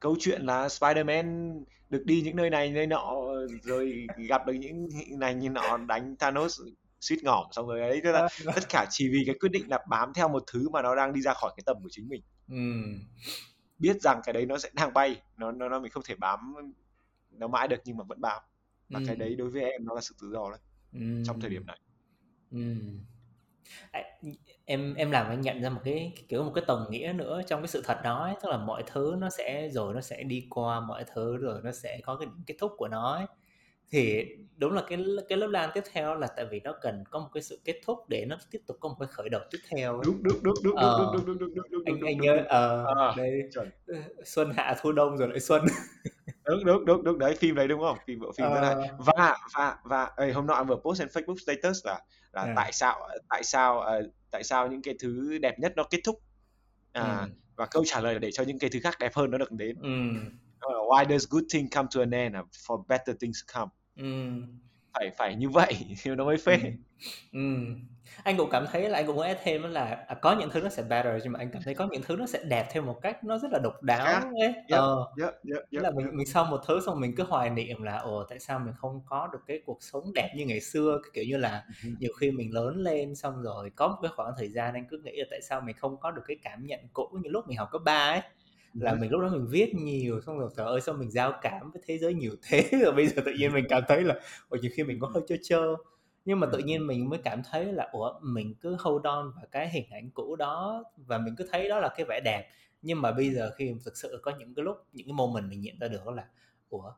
câu 0.00 0.16
chuyện 0.20 0.42
là 0.42 0.66
Spider-Man 0.66 1.58
được 1.90 2.02
đi 2.04 2.22
những 2.22 2.36
nơi 2.36 2.50
này 2.50 2.70
nơi 2.70 2.86
nọ 2.86 3.14
rồi 3.62 4.06
gặp 4.28 4.46
được 4.46 4.52
những 4.52 4.88
này 5.18 5.34
như 5.34 5.50
nọ 5.50 5.76
đánh 5.76 6.16
Thanos 6.16 6.60
suýt 7.02 7.18
ngỏm 7.24 7.46
xong 7.52 7.66
rồi 7.66 7.80
ấy 7.80 8.00
tức 8.04 8.12
là 8.12 8.28
tất 8.46 8.68
cả 8.68 8.86
chỉ 8.90 9.08
vì 9.12 9.22
cái 9.26 9.34
quyết 9.40 9.48
định 9.52 9.68
là 9.68 9.78
bám 9.88 10.12
theo 10.14 10.28
một 10.28 10.44
thứ 10.46 10.68
mà 10.68 10.82
nó 10.82 10.94
đang 10.94 11.12
đi 11.12 11.20
ra 11.20 11.34
khỏi 11.34 11.52
cái 11.56 11.62
tầm 11.66 11.76
của 11.82 11.88
chính 11.92 12.08
mình 12.08 12.22
Ừ. 12.48 12.56
biết 13.78 13.96
rằng 14.02 14.20
cái 14.24 14.32
đấy 14.32 14.46
nó 14.46 14.58
sẽ 14.58 14.68
đang 14.74 14.92
bay 14.94 15.22
nó 15.36 15.52
nó, 15.52 15.68
nó 15.68 15.80
mình 15.80 15.90
không 15.92 16.02
thể 16.06 16.14
bám 16.14 16.54
nó 17.30 17.48
mãi 17.48 17.68
được 17.68 17.80
nhưng 17.84 17.96
mà 17.96 18.04
vẫn 18.04 18.20
bám 18.20 18.42
và 18.88 18.98
Ừ. 19.00 19.04
cái 19.06 19.16
đấy 19.16 19.34
đối 19.36 19.50
với 19.50 19.62
em 19.62 19.84
nó 19.84 19.94
là 19.94 20.00
sự 20.00 20.14
tự 20.22 20.30
do 20.32 20.50
đấy 20.50 20.60
Ừ. 20.92 21.22
trong 21.26 21.40
thời 21.40 21.50
điểm 21.50 21.66
này 21.66 21.78
Ừ. 22.50 22.58
em 24.64 24.94
em 24.94 25.10
làm 25.10 25.28
anh 25.28 25.40
nhận 25.40 25.62
ra 25.62 25.68
một 25.70 25.80
cái 25.84 26.12
kiểu 26.28 26.44
một 26.44 26.52
cái 26.54 26.64
tầng 26.66 26.86
nghĩa 26.90 27.12
nữa 27.16 27.40
trong 27.46 27.60
cái 27.60 27.68
sự 27.68 27.82
thật 27.84 28.00
đó 28.04 28.24
ấy. 28.24 28.34
tức 28.42 28.48
là 28.50 28.56
mọi 28.56 28.82
thứ 28.86 29.16
nó 29.18 29.30
sẽ 29.30 29.68
rồi 29.72 29.94
nó 29.94 30.00
sẽ 30.00 30.22
đi 30.22 30.46
qua 30.50 30.80
mọi 30.80 31.04
thứ 31.14 31.36
rồi 31.36 31.60
nó 31.64 31.72
sẽ 31.72 32.00
có 32.04 32.16
cái 32.16 32.28
kết 32.46 32.54
thúc 32.58 32.72
của 32.76 32.88
nó 32.88 33.14
ấy. 33.14 33.26
Thì 33.92 34.24
đúng 34.56 34.72
là 34.72 34.82
cái 34.88 35.04
cái 35.28 35.38
lớp 35.38 35.46
lan 35.48 35.70
tiếp 35.74 35.82
theo 35.92 36.14
là 36.14 36.26
tại 36.36 36.46
vì 36.50 36.60
nó 36.60 36.74
cần 36.82 37.04
có 37.10 37.18
một 37.18 37.28
cái 37.34 37.42
sự 37.42 37.60
kết 37.64 37.80
thúc 37.84 37.98
để 38.08 38.24
nó 38.28 38.36
tiếp 38.50 38.58
tục 38.66 38.76
có 38.80 38.88
một 38.88 38.96
cái 39.00 39.08
khởi 39.12 39.28
đầu 39.28 39.40
tiếp 39.50 39.58
theo 39.70 39.92
ấy. 39.98 40.04
đúng 40.06 40.22
đúng 40.22 40.42
đúng 40.42 40.54
đúng 40.64 40.76
Ờ. 40.76 40.96
đúng 40.98 41.26
đúng 41.26 41.38
đúng 41.38 41.38
đúng 41.38 41.54
đúng 41.54 41.70
đúng 41.70 41.82
anh 41.86 42.00
đúng 42.00 42.08
anh 42.08 42.16
đúng 42.18 42.26
nhớ 42.26 42.36
đúng 42.36 42.46
ờ 42.46 42.86
à, 42.98 43.14
đây 43.16 43.30
chuẩn 43.54 43.70
xuân 44.24 44.52
hạ 44.56 44.74
thu 44.82 44.92
đông 44.92 45.16
rồi 45.16 45.28
lại 45.28 45.40
xuân 45.40 45.62
đúng 46.46 46.64
đúng 46.64 46.84
đúng 46.84 47.04
đúng 47.04 47.18
đấy 47.18 47.34
phim 47.34 47.54
đấy 47.54 47.68
đúng 47.68 47.80
không 47.80 47.98
phim 48.06 48.20
bộ 48.20 48.32
phim 48.32 48.46
Ờ, 48.46 48.74
và 48.98 49.36
và 49.56 49.76
và 49.84 50.04
ơi, 50.04 50.32
hôm 50.32 50.46
nọ 50.46 50.54
em 50.54 50.66
vừa 50.66 50.76
post 50.76 50.98
trên 50.98 51.08
Facebook 51.08 51.36
status 51.36 51.86
là 51.86 52.00
là 52.32 52.42
à, 52.42 52.52
tại 52.56 52.72
sao 52.72 53.08
tại 53.28 53.44
sao 53.44 53.80
ờ, 53.80 54.02
tại 54.30 54.44
sao 54.44 54.68
những 54.68 54.82
cái 54.82 54.94
thứ 55.00 55.38
đẹp 55.38 55.58
nhất 55.58 55.72
nó 55.76 55.84
kết 55.90 55.98
thúc 56.04 56.16
à, 56.92 57.20
ừ, 57.20 57.26
và 57.56 57.66
câu 57.70 57.82
trả 57.86 58.00
lời 58.00 58.12
là 58.14 58.18
để 58.18 58.30
cho 58.32 58.42
những 58.44 58.58
cái 58.58 58.70
thứ 58.72 58.78
khác 58.82 58.96
đẹp 59.00 59.12
hơn 59.14 59.30
nó 59.30 59.38
được 59.38 59.52
đến 59.52 59.76
ừ, 59.82 59.88
Ờ, 60.58 60.74
why 60.74 61.08
does 61.08 61.28
good 61.30 61.44
thing 61.52 61.66
come 61.74 61.88
to 61.94 62.00
an 62.00 62.10
end 62.10 62.34
à? 62.36 62.42
for 62.66 62.82
better 62.88 63.16
things 63.20 63.38
to 63.46 63.54
come 63.60 63.70
ừ. 63.96 64.04
phải 64.94 65.10
phải 65.18 65.36
như 65.36 65.48
vậy 65.50 65.74
thì 66.02 66.10
nó 66.10 66.24
mới 66.24 66.36
phê 66.36 66.56
Ừ. 66.56 66.66
Ừ. 67.32 67.40
Anh 68.24 68.36
cũng 68.36 68.50
cảm 68.50 68.66
thấy 68.72 68.88
là 68.90 68.98
anh 68.98 69.06
cũng 69.06 69.16
muốn 69.16 69.24
add 69.26 69.40
thêm 69.44 69.62
là 69.62 69.84
à, 70.08 70.14
có 70.22 70.36
những 70.40 70.50
thứ 70.52 70.60
nó 70.60 70.68
sẽ 70.68 70.82
better 70.82 71.22
nhưng 71.24 71.32
mà 71.32 71.38
anh 71.38 71.50
cảm 71.52 71.62
thấy 71.64 71.74
có 71.74 71.88
những 71.92 72.02
thứ 72.02 72.16
nó 72.16 72.26
sẽ 72.26 72.44
đẹp 72.48 72.68
theo 72.72 72.82
một 72.82 72.98
cách 73.02 73.24
nó 73.24 73.38
rất 73.38 73.48
là 73.52 73.58
độc 73.62 73.82
đáo 73.82 74.14
ấy. 74.42 74.54
yep 74.68 74.82
Ờ, 74.82 75.06
yep 75.16 75.34
yep 75.44 75.62
Tức 75.74 75.80
yep 75.80 75.84
là 75.84 75.90
mình 75.96 76.06
mình 76.16 76.26
sau 76.26 76.44
một 76.44 76.60
thứ 76.66 76.80
xong 76.86 77.00
mình 77.00 77.14
cứ 77.16 77.24
hoài 77.24 77.50
niệm 77.50 77.82
là 77.82 77.98
ồ 77.98 78.24
tại 78.30 78.38
sao 78.40 78.58
mình 78.58 78.74
không 78.78 79.02
có 79.06 79.28
được 79.32 79.38
cái 79.46 79.62
cuộc 79.66 79.78
sống 79.82 80.12
đẹp 80.14 80.32
như 80.36 80.46
ngày 80.46 80.60
xưa 80.60 81.00
cái 81.04 81.10
kiểu 81.14 81.24
như 81.28 81.36
là 81.36 81.64
Mhm, 81.68 81.96
nhiều 81.98 82.12
khi 82.20 82.30
mình 82.30 82.54
lớn 82.54 82.76
lên 82.76 83.14
xong 83.16 83.42
rồi 83.42 83.70
có 83.76 83.88
một 83.88 83.96
cái 84.02 84.10
khoảng 84.16 84.32
thời 84.38 84.48
gian 84.50 84.74
anh 84.74 84.86
cứ 84.90 84.98
nghĩ 85.04 85.12
là 85.16 85.24
tại 85.30 85.40
sao 85.42 85.60
mình 85.60 85.76
không 85.78 86.00
có 86.00 86.10
được 86.10 86.22
cái 86.28 86.36
cảm 86.42 86.66
nhận 86.66 86.80
cũ 86.92 87.08
như 87.22 87.30
lúc 87.30 87.44
mình 87.48 87.58
học 87.58 87.68
cấp 87.72 87.82
3 87.84 88.10
ấy 88.10 88.20
là 88.74 88.94
mình 88.94 89.10
lúc 89.10 89.20
đó 89.20 89.28
mình 89.32 89.46
viết 89.50 89.74
nhiều 89.74 90.20
xong 90.26 90.38
rồi 90.38 90.50
trời 90.56 90.66
ơi 90.66 90.80
sao 90.80 90.94
mình 90.94 91.10
giao 91.10 91.32
cảm 91.42 91.70
với 91.70 91.82
thế 91.86 91.98
giới 91.98 92.14
nhiều 92.14 92.32
thế? 92.42 92.68
Rồi 92.82 92.92
bây 92.92 93.06
giờ 93.08 93.22
tự 93.26 93.32
nhiên 93.38 93.52
mình 93.52 93.64
cảm 93.68 93.82
thấy 93.88 94.02
là 94.02 94.14
ồ 94.48 94.56
nhiều 94.62 94.70
khi 94.74 94.84
mình 94.84 94.98
có 95.00 95.08
hơi 95.14 95.22
chơ 95.28 95.36
chơ 95.42 95.76
nhưng 96.24 96.40
mà 96.40 96.46
tự 96.52 96.58
nhiên 96.58 96.86
mình 96.86 97.08
mới 97.08 97.18
cảm 97.24 97.42
thấy 97.50 97.72
là 97.72 97.88
ủa 97.92 98.20
mình 98.22 98.54
cứ 98.60 98.76
hold 98.78 99.04
on 99.04 99.32
vào 99.36 99.44
cái 99.52 99.70
hình 99.70 99.86
ảnh 99.90 100.10
cũ 100.14 100.36
đó 100.36 100.84
và 100.96 101.18
mình 101.18 101.34
cứ 101.36 101.48
thấy 101.52 101.68
đó 101.68 101.78
là 101.80 101.88
cái 101.96 102.06
vẻ 102.08 102.20
đẹp. 102.24 102.48
Nhưng 102.82 103.02
mà 103.02 103.12
bây 103.12 103.30
giờ 103.30 103.50
khi 103.56 103.74
thực 103.84 103.96
sự 103.96 104.20
có 104.22 104.32
những 104.38 104.54
cái 104.54 104.64
lúc 104.64 104.76
những 104.92 105.06
cái 105.06 105.14
moment 105.14 105.50
mình 105.50 105.60
nhận 105.60 105.78
ra 105.80 105.88
được 105.88 106.08
là 106.08 106.26
ủa 106.70 106.92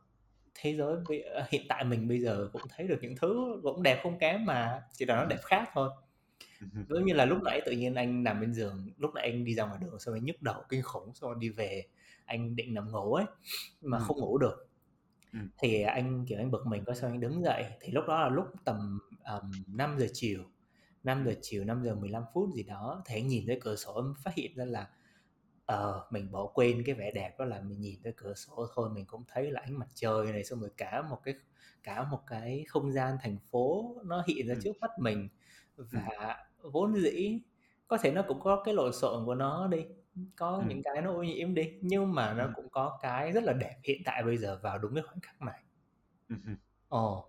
thế 0.54 0.74
giới 0.76 0.96
ờ, 1.24 1.44
hiện 1.48 1.62
tại 1.68 1.84
mình 1.84 2.08
bây 2.08 2.20
giờ 2.20 2.48
cũng 2.52 2.62
thấy 2.76 2.88
được 2.88 2.98
những 3.02 3.14
thứ 3.20 3.60
cũng 3.62 3.82
đẹp 3.82 4.00
không 4.02 4.18
kém 4.18 4.44
mà 4.46 4.82
chỉ 4.92 5.04
là 5.06 5.16
nó 5.16 5.24
đẹp 5.24 5.40
khác 5.42 5.70
thôi 5.74 5.90
giống 6.88 7.05
như 7.05 7.14
là 7.14 7.24
lúc 7.24 7.38
nãy 7.42 7.61
tự 7.66 7.72
nhiên 7.72 7.94
anh 7.94 8.24
nằm 8.24 8.40
bên 8.40 8.55
giường 8.55 8.90
lúc 8.98 9.14
nãy 9.14 9.31
anh 9.31 9.44
đi 9.44 9.55
ra 9.55 9.66
ngoài 9.66 9.79
đường 9.83 9.98
xong 9.98 10.14
anh 10.14 10.24
nhức 10.24 10.42
đầu 10.42 10.62
kinh 10.68 10.83
khủng 10.83 11.14
xong 11.14 11.31
rồi 11.31 11.38
đi 11.40 11.50
về 11.50 11.83
anh 12.24 12.57
định 12.57 12.74
nằm 12.74 12.92
ngủ 12.92 13.14
ấy 13.14 13.27
mà 13.81 13.98
mhm, 13.98 14.09
không 14.09 14.16
ngủ 14.20 14.38
được. 14.38 14.68
Mhm, 15.33 15.50
thì 15.59 15.83
anh 15.83 16.24
kiểu 16.29 16.38
anh 16.38 16.50
bực 16.50 16.66
mình 16.66 16.85
có 16.87 16.94
xong 16.94 17.11
anh 17.11 17.20
đứng 17.20 17.42
dậy. 17.42 17.64
Thì 17.81 17.92
lúc 17.92 18.05
đó 18.09 18.20
là 18.22 18.29
lúc 18.29 18.46
tầm 18.64 18.98
um, 19.24 19.50
5 19.66 19.96
giờ 19.98 20.07
chiều 20.12 20.44
5 21.05 21.24
giờ 21.27 21.35
chiều 21.42 21.64
5 21.64 21.85
giờ 21.85 21.94
15 21.94 22.22
phút 22.35 22.50
gì 22.55 22.62
đó 22.62 23.03
thì 23.07 23.14
anh 23.14 23.29
nhìn 23.29 23.46
tới 23.46 23.59
cửa 23.62 23.77
sổ 23.77 23.96
em 23.96 24.14
phát 24.24 24.35
hiện 24.35 24.57
ra 24.57 24.64
là 24.64 24.88
ờ 25.66 26.07
mình 26.11 26.31
bỏ 26.33 26.46
quên 26.55 26.83
cái 26.87 26.94
vẻ 26.94 27.11
đẹp 27.14 27.38
đó 27.38 27.44
là 27.44 27.61
mình 27.61 27.81
nhìn 27.81 28.03
tới 28.03 28.12
cửa 28.16 28.35
sổ 28.35 28.66
thôi 28.74 28.90
mình 28.94 29.07
cũng 29.07 29.24
thấy 29.29 29.50
là 29.50 29.61
ánh 29.64 29.79
mặt 29.79 29.88
trời 29.94 30.33
này 30.33 30.44
xong 30.44 30.61
rồi 30.61 30.70
cả 30.77 31.03
một 31.03 31.20
cái 31.24 31.35
cả 31.83 32.05
một 32.11 32.20
cái 32.27 32.64
không 32.68 32.92
gian 32.92 33.16
thành 33.22 33.38
phố 33.50 33.96
nó 34.05 34.24
hiện 34.29 34.46
ra 34.48 34.55
mhm, 34.55 34.61
trước 34.62 34.72
mắt 34.81 34.90
mình. 34.98 35.29
Mhm, 35.92 36.09
và 36.09 36.37
vốn 36.72 36.94
dĩ 36.96 37.40
có 37.88 37.98
thể 37.98 38.12
nó 38.12 38.22
cũng 38.29 38.40
có 38.40 38.62
cái 38.64 38.74
lộn 38.74 38.92
xộn 38.92 39.27
của 39.27 39.35
nó 39.35 39.68
đi 39.68 39.87
có 40.37 40.62
mhm, 40.62 40.68
những 40.68 40.83
cái 40.85 41.03
nó 41.03 41.11
ô 41.12 41.22
nhiễm 41.22 41.55
đi 41.55 41.72
nhưng 41.83 42.14
mà 42.14 42.35
nó 42.35 42.48
mhm, 42.48 42.55
cũng 42.55 42.68
có 42.70 42.98
cái 43.03 43.33
rất 43.33 43.44
là 43.44 43.53
đẹp 43.53 43.74
hiện 43.85 44.03
tại 44.05 44.22
bây 44.24 44.37
giờ 44.38 44.61
vào 44.62 44.79
đúng 44.79 44.94
cái 44.94 45.03
khoảnh 45.03 45.20
khắc 45.22 45.42
này. 45.42 45.61
Mhm, 46.29 46.57
ồ 46.88 47.29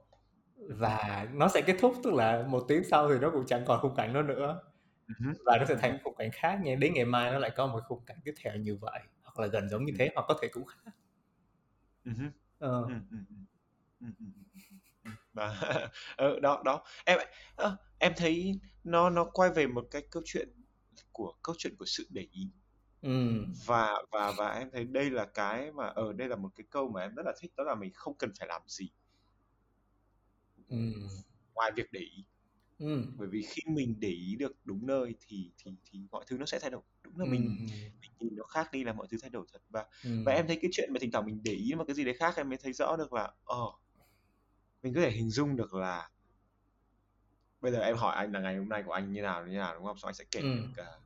và 0.58 1.28
nó 1.34 1.48
sẽ 1.50 1.62
kết 1.68 1.76
thúc 1.82 1.96
tức 2.04 2.14
là 2.14 2.44
một 2.50 2.66
tiếng 2.68 2.84
sau 2.92 3.10
thì 3.10 3.20
nó 3.22 3.32
cũng 3.32 3.46
chẳng 3.48 3.64
còn 3.68 3.82
khung 3.82 3.96
cảnh 3.96 4.14
đó 4.14 4.22
nữa. 4.22 4.62
Mhm, 5.08 5.36
và 5.46 5.58
nó 5.60 5.66
sẽ 5.66 5.76
thành 5.82 6.00
khung 6.04 6.16
cảnh 6.16 6.30
khác 6.34 6.60
nha 6.64 6.76
đến 6.76 6.94
ngày 6.96 7.06
mai 7.06 7.32
nó 7.32 7.40
lại 7.40 7.52
có 7.58 7.68
một 7.68 7.82
khung 7.90 8.06
cảnh 8.06 8.18
tiếp 8.26 8.34
theo 8.44 8.56
như 8.58 8.78
vậy 8.82 9.02
hoặc 9.24 9.40
là 9.40 9.48
gần 9.48 9.70
giống 9.70 9.86
như 9.86 9.94
mhm, 9.94 10.00
thế 10.00 10.12
hoặc 10.16 10.26
có 10.30 10.40
thể 10.44 10.50
cũng 10.54 10.66
khác. 10.66 10.92
Mhm, 12.06 12.34
ờ. 12.60 12.90
Và 15.34 15.56
đó 16.42 16.62
đó. 16.66 16.84
Em 17.06 17.20
ơ, 17.56 17.78
em 18.00 18.14
thấy 18.18 18.60
nó 18.84 19.10
nó 19.10 19.24
quay 19.34 19.50
về 19.50 19.68
một 19.68 19.88
cái 19.92 20.02
câu 20.12 20.24
chuyện 20.26 20.50
của 21.12 21.34
câu 21.44 21.56
chuyện 21.58 21.76
của 21.76 21.86
sự 21.86 22.08
để 22.10 22.28
ý. 22.32 22.50
Ừ. 23.02 23.46
Và 23.66 23.94
và 24.12 24.34
và 24.38 24.50
em 24.50 24.70
thấy 24.72 24.84
đây 24.84 25.10
là 25.10 25.26
cái 25.26 25.72
mà 25.72 25.88
ở 25.88 26.14
đây 26.14 26.28
là 26.28 26.36
một 26.36 26.50
cái 26.56 26.66
câu 26.70 26.90
mà 26.90 27.02
em 27.02 27.16
rất 27.16 27.24
là 27.26 27.34
thích 27.40 27.52
đó 27.58 27.64
là 27.64 27.76
mình 27.76 27.92
không 27.94 28.14
cần 28.18 28.32
phải 28.40 28.48
làm 28.48 28.62
gì. 28.68 28.90
Ừ. 30.70 30.78
Ngoài 31.54 31.72
việc 31.76 31.92
để 31.92 32.00
ý. 32.00 32.24
Ừ. 32.80 33.06
Bởi 33.18 33.28
vì 33.28 33.42
khi 33.42 33.62
mình 33.68 33.96
để 34.00 34.10
ý 34.10 34.36
được 34.36 34.56
đúng 34.64 34.88
nơi 34.88 35.16
thì 35.28 35.52
thì 35.58 35.72
thì 35.92 36.00
mọi 36.12 36.26
thứ 36.28 36.38
nó 36.38 36.46
sẽ 36.46 36.60
thay 36.60 36.72
đổi. 36.72 36.82
Đúng 37.04 37.18
là 37.18 37.26
ừ. 37.26 37.30
mình 37.30 37.68
mình 38.02 38.12
nhìn 38.20 38.36
nó 38.36 38.44
khác 38.44 38.72
đi 38.72 38.84
là 38.84 38.94
mọi 38.94 39.08
thứ 39.12 39.18
thay 39.22 39.30
đổi 39.30 39.46
thật. 39.54 39.62
Và 39.70 39.86
ừ. 40.04 40.24
và 40.26 40.34
em 40.34 40.48
thấy 40.48 40.60
cái 40.62 40.72
chuyện 40.74 40.90
mà 40.94 41.00
thỉnh 41.00 41.12
thoảng 41.12 41.26
mình 41.26 41.42
để 41.44 41.52
ý 41.52 41.74
một 41.74 41.84
cái 41.88 41.96
gì 41.96 42.04
đấy 42.04 42.16
khác 42.20 42.34
em 42.38 42.50
mới 42.50 42.58
thấy 42.58 42.74
rõ 42.74 42.96
được 42.96 43.14
là 43.14 43.32
ờ 43.46 43.66
mình 44.84 44.94
có 44.94 45.02
thể 45.02 45.12
hình 45.12 45.30
dung 45.30 45.56
được 45.56 45.74
là 45.74 46.10
bây 47.66 47.72
giờ 47.72 47.80
em 47.80 47.98
hỏi 47.98 48.16
anh 48.16 48.32
là 48.32 48.40
ngày 48.40 48.58
hôm 48.58 48.70
nay 48.70 48.84
của 48.86 48.92
anh 48.92 49.12
như 49.12 49.22
nào 49.22 49.48
như 49.48 49.58
nào 49.58 49.76
đúng 49.76 49.86
không? 49.86 49.98
Xong 49.98 50.08
anh 50.10 50.16
sẽ 50.16 50.24
kể 50.32 50.40
ừ. 50.40 50.56
được 50.56 50.68
ờ, 50.78 51.00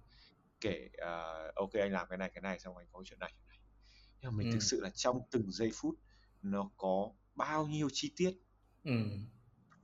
kể 0.61 0.89
ờ, 0.97 1.51
ok 1.55 1.73
anh 1.73 1.91
làm 1.91 2.07
cái 2.09 2.17
này 2.17 2.31
cái 2.33 2.41
này 2.41 2.59
xong 2.59 2.77
anh 2.77 2.87
có 2.91 3.01
chuyện 3.05 3.19
này 3.19 3.31
chuyện 3.35 3.47
này. 3.49 3.59
Nhưng 4.21 4.31
mà 4.31 4.37
mình 4.37 4.47
ừ. 4.47 4.53
thực 4.53 4.63
sự 4.63 4.81
là 4.81 4.89
trong 4.89 5.21
từng 5.31 5.51
giây 5.51 5.71
phút 5.73 5.95
nó 6.41 6.71
có 6.77 7.11
bao 7.35 7.67
nhiêu 7.67 7.87
chi 7.93 8.13
tiết? 8.15 8.37
Ừ. 8.83 8.91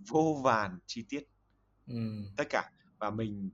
Vô 0.10 0.42
vàn 0.44 0.80
chi 0.86 1.06
tiết. 1.10 1.24
Ừ. 1.88 1.96
Tất 2.38 2.44
cả. 2.50 2.72
Và 3.00 3.10
mình 3.10 3.52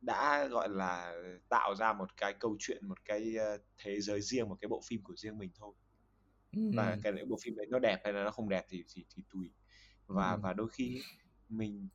đã 0.00 0.46
gọi 0.46 0.68
là 0.68 1.14
tạo 1.48 1.74
ra 1.74 1.92
một 1.92 2.16
cái 2.16 2.34
câu 2.40 2.56
chuyện 2.58 2.88
một 2.88 3.04
cái 3.04 3.34
ờ, 3.36 3.58
thế 3.78 4.00
giới 4.00 4.20
riêng 4.20 4.48
một 4.48 4.56
cái 4.60 4.68
bộ 4.68 4.82
phim 4.86 5.02
của 5.02 5.14
riêng 5.16 5.38
mình 5.38 5.50
thôi. 5.54 5.74
Và 6.52 6.90
ừ 6.90 6.98
cái 7.02 7.12
bộ 7.28 7.38
phim 7.42 7.56
đấy 7.56 7.66
nó 7.70 7.78
đẹp 7.78 8.00
hay 8.04 8.12
là 8.12 8.24
nó 8.24 8.30
không 8.30 8.48
đẹp 8.48 8.64
thì 8.68 8.84
thì, 8.94 9.04
thì 9.14 9.22
tùy. 9.32 9.50
Và 10.06 10.32
ừ. 10.32 10.38
và 10.42 10.52
đôi 10.52 10.68
khi 10.68 11.00
mình 11.48 11.88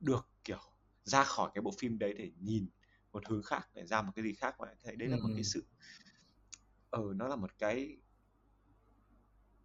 được 0.00 0.28
kiểu 0.44 0.58
ra 1.04 1.24
khỏi 1.24 1.50
cái 1.54 1.62
bộ 1.62 1.72
phim 1.78 1.98
đấy 1.98 2.14
để 2.18 2.30
nhìn 2.40 2.68
một 3.12 3.26
hướng 3.28 3.42
khác 3.42 3.68
để 3.74 3.86
ra 3.86 4.02
một 4.02 4.12
cái 4.16 4.24
gì 4.24 4.34
khác 4.34 4.54
và 4.58 4.74
thấy 4.82 4.96
đấy 4.96 5.08
là 5.08 5.16
một 5.16 5.30
cái 5.34 5.42
ừ 5.42 5.44
sự 5.44 5.66
ờ 6.90 7.02
nó 7.16 7.28
là 7.28 7.36
một 7.36 7.58
cái 7.58 7.96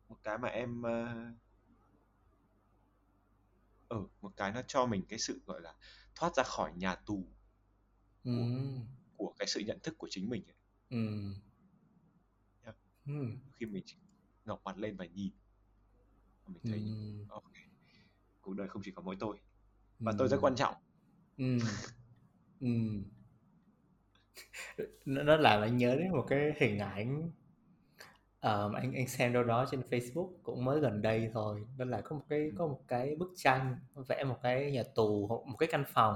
một 0.09 0.17
cái 0.23 0.37
mà 0.37 0.47
em 0.47 0.81
ờ 0.81 1.15
ờ, 3.87 3.97
một 4.21 4.31
cái 4.37 4.51
nó 4.51 4.61
cho 4.67 4.85
mình 4.85 5.03
cái 5.09 5.19
sự 5.19 5.41
gọi 5.45 5.61
là 5.61 5.73
thoát 6.15 6.35
ra 6.35 6.43
khỏi 6.43 6.71
nhà 6.75 6.95
tù 6.95 7.27
ừ 8.25 8.31
của 8.31 8.49
của 9.17 9.33
cái 9.39 9.47
sự 9.47 9.59
nhận 9.59 9.79
thức 9.83 9.95
của 9.97 10.07
chính 10.11 10.29
mình 10.29 10.43
ấy. 10.47 10.55
ừ 10.91 10.97
Nhá. 12.63 12.73
ừ 13.07 13.13
khi 13.53 13.65
mình 13.65 13.83
ngẩng 14.45 14.61
mặt 14.65 14.77
lên 14.77 14.97
và 14.97 15.05
nhìn 15.05 15.33
mình 16.47 16.63
ừ 16.63 16.69
thấy 16.69 16.91
ok 17.27 17.43
cuộc 18.41 18.53
đời 18.53 18.67
không 18.69 18.81
chỉ 18.85 18.91
có 18.91 19.01
mỗi 19.03 19.17
tôi 19.19 19.37
ừ 20.03 20.09
và 20.09 20.13
tôi 20.17 20.27
rất 20.27 20.37
quan 20.41 20.55
trọng 20.55 20.75
ừ 21.37 21.59
ừ 22.61 22.67
nó 25.05 25.37
làm 25.37 25.61
anh 25.61 25.77
nhớ 25.77 25.95
đến 25.95 26.11
một 26.11 26.25
cái 26.29 26.53
hình 26.59 26.79
ảnh 26.79 27.31
Ờ, 28.39 28.71
anh 28.75 28.93
anh 28.93 29.07
xem 29.07 29.33
đâu 29.33 29.43
đó 29.43 29.65
trên 29.71 29.81
Facebook 29.81 30.29
cũng 30.43 30.65
mới 30.65 30.79
gần 30.79 31.01
đây 31.01 31.29
thôi 31.33 31.65
đó 31.77 31.85
là 31.85 32.01
có 32.01 32.15
một 32.15 32.23
cái 32.29 32.51
ừ. 32.51 32.55
có 32.55 32.67
một 32.67 32.79
cái 32.87 33.15
bức 33.15 33.29
tranh 33.37 33.75
vẽ 34.07 34.23
một 34.23 34.37
cái 34.43 34.71
nhà 34.71 34.83
tù 34.95 35.27
hoặc 35.29 35.39
một 35.51 35.57
cái 35.59 35.69
căn 35.71 35.83
phòng 35.87 36.15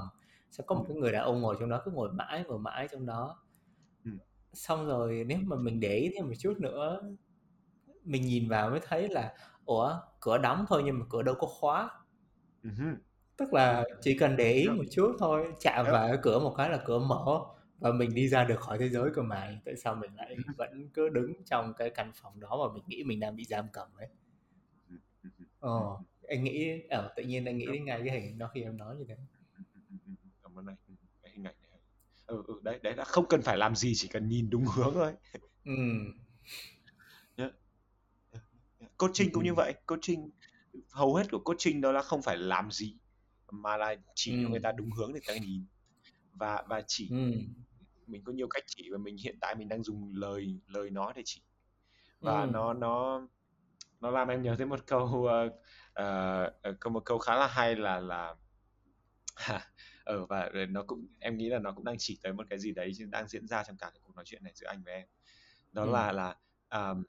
sẽ 0.52 0.64
có 0.68 0.76
Ừ. 0.76 0.80
một 0.80 0.86
cái 0.88 0.98
người 0.98 1.12
đàn 1.12 1.24
ông 1.24 1.42
ngồi 1.42 1.56
trong 1.60 1.70
đó 1.70 1.82
cứ 1.86 1.92
ngồi 1.92 2.10
mãi 2.14 2.44
ngồi 2.48 2.60
mãi 2.60 2.88
trong 2.92 3.06
đó 3.06 3.38
Ừ. 4.06 4.12
xong 4.54 4.88
rồi 4.88 5.24
nếu 5.28 5.38
mà 5.46 5.56
mình 5.56 5.80
để 5.80 5.96
ý 5.96 6.10
thêm 6.16 6.28
một 6.28 6.34
chút 6.40 6.54
nữa 6.60 7.02
mình 8.04 8.22
nhìn 8.26 8.50
vào 8.50 8.70
mới 8.70 8.80
thấy 8.84 9.10
là 9.10 9.34
ủa 9.66 10.00
cửa 10.20 10.38
đóng 10.38 10.66
thôi 10.70 10.82
nhưng 10.86 11.00
mà 11.00 11.06
cửa 11.10 11.22
đâu 11.24 11.36
có 11.40 11.48
khóa 11.48 11.90
Ừ. 12.64 12.70
tức 13.38 13.54
là 13.54 13.84
chỉ 14.02 14.18
cần 14.18 14.36
để 14.38 14.54
ý 14.54 14.68
một 14.70 14.84
chút 14.92 15.16
thôi 15.20 15.48
chạm 15.60 15.86
Yep. 15.86 15.94
vào 15.94 16.08
cái 16.08 16.18
cửa 16.22 16.40
một 16.40 16.54
cái 16.58 16.70
là 16.70 16.80
cửa 16.86 17.00
mở 17.00 17.40
và 17.80 17.92
mình 17.92 18.14
đi 18.14 18.28
ra 18.28 18.44
được 18.44 18.60
khỏi 18.60 18.78
thế 18.78 18.90
giới 18.90 19.10
của 19.16 19.22
mày 19.22 19.60
tại 19.66 19.76
sao 19.76 19.96
mình 19.96 20.16
lại 20.16 20.36
vẫn 20.58 20.90
cứ 20.94 21.10
đứng 21.10 21.34
trong 21.46 21.74
cái 21.78 21.90
căn 21.90 22.12
phòng 22.16 22.40
đó 22.40 22.68
mà 22.68 22.74
mình 22.74 22.84
nghĩ 22.88 23.04
mình 23.04 23.20
đang 23.20 23.36
bị 23.36 23.46
giam 23.46 23.66
cầm 23.74 23.88
ấy? 23.98 24.08
Ờ 25.60 25.98
anh 26.28 26.44
nghĩ 26.44 26.82
ờ 26.90 27.14
tự 27.16 27.24
nhiên 27.24 27.46
anh 27.46 27.58
nghĩ 27.58 27.66
đến 27.66 27.86
ngay 27.86 28.02
cái 28.06 28.22
hình 28.22 28.38
đó 28.38 28.50
khi 28.54 28.62
em 28.62 28.78
nói 28.78 28.96
như 28.96 29.06
thế. 29.08 29.16
Cảm 30.44 30.60
ơn 30.60 30.66
anh 30.66 30.76
cái 31.24 31.32
hình 31.36 31.48
ảnh 31.48 31.56
này. 31.62 31.80
Ừ, 32.28 32.44
ừ 32.48 32.60
đấy 32.64 32.80
đấy 32.84 32.94
là 32.96 33.04
không 33.04 33.26
cần 33.30 33.42
phải 33.42 33.58
làm 33.58 33.76
gì 33.76 33.94
chỉ 33.96 34.08
cần 34.08 34.28
nhìn 34.28 34.50
đúng 34.50 34.66
hướng 34.66 34.94
thôi. 34.94 35.14
Ừ. 35.66 35.72
Coaching 38.98 39.32
cũng 39.34 39.44
như 39.44 39.54
vậy 39.58 39.74
coaching 39.86 40.30
hầu 40.92 41.16
hết 41.16 41.32
của 41.32 41.40
coaching 41.40 41.82
đó 41.82 41.92
là 41.92 42.02
không 42.02 42.22
phải 42.22 42.38
làm 42.38 42.72
gì 42.72 42.96
mà 43.52 43.78
là 43.78 43.96
chỉ 44.16 44.40
cho 44.44 44.50
người 44.50 44.60
ta 44.60 44.70
ừ 44.70 44.76
đúng 44.78 44.92
hướng 44.92 45.14
để 45.14 45.20
người 45.26 45.36
ta 45.40 45.46
nhìn 45.46 45.66
và 46.34 46.64
và 46.70 46.84
chỉ 46.88 47.10
ừ. 47.10 47.32
mình 48.08 48.24
có 48.24 48.32
nhiều 48.34 48.48
cách 48.48 48.64
chỉ 48.68 48.90
và 48.92 48.98
mình 48.98 49.18
hiện 49.18 49.38
tại 49.42 49.56
mình 49.56 49.68
đang 49.70 49.84
dùng 49.84 50.16
lời 50.16 50.60
lời 50.68 50.90
nói 50.90 51.14
để 51.16 51.22
chỉ 51.26 51.42
và 52.20 52.42
Ừ. 52.42 52.50
nó 52.54 52.74
nó 52.74 53.28
nó 54.02 54.12
làm 54.12 54.28
em 54.28 54.42
nhớ 54.42 54.56
tới 54.58 54.68
một 54.68 54.88
câu 54.88 55.04
uh, 55.06 55.54
uh, 56.86 56.92
một 56.92 57.06
câu 57.06 57.18
khá 57.18 57.36
là 57.36 57.48
hay 57.48 57.76
là 57.76 58.00
là 58.00 58.36
ờ 60.04 60.26
và 60.26 60.52
nó 60.70 60.84
cũng 60.84 61.08
em 61.20 61.38
nghĩ 61.38 61.50
là 61.50 61.60
nó 61.60 61.72
cũng 61.72 61.84
đang 61.86 61.96
chỉ 62.00 62.20
tới 62.24 62.34
một 62.34 62.48
cái 62.50 62.60
gì 62.60 62.72
đấy 62.72 62.92
đang 63.10 63.28
diễn 63.28 63.48
ra 63.48 63.64
trong 63.64 63.78
cả 63.78 63.90
cái 63.94 64.00
cuộc 64.04 64.16
nói 64.16 64.26
chuyện 64.26 64.44
này 64.44 64.54
giữa 64.56 64.68
anh 64.68 64.84
và 64.86 64.92
em 64.92 65.08
đó 65.72 65.84
Ừ. 65.84 65.92
là 65.92 66.12
là 66.12 66.36
um, 66.70 67.04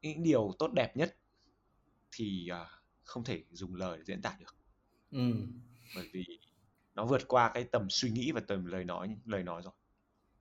những 0.00 0.22
điều 0.22 0.54
tốt 0.58 0.72
đẹp 0.74 0.96
nhất 0.96 1.16
thì 2.12 2.48
uh, 2.52 2.81
không 3.12 3.24
thể 3.24 3.42
dùng 3.50 3.74
lời 3.74 3.98
để 3.98 4.04
diễn 4.04 4.22
tả 4.22 4.36
được 4.40 4.56
Ừ. 5.10 5.46
bởi 5.94 6.08
vì 6.12 6.24
nó 6.94 7.04
vượt 7.04 7.28
qua 7.28 7.50
cái 7.54 7.64
tầm 7.64 7.86
suy 7.90 8.10
nghĩ 8.10 8.32
và 8.32 8.40
tầm 8.48 8.64
lời 8.64 8.84
nói 8.84 9.16
lời 9.24 9.42
nói 9.42 9.62
rồi 9.62 9.72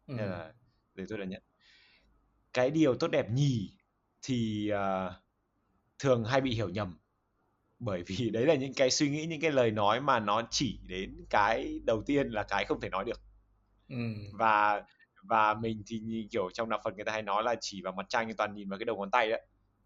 Ừ. 0.07 0.13
nên 0.17 0.29
là 0.29 0.53
để 0.93 1.05
tôi 1.09 1.17
đã 1.17 1.25
nhận 1.25 1.43
cái 2.53 2.71
điều 2.71 2.95
tốt 2.95 3.07
đẹp 3.07 3.31
nhì 3.31 3.71
thì 4.21 4.71
uh, 4.73 5.13
thường 5.99 6.25
hay 6.25 6.41
bị 6.41 6.53
hiểu 6.53 6.69
nhầm 6.69 6.97
bởi 7.79 8.03
vì 8.03 8.29
đấy 8.29 8.45
là 8.45 8.55
những 8.55 8.73
cái 8.73 8.91
suy 8.91 9.09
nghĩ 9.09 9.25
những 9.25 9.41
cái 9.41 9.51
lời 9.51 9.71
nói 9.71 10.01
mà 10.01 10.19
nó 10.19 10.47
chỉ 10.51 10.79
đến 10.87 11.25
cái 11.29 11.79
đầu 11.85 12.03
tiên 12.05 12.29
là 12.29 12.43
cái 12.43 12.65
không 12.65 12.81
thể 12.81 12.89
nói 12.89 13.05
được 13.05 13.21
Ừ. 13.89 13.97
và 14.33 14.83
và 15.23 15.53
mình 15.53 15.83
thì 15.87 15.99
nhìn, 15.99 16.27
kiểu 16.29 16.49
trong 16.53 16.69
đạo 16.69 16.81
Phật 16.83 16.95
người 16.95 17.05
ta 17.05 17.11
hay 17.11 17.21
nói 17.21 17.43
là 17.43 17.55
chỉ 17.61 17.81
vào 17.81 17.93
mặt 17.93 18.05
trăng 18.09 18.27
thì 18.27 18.33
toàn 18.37 18.53
nhìn 18.55 18.69
vào 18.69 18.79
cái 18.79 18.85
đầu 18.85 18.97
ngón 18.97 19.11
tay 19.11 19.29
đấy 19.29 19.41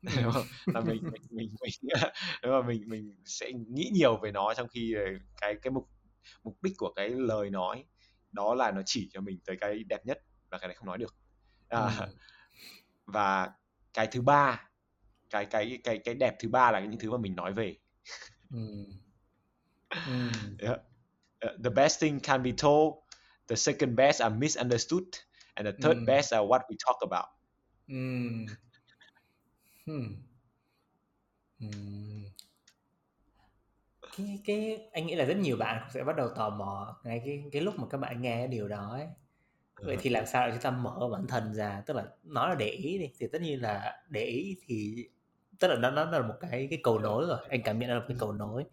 Ừ. 0.25 0.43
là 0.73 0.81
mình 0.81 1.03
mình 1.11 1.21
mình 1.29 1.55
mình 1.61 1.71
đúng 2.43 2.51
không? 2.51 2.67
mình 2.67 2.83
mình 2.89 3.15
sẽ 3.25 3.51
nghĩ 3.51 3.89
nhiều 3.93 4.17
về 4.17 4.31
nó 4.31 4.53
trong 4.53 4.67
khi 4.67 4.95
cái 5.41 5.55
cái 5.61 5.71
mục 5.71 5.89
mục 6.43 6.63
đích 6.63 6.73
của 6.77 6.93
cái 6.95 7.09
lời 7.09 7.49
nói 7.49 7.85
đó 8.31 8.55
là 8.55 8.71
nó 8.71 8.81
chỉ 8.85 9.09
cho 9.13 9.21
mình 9.21 9.39
tới 9.45 9.57
cái 9.61 9.83
đẹp 9.89 10.05
nhất 10.05 10.19
và 10.49 10.57
cái 10.57 10.67
này 10.67 10.75
không 10.75 10.87
nói 10.87 10.97
được 10.97 11.15
à, 11.69 11.79
Ừ. 11.99 12.05
và 13.05 13.51
cái 13.93 14.07
thứ 14.07 14.21
ba 14.21 14.69
cái 15.29 15.45
cái 15.45 15.79
cái 15.83 15.97
cái 16.05 16.15
đẹp 16.15 16.35
thứ 16.39 16.49
ba 16.49 16.71
là 16.71 16.79
những 16.79 16.99
thứ 16.99 17.11
mà 17.11 17.17
mình 17.17 17.35
nói 17.35 17.53
về 17.53 17.75
Ừ. 18.51 18.85
Ừ. 19.89 20.29
Yeah. 20.59 20.79
Uh, 21.45 21.63
the 21.63 21.69
best 21.69 22.01
thing 22.01 22.19
can 22.19 22.43
be 22.43 22.51
told 22.51 22.93
the 23.47 23.55
second 23.55 23.95
best 23.97 24.21
are 24.21 24.35
misunderstood 24.35 25.03
and 25.53 25.65
the 25.67 25.71
third 25.71 25.97
Mm. 25.97 26.05
best 26.05 26.33
are 26.33 26.43
what 26.45 26.59
we 26.59 26.75
talk 26.85 27.11
about 27.11 27.25
Ừ. 29.85 29.93
Hmm. 29.93 30.25
Ừm. 31.61 32.25
Cái 34.17 34.39
cái 34.45 34.77
anh 34.91 35.07
nghĩ 35.07 35.15
là 35.15 35.25
rất 35.25 35.37
nhiều 35.37 35.57
bạn 35.57 35.77
cũng 35.81 35.89
sẽ 35.93 36.03
bắt 36.03 36.15
đầu 36.15 36.29
tò 36.35 36.49
mò 36.49 36.95
ngay 37.03 37.21
cái 37.25 37.43
cái 37.51 37.61
lúc 37.61 37.79
mà 37.79 37.87
các 37.89 37.97
bạn 37.97 38.21
nghe 38.21 38.35
cái 38.37 38.47
điều 38.47 38.67
đó 38.67 38.89
ấy. 38.91 39.07
Vậy 39.81 39.97
thì 40.01 40.09
làm 40.09 40.25
sao 40.25 40.47
để 40.47 40.53
chúng 40.53 40.61
ta 40.63 40.71
mở 40.71 41.09
bản 41.11 41.27
thân 41.27 41.53
ra, 41.53 41.83
tức 41.85 41.93
là 41.97 42.05
nói 42.23 42.49
là 42.49 42.55
để 42.55 42.67
ý 42.69 42.99
đi 42.99 43.09
thì 43.19 43.27
tất 43.33 43.41
nhiên 43.41 43.61
là 43.61 44.03
để 44.09 44.25
ý 44.25 44.57
thì 44.67 44.95
tức 45.59 45.67
là 45.67 45.75
nó 45.75 45.91
nó 45.91 46.05
là 46.11 46.21
một 46.27 46.35
cái 46.41 46.67
cái 46.71 46.79
cầu 46.83 46.99
nối 46.99 47.25
rồi, 47.27 47.39
anh 47.49 47.61
cảm 47.63 47.79
nhận 47.79 47.89
là 47.91 47.99
một 47.99 48.05
cái 48.07 48.17
cầu 48.21 48.33
nối. 48.33 48.63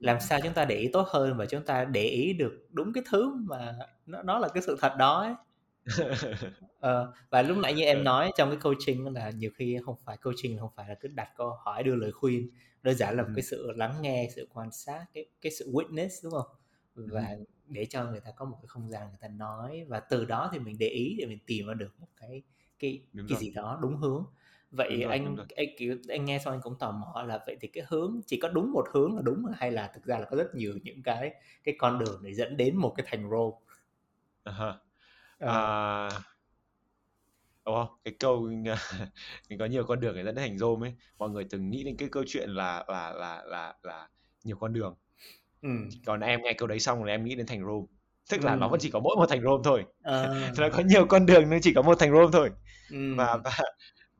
Làm 0.00 0.20
sao 0.20 0.40
chúng 0.44 0.54
ta 0.54 0.64
để 0.64 0.76
ý 0.76 0.88
tốt 0.92 1.08
hơn 1.10 1.36
và 1.38 1.46
chúng 1.46 1.64
ta 1.66 1.84
để 1.84 2.02
ý 2.04 2.32
được 2.34 2.68
đúng 2.72 2.92
cái 2.94 3.04
thứ 3.10 3.34
mà 3.36 3.76
nó 4.06 4.22
nó 4.22 4.38
là 4.38 4.48
cái 4.54 4.62
sự 4.62 4.78
thật 4.80 4.94
đó 4.98 5.20
ấy. 5.22 5.34
Ờ, 6.80 7.12
và 7.30 7.42
lúc 7.42 7.58
nãy 7.58 7.74
như 7.74 7.84
em 7.84 7.98
Ừ. 7.98 8.02
nói 8.02 8.32
trong 8.36 8.50
cái 8.50 8.58
coaching 8.62 9.14
là 9.14 9.30
nhiều 9.30 9.50
khi 9.54 9.78
không 9.84 9.96
phải 10.04 10.16
coaching 10.16 10.58
không 10.58 10.70
phải 10.76 10.88
là 10.88 10.94
cứ 11.00 11.08
đặt 11.08 11.28
câu 11.36 11.50
hỏi 11.64 11.82
đưa 11.82 11.94
lời 11.94 12.12
khuyên 12.12 12.50
đơn 12.82 12.94
giản 12.94 13.16
là 13.16 13.22
một 13.22 13.28
Ừ. 13.28 13.32
cái 13.34 13.42
sự 13.42 13.72
lắng 13.76 13.94
nghe 14.02 14.28
sự 14.36 14.48
quan 14.54 14.70
sát 14.72 15.06
cái 15.14 15.26
cái 15.40 15.52
sự 15.52 15.70
witness 15.72 16.08
đúng 16.24 16.32
không 16.32 16.46
Ừ. 16.94 17.06
và 17.12 17.36
để 17.68 17.86
cho 17.86 18.04
người 18.04 18.20
ta 18.20 18.30
có 18.36 18.44
một 18.44 18.56
cái 18.62 18.66
không 18.68 18.88
gian 18.90 19.08
người 19.08 19.18
ta 19.20 19.28
nói 19.28 19.84
và 19.88 20.00
từ 20.00 20.24
đó 20.24 20.50
thì 20.52 20.58
mình 20.58 20.76
để 20.78 20.88
ý 20.88 21.16
để 21.18 21.26
mình 21.26 21.38
tìm 21.46 21.66
ra 21.66 21.74
được 21.74 21.90
một 22.00 22.08
cái 22.16 22.42
cái 22.78 23.02
Đúng 23.12 23.26
cái 23.28 23.36
rồi. 23.36 23.40
gì 23.40 23.50
đó 23.50 23.78
đúng 23.82 23.96
hướng 23.96 24.24
vậy 24.70 24.88
Đúng 24.90 25.00
rồi, 25.00 25.12
anh, 25.12 25.24
đúng 25.26 25.36
rồi. 25.36 25.46
anh 25.56 25.66
kiểu 25.78 25.96
anh 26.08 26.24
nghe 26.24 26.38
xong 26.38 26.54
anh 26.54 26.60
cũng 26.62 26.78
tò 26.78 26.90
mò 26.92 27.22
là 27.22 27.44
vậy 27.46 27.56
thì 27.60 27.68
cái 27.68 27.84
hướng 27.88 28.20
chỉ 28.26 28.38
có 28.40 28.48
đúng 28.48 28.72
một 28.72 28.84
hướng 28.92 29.16
là 29.16 29.22
đúng 29.24 29.44
hay 29.56 29.70
là 29.72 29.90
thực 29.94 30.04
ra 30.04 30.18
là 30.18 30.26
có 30.30 30.36
rất 30.36 30.54
nhiều 30.54 30.74
những 30.82 31.02
cái 31.02 31.34
cái 31.64 31.74
con 31.78 31.98
đường 31.98 32.20
để 32.24 32.34
dẫn 32.34 32.56
đến 32.56 32.76
một 32.76 32.94
cái 32.96 33.06
thành 33.10 33.30
role 33.30 33.56
Uh-huh. 34.46 34.78
Ờ. 35.46 36.08
À, 36.08 36.20
Ồ, 37.62 37.98
cái 38.04 38.14
câu 38.20 38.48
mình 39.50 39.58
có 39.58 39.64
nhiều 39.66 39.84
con 39.84 40.00
đường 40.00 40.14
để 40.16 40.24
dẫn 40.24 40.34
đến 40.34 40.44
thành 40.48 40.58
Rome 40.58 40.88
ấy. 40.88 40.94
Mọi 41.18 41.30
người 41.30 41.44
từng 41.50 41.70
nghĩ 41.70 41.84
đến 41.84 41.96
cái 41.96 42.08
câu 42.12 42.24
chuyện 42.26 42.50
là 42.50 42.84
là 42.88 43.12
là 43.12 43.42
là 43.46 43.74
là 43.82 44.08
nhiều 44.44 44.56
con 44.56 44.72
đường. 44.72 44.96
ừ. 45.62 45.68
Còn 46.06 46.20
em 46.20 46.42
nghe 46.42 46.52
câu 46.52 46.68
đấy 46.68 46.80
xong 46.80 47.04
là 47.04 47.12
em 47.14 47.24
nghĩ 47.24 47.34
đến 47.34 47.46
thành 47.46 47.60
Rome. 47.64 47.86
Tức 48.30 48.44
là 48.44 48.52
Ừ. 48.52 48.56
nó 48.60 48.68
vẫn 48.68 48.80
chỉ 48.80 48.90
có 48.90 49.00
mỗi 49.00 49.16
một 49.16 49.26
thành 49.28 49.42
Rome 49.42 49.60
thôi. 49.64 49.84
Ờ. 50.02 50.34
Nó 50.58 50.68
có 50.72 50.82
nhiều 50.86 51.06
con 51.06 51.26
đường 51.26 51.44
nhưng 51.50 51.60
chỉ 51.62 51.72
có 51.74 51.82
một 51.82 51.98
thành 51.98 52.10
Rome 52.12 52.28
thôi. 52.32 52.50
Ừ. 52.90 53.14
Và 53.16 53.36
và 53.36 53.52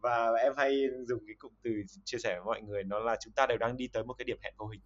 và 0.01 0.33
em 0.43 0.53
hay 0.57 0.83
dùng 1.09 1.27
cái 1.27 1.35
cụm 1.39 1.53
từ 1.63 1.71
chia 2.05 2.19
sẻ 2.19 2.35
với 2.35 2.45
mọi 2.45 2.63
người 2.63 2.83
nó 2.85 2.99
là 2.99 3.17
chúng 3.21 3.33
ta 3.33 3.47
đều 3.47 3.59
đang 3.59 3.77
đi 3.77 3.89
tới 3.89 4.05
một 4.05 4.15
cái 4.15 4.25
điểm 4.25 4.39
hẹn 4.43 4.55
vô 4.57 4.67
hình. 4.67 4.81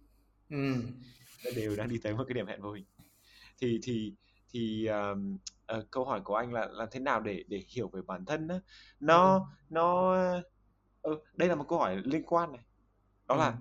Ừ. 0.49 0.75
Đều 1.55 1.75
đang 1.75 1.89
đi 1.89 1.97
tới 2.03 2.13
một 2.13 2.23
cái 2.27 2.33
điểm 2.33 2.47
hẹn 2.47 2.61
vô 2.61 2.71
hình. 2.71 2.85
Thì 3.61 3.79
thì 3.83 4.13
thì 4.49 4.85
um, 4.87 5.37
ờ, 5.65 5.85
câu 5.91 6.05
hỏi 6.05 6.21
của 6.23 6.35
anh 6.35 6.53
là 6.53 6.67
làm 6.71 6.87
thế 6.91 6.99
nào 6.99 7.19
để 7.21 7.43
để 7.47 7.63
hiểu 7.69 7.89
về 7.93 8.01
bản 8.07 8.25
thân 8.25 8.47
á? 8.47 8.59
Nó 8.99 9.49
nó 9.69 10.13
ờ, 11.01 11.11
đây 11.33 11.49
là 11.49 11.55
một 11.55 11.65
câu 11.69 11.79
hỏi 11.79 12.01
liên 12.03 12.23
quan 12.25 12.51
này. 12.51 12.61
Đó 13.27 13.35
là 13.35 13.57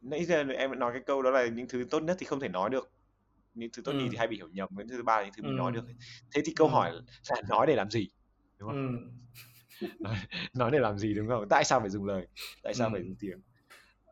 nãy 0.00 0.24
giờ 0.24 0.44
em 0.58 0.78
nói 0.78 0.92
cái 0.92 1.02
câu 1.06 1.22
đó 1.22 1.30
là 1.30 1.46
những 1.46 1.68
thứ 1.68 1.86
tốt 1.90 2.02
nhất 2.02 2.16
thì 2.20 2.26
không 2.26 2.40
thể 2.40 2.48
nói 2.48 2.70
được. 2.70 2.90
Những 3.54 3.70
thứ 3.72 3.82
tốt 3.82 3.92
Ừ. 3.92 3.98
nhì 3.98 4.08
thì 4.10 4.16
hay 4.16 4.26
bị 4.28 4.36
hiểu 4.36 4.48
nhầm 4.52 4.68
những 4.72 4.88
thứ 4.88 5.02
ba 5.02 5.16
là 5.16 5.24
những 5.24 5.32
thứ 5.36 5.42
mình 5.42 5.52
Ừ. 5.56 5.58
nói 5.58 5.72
được. 5.72 5.84
Thế 6.34 6.42
thì 6.44 6.52
câu 6.56 6.68
Ừ. 6.68 6.72
hỏi 6.72 6.92
là 7.28 7.42
nói 7.48 7.66
để 7.66 7.74
làm 7.76 7.90
gì? 7.90 8.08
Đúng 8.58 8.68
không? 8.68 8.76
Ừ. 9.80 9.88
nói, 10.00 10.16
nói 10.54 10.70
để 10.70 10.78
làm 10.78 10.98
gì 10.98 11.14
đúng 11.14 11.28
không? 11.28 11.46
Tại 11.50 11.64
sao 11.64 11.80
phải 11.80 11.90
dùng 11.90 12.04
lời? 12.04 12.26
Tại 12.62 12.74
sao 12.74 12.88
Ừ. 12.88 12.92
phải 12.92 13.02
dùng 13.02 13.16
tiếng? 13.18 13.40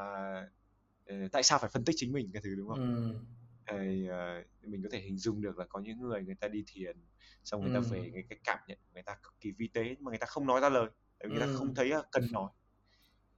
tại 1.32 1.43
sao 1.43 1.59
phải 1.59 1.70
phân 1.74 1.86
tích 1.86 1.95
chính 1.97 2.12
mình 2.14 2.30
cái 2.34 2.41
thứ 2.45 2.55
đúng 2.55 2.68
không 2.68 2.80
Ừ. 2.80 3.20
Thì, 3.68 4.07
ờ, 4.07 4.43
mình 4.62 4.84
có 4.84 4.89
thể 4.91 4.99
hình 4.99 5.18
dung 5.18 5.41
được 5.41 5.57
là 5.57 5.66
có 5.70 5.80
những 5.80 6.01
người 6.01 6.24
người 6.24 6.36
ta 6.36 6.47
đi 6.47 6.64
thiền 6.68 6.97
xong 7.43 7.62
người 7.62 7.72
ta 7.74 7.80
Ừ. 7.80 7.86
về 7.91 8.09
cái, 8.14 8.24
cái 8.30 8.39
cảm 8.43 8.59
nhận 8.68 8.78
người 8.93 9.03
ta 9.03 9.16
cực 9.24 9.34
kỳ 9.39 9.51
vi 9.51 9.68
tế 9.68 9.84
nhưng 9.88 10.03
mà 10.03 10.09
người 10.09 10.18
ta 10.18 10.26
không 10.26 10.47
nói 10.47 10.62
ra 10.62 10.70
lời 10.70 10.89
tại 11.20 11.28
vì 11.28 11.34
người 11.36 11.47
ta 11.47 11.51
Ừ. 11.51 11.57
không 11.57 11.76
thấy 11.76 11.89
là 11.89 12.03
cần 12.12 12.28
nói 12.32 12.49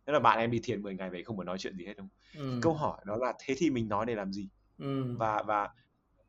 Thế 0.08 0.14
là 0.14 0.20
bạn 0.20 0.40
em 0.40 0.52
đi 0.52 0.60
thiền 0.64 0.82
10 0.82 0.96
ngày 0.96 1.10
về 1.10 1.24
không 1.24 1.36
muốn 1.38 1.46
nói 1.46 1.58
chuyện 1.58 1.78
gì 1.78 1.86
hết 1.86 1.94
đúng 1.98 2.08
không? 2.34 2.42
Ừ. 2.42 2.60
Câu 2.62 2.74
hỏi 2.74 2.98
đó 3.06 3.18
là 3.18 3.34
thế 3.46 3.56
thì 3.58 3.70
mình 3.70 3.90
nói 3.90 4.06
để 4.06 4.16
làm 4.16 4.34
gì? 4.34 4.50
Ừ. 4.78 5.16
Và 5.18 5.44
và 5.44 5.70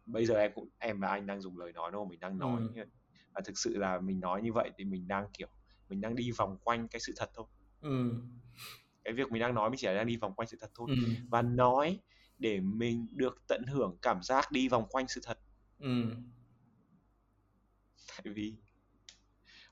bây 0.07 0.27
giờ 0.27 0.35
em 0.35 0.53
cũng 0.55 0.69
em 0.79 1.01
và 1.01 1.09
anh 1.09 1.27
đang 1.27 1.41
dùng 1.41 1.59
lời 1.59 1.73
nói 1.73 1.91
đúng 1.93 2.01
không? 2.01 2.09
Mình 2.09 2.21
đang 2.21 2.39
nói 2.39 2.63
Ừ. 2.75 2.85
và 3.35 3.41
thực 3.45 3.59
sự 3.59 3.77
là 3.77 4.01
mình 4.01 4.21
nói 4.21 4.43
như 4.43 4.53
vậy 4.53 4.71
thì 4.79 4.85
mình 4.85 5.09
đang 5.09 5.27
kiểu 5.33 5.49
mình 5.89 6.01
đang 6.01 6.15
đi 6.15 6.31
vòng 6.31 6.59
quanh 6.65 6.89
cái 6.89 7.01
sự 7.01 7.13
thật 7.17 7.31
thôi. 7.35 7.47
Ừ. 7.81 8.13
Cái 9.05 9.15
việc 9.15 9.33
mình 9.33 9.41
đang 9.41 9.55
nói 9.55 9.71
mình 9.71 9.79
chỉ 9.79 9.87
là 9.87 9.95
đang 9.95 10.07
đi 10.07 10.17
vòng 10.17 10.35
quanh 10.35 10.49
sự 10.49 10.57
thật 10.61 10.71
thôi. 10.75 10.87
Ừ. 10.91 10.95
Và 11.29 11.43
nói 11.43 12.01
để 12.39 12.61
mình 12.61 13.07
được 13.13 13.43
tận 13.49 13.63
hưởng 13.67 13.99
cảm 14.03 14.23
giác 14.23 14.53
đi 14.53 14.69
vòng 14.69 14.87
quanh 14.89 15.09
sự 15.09 15.21
thật. 15.25 15.39
Ừ. 15.79 16.05
Tại 18.09 18.35
vì 18.35 18.55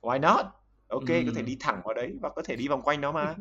why 0.01 0.21
not? 0.21 0.47
Ok, 0.89 1.09
Ừ. 1.09 1.23
có 1.27 1.33
thể 1.35 1.43
đi 1.43 1.57
thẳng 1.61 1.81
vào 1.85 1.95
đấy 1.95 2.13
và 2.21 2.31
có 2.37 2.43
thể 2.43 2.57
đi 2.57 2.69
vòng 2.69 2.83
quanh 2.83 3.01
nó 3.01 3.13
mà. 3.13 3.37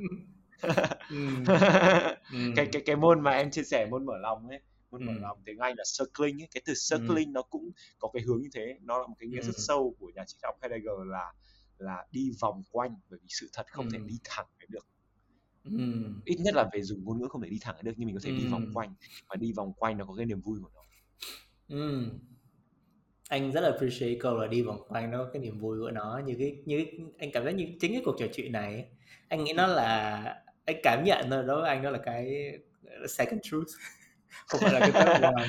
Ừ. 1.10 1.18
Ừ. 2.32 2.38
cái 2.56 2.68
cái 2.72 2.82
cái 2.86 2.96
môn 2.96 3.22
mà 3.22 3.32
em 3.32 3.52
chia 3.52 3.64
sẻ 3.64 3.88
môn 3.92 4.06
mở 4.06 4.18
lòng 4.18 4.48
ấy 4.50 4.60
môn 4.92 5.06
mở 5.06 5.14
Ừ. 5.14 5.20
lòng 5.22 5.42
tiếng 5.46 5.58
Anh 5.60 5.76
là 5.78 5.84
circling 6.00 6.42
ấy 6.42 6.48
cái 6.54 6.62
từ 6.66 6.74
circling 6.90 7.34
nó 7.34 7.42
cũng 7.42 7.72
có 8.00 8.10
cái 8.14 8.24
hướng 8.24 8.42
như 8.42 8.50
thế 8.54 8.78
nó 8.82 8.98
là 9.00 9.08
một 9.08 9.16
cái 9.20 9.30
nghĩa 9.30 9.42
rất 9.42 9.56
Ừ. 9.56 9.62
sâu 9.68 9.96
của 10.00 10.12
nhà 10.16 10.24
triết 10.28 10.38
học 10.44 10.56
Heidegger 10.62 10.94
là 11.06 11.34
là 11.78 12.06
đi 12.12 12.32
vòng 12.40 12.64
quanh 12.72 12.96
bởi 13.10 13.20
vì 13.22 13.28
sự 13.30 13.50
thật 13.54 13.66
không 13.72 13.90
thể 13.90 13.98
Ừ. 14.00 14.04
đi 14.08 14.20
thẳng 14.24 14.46
được 14.68 14.88
Ừ. 15.64 15.72
ít 16.26 16.36
nhất 16.40 16.54
là 16.56 16.70
về 16.74 16.82
dùng 16.82 17.04
ngôn 17.06 17.20
ngữ 17.22 17.28
không 17.30 17.42
thể 17.42 17.50
đi 17.50 17.58
thẳng 17.62 17.76
được 17.84 17.92
nhưng 17.98 18.06
mình 18.08 18.16
có 18.16 18.22
thể 18.24 18.32
đi 18.32 18.44
Ừ. 18.46 18.50
vòng 18.52 18.66
quanh 18.74 18.94
và 19.30 19.36
đi 19.36 19.54
vòng 19.54 19.74
quanh 19.74 19.98
nó 19.98 20.06
có 20.06 20.14
cái 20.16 20.26
niềm 20.26 20.42
vui 20.42 20.60
của 20.62 20.70
nó 20.74 20.82
Ừ. 21.78 22.06
Anh 23.30 23.52
rất 23.52 23.62
là 23.62 23.70
appreciate 23.70 24.16
câu 24.20 24.38
là 24.38 24.48
đi 24.48 24.62
vòng 24.62 24.82
quanh 24.88 25.12
nó 25.12 25.30
cái 25.34 25.42
niềm 25.42 25.60
vui 25.60 25.80
của 25.80 25.92
nó 25.92 26.22
như 26.26 26.36
cái 26.40 26.58
như 26.66 26.78
cái, 26.86 27.00
anh 27.20 27.32
cảm 27.32 27.46
giác 27.46 27.52
như 27.52 27.66
chính 27.80 27.92
cái 27.94 28.02
cuộc 28.06 28.16
trò 28.20 28.26
chuyện 28.34 28.52
này 28.52 28.74
ấy, 28.74 28.86
anh 29.28 29.44
nghĩ 29.44 29.54
nó 29.54 29.68
là 29.68 30.24
anh 30.66 30.76
cảm 30.84 31.04
nhận 31.04 31.30
đối 31.30 31.62
với 31.62 31.70
anh 31.70 31.82
đó 31.84 31.90
là 31.90 32.00
cái 32.06 32.52
second 33.10 33.40
truth 33.44 33.68
không 34.48 34.62
phải 34.64 34.74
là 34.74 34.80
cái 34.80 34.92
third 34.92 35.24
one 35.24 35.46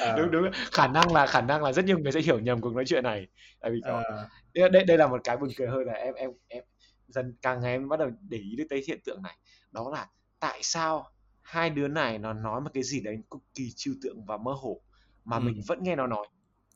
Ờ. 0.00 0.16
đúng 0.18 0.30
đúng 0.30 0.50
khả 0.72 0.86
năng 0.88 1.12
là 1.12 1.26
khả 1.26 1.40
năng 1.40 1.62
là 1.62 1.72
rất 1.72 1.84
nhiều 1.84 1.98
người 1.98 2.12
sẽ 2.12 2.20
hiểu 2.20 2.38
nhầm 2.38 2.60
cuộc 2.60 2.74
nói 2.74 2.84
chuyện 2.86 3.04
này 3.04 3.26
tại 3.60 3.70
vì 3.70 3.80
có 3.84 4.02
Ờ. 4.06 4.28
đây 4.54 4.68
đây 4.70 4.84
đây 4.84 4.98
là 4.98 5.06
một 5.06 5.20
cái 5.24 5.36
buồn 5.36 5.48
cười 5.56 5.68
hơn 5.68 5.80
là 5.86 5.92
em 5.92 6.14
em 6.14 6.30
em 6.48 6.64
dần 7.08 7.34
càng 7.42 7.60
ngày 7.60 7.72
em 7.72 7.88
bắt 7.88 7.98
đầu 7.98 8.10
để 8.28 8.38
ý 8.38 8.56
được 8.56 8.64
tới 8.70 8.84
hiện 8.88 9.00
tượng 9.04 9.22
này 9.22 9.36
đó 9.72 9.90
là 9.92 10.06
tại 10.40 10.58
sao 10.62 11.06
hai 11.42 11.70
đứa 11.70 11.88
này 11.88 12.18
nó 12.18 12.32
nói 12.32 12.60
một 12.60 12.70
cái 12.74 12.82
gì 12.82 13.00
đấy 13.00 13.18
cực 13.30 13.40
kỳ 13.54 13.70
trừu 13.76 13.94
tượng 14.02 14.24
và 14.24 14.36
mơ 14.36 14.52
hồ 14.52 14.80
mà 15.24 15.36
Ừ. 15.36 15.40
mình 15.40 15.60
vẫn 15.66 15.78
nghe 15.82 15.96
nó 15.96 16.06
nói 16.06 16.26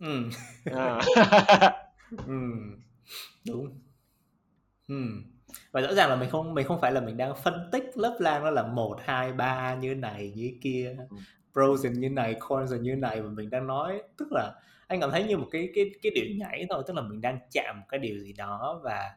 ừ. 0.01 0.23
à. 0.65 1.01
ừ. 2.27 2.35
đúng 3.47 3.81
ừ. 4.89 4.95
và 5.73 5.81
rõ 5.81 5.95
ràng 5.95 6.09
là 6.11 6.17
mình 6.17 6.31
không 6.31 6.55
mình 6.55 6.67
không 6.67 6.81
phải 6.81 6.93
là 6.93 7.01
mình 7.01 7.17
đang 7.17 7.35
phân 7.45 7.69
tích 7.73 7.85
lớp 7.95 8.17
lang 8.21 8.45
nó 8.45 8.51
là 8.51 8.63
một 8.67 8.99
hai 9.05 9.33
ba 9.33 9.75
như 9.75 9.95
này 9.95 10.33
như 10.37 10.53
kia 10.63 10.97
Ừ. 11.11 11.17
pros 11.53 11.87
như 11.87 12.09
này 12.11 12.35
cons 12.41 12.73
như 12.81 12.97
này 12.97 13.23
và 13.23 13.29
mình 13.31 13.51
đang 13.51 13.67
nói 13.67 14.03
tức 14.19 14.29
là 14.33 14.53
anh 14.87 15.01
cảm 15.01 15.11
thấy 15.11 15.25
như 15.25 15.37
một 15.37 15.49
cái 15.51 15.69
cái 15.75 15.91
cái 16.03 16.13
điệu 16.15 16.25
nhảy 16.37 16.67
thôi 16.71 16.83
tức 16.87 16.95
là 16.97 17.03
mình 17.03 17.21
đang 17.21 17.39
chạm 17.53 17.81
một 17.81 17.87
cái 17.89 18.01
điều 18.01 18.19
gì 18.19 18.33
đó 18.33 18.81
và 18.85 19.11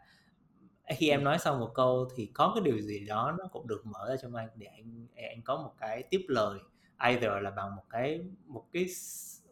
khi 0.88 1.10
em 1.10 1.24
nói 1.24 1.40
xong 1.40 1.60
một 1.60 1.72
câu 1.76 2.10
thì 2.16 2.26
có 2.34 2.52
cái 2.56 2.64
điều 2.64 2.82
gì 2.82 3.06
đó 3.06 3.36
nó 3.40 3.48
cũng 3.52 3.68
được 3.68 3.86
mở 3.86 4.10
ra 4.10 4.16
trong 4.22 4.36
anh 4.36 4.50
để 4.56 4.68
anh 4.68 5.08
anh 5.16 5.42
có 5.44 5.56
một 5.56 5.74
cái 5.80 6.04
tiếp 6.10 6.26
lời 6.28 6.60
either 6.98 7.32
là 7.42 7.52
bằng 7.52 7.76
một 7.76 7.84
cái 7.90 8.26
một 8.46 8.66
cái 8.72 8.86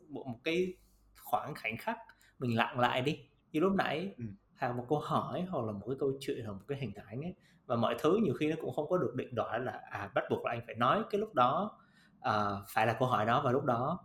một, 0.10 0.28
một 0.28 0.40
cái 0.44 0.74
khoảng 1.16 1.54
khoảnh 1.62 1.78
khắc 1.78 1.98
mình 2.40 2.56
lặng 2.56 2.80
lại 2.80 3.02
đi 3.02 3.20
như 3.52 3.60
lúc 3.60 3.74
nãy 3.74 4.14
ừ. 4.18 4.24
hoặc 4.60 4.76
một 4.76 4.86
câu 4.90 5.00
hỏi 5.00 5.46
hoặc 5.50 5.66
là 5.66 5.72
một 5.72 5.86
cái 5.88 5.96
câu 6.00 6.12
chuyện 6.20 6.46
hoặc 6.46 6.54
một 6.54 6.66
cái 6.68 6.78
hình 6.78 6.94
ảnh 6.94 7.22
ấy. 7.22 7.36
Và 7.66 7.76
mọi 7.76 7.96
thứ 8.00 8.20
nhiều 8.24 8.34
khi 8.34 8.48
nó 8.48 8.56
cũng 8.62 8.74
không 8.76 8.90
có 8.90 8.98
được 8.98 9.16
định 9.16 9.36
đoạt 9.36 9.62
là 9.62 9.82
à 9.90 10.12
bắt 10.16 10.24
buộc 10.30 10.46
là 10.46 10.52
anh 10.52 10.62
phải 10.66 10.76
nói 10.76 11.04
cái 11.10 11.22
lúc 11.22 11.34
đó 11.34 11.80
à, 12.20 12.52
phải 12.68 12.88
là 12.88 12.94
câu 12.94 13.08
hỏi 13.08 13.26
đó 13.26 13.42
vào 13.44 13.54
lúc 13.54 13.64
đó. 13.64 14.00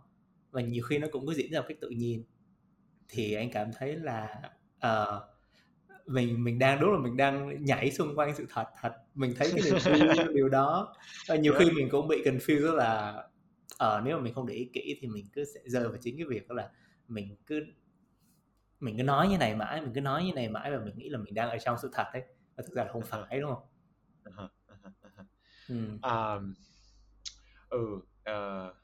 Và 0.51 0.61
nhiều 0.61 0.83
khi 0.83 0.97
nó 0.97 1.07
cũng 1.11 1.25
có 1.25 1.33
diễn 1.33 1.51
ra 1.51 1.59
một 1.59 1.65
cách 1.69 1.77
tự 1.81 1.89
nhiên. 1.89 2.23
Thì 3.09 3.33
anh 3.33 3.51
cảm 3.51 3.71
thấy 3.77 3.95
là 3.95 4.41
uh, 4.77 5.23
mình 6.07 6.43
mình 6.43 6.59
đang 6.59 6.79
đúng 6.79 6.91
là 6.91 6.99
mình 6.99 7.17
đang 7.17 7.65
nhảy 7.65 7.91
xung 7.91 8.15
quanh 8.15 8.35
sự 8.35 8.45
thật 8.49 8.65
thật. 8.81 8.93
Mình 9.15 9.33
thấy 9.37 9.51
cái 9.55 9.61
điều 9.61 10.33
điều 10.33 10.49
đó. 10.49 10.95
Và 11.27 11.35
nhiều 11.35 11.53
khi 11.59 11.71
mình 11.71 11.89
cũng 11.89 12.07
bị 12.07 12.23
confused 12.25 12.75
là 12.75 13.23
uh, 13.83 14.03
nếu 14.03 14.17
mà 14.17 14.23
mình 14.23 14.33
không 14.33 14.47
để 14.47 14.53
ý 14.53 14.69
kỹ 14.73 14.97
thì 15.01 15.07
mình 15.07 15.25
cứ 15.33 15.45
sẽ 15.45 15.59
rơi 15.65 15.87
vào 15.87 15.97
chính 16.01 16.17
cái 16.17 16.25
việc 16.25 16.47
đó 16.47 16.55
là 16.55 16.69
mình 17.07 17.35
cứ 17.45 17.65
mình 18.79 18.97
cứ 18.97 19.03
nói 19.03 19.27
như 19.27 19.37
này 19.37 19.55
mãi 19.55 19.81
mình 19.81 19.91
cứ 19.95 20.01
nói 20.01 20.23
như 20.23 20.33
này 20.33 20.49
mãi 20.49 20.71
và 20.71 20.85
mình 20.85 20.97
nghĩ 20.97 21.09
là 21.09 21.17
mình 21.17 21.33
đang 21.33 21.49
ở 21.49 21.57
trong 21.57 21.77
sự 21.81 21.89
thật 21.93 22.05
đấy 22.13 22.23
và 22.55 22.63
thực 22.67 22.73
ra 22.73 22.83
là 22.83 22.91
không 22.91 23.03
phải 23.05 23.39
đúng 23.39 23.51
không? 23.53 23.63
Ừ. 25.67 25.75
Um, 26.01 26.53
ừ 27.69 27.99
uh, 28.29 28.75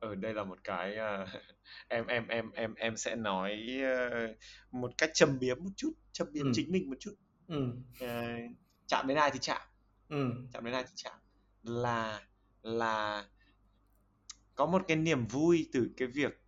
ừ 0.00 0.14
đây 0.14 0.34
là 0.34 0.44
một 0.44 0.58
cái 0.64 0.96
uh, 1.22 1.28
em 1.88 2.06
em 2.06 2.28
em 2.28 2.50
em 2.50 2.74
em 2.74 2.96
sẽ 2.96 3.16
nói 3.16 3.66
uh, 3.82 4.36
một 4.70 4.90
cách 4.98 5.10
châm 5.14 5.38
biếm 5.38 5.64
một 5.64 5.70
chút 5.76 5.92
châm 6.18 6.32
biếm 6.32 6.44
ừ. 6.44 6.50
chính 6.54 6.72
mình 6.72 6.90
một 6.90 6.96
chút 7.00 7.14
ừ. 7.48 7.72
uh, 8.04 8.50
chạm 8.86 9.06
đến 9.06 9.16
ai 9.16 9.30
thì 9.30 9.38
chạm 9.38 9.60
ừ. 10.08 10.32
chạm 10.52 10.64
đến 10.64 10.74
ai 10.74 10.84
thì 10.84 10.92
chạm 10.94 11.18
là 11.62 12.22
là 12.62 13.26
có 14.54 14.66
một 14.66 14.82
cái 14.88 14.96
niềm 14.96 15.26
vui 15.26 15.68
từ 15.72 15.90
cái 15.96 16.08
việc 16.08 16.40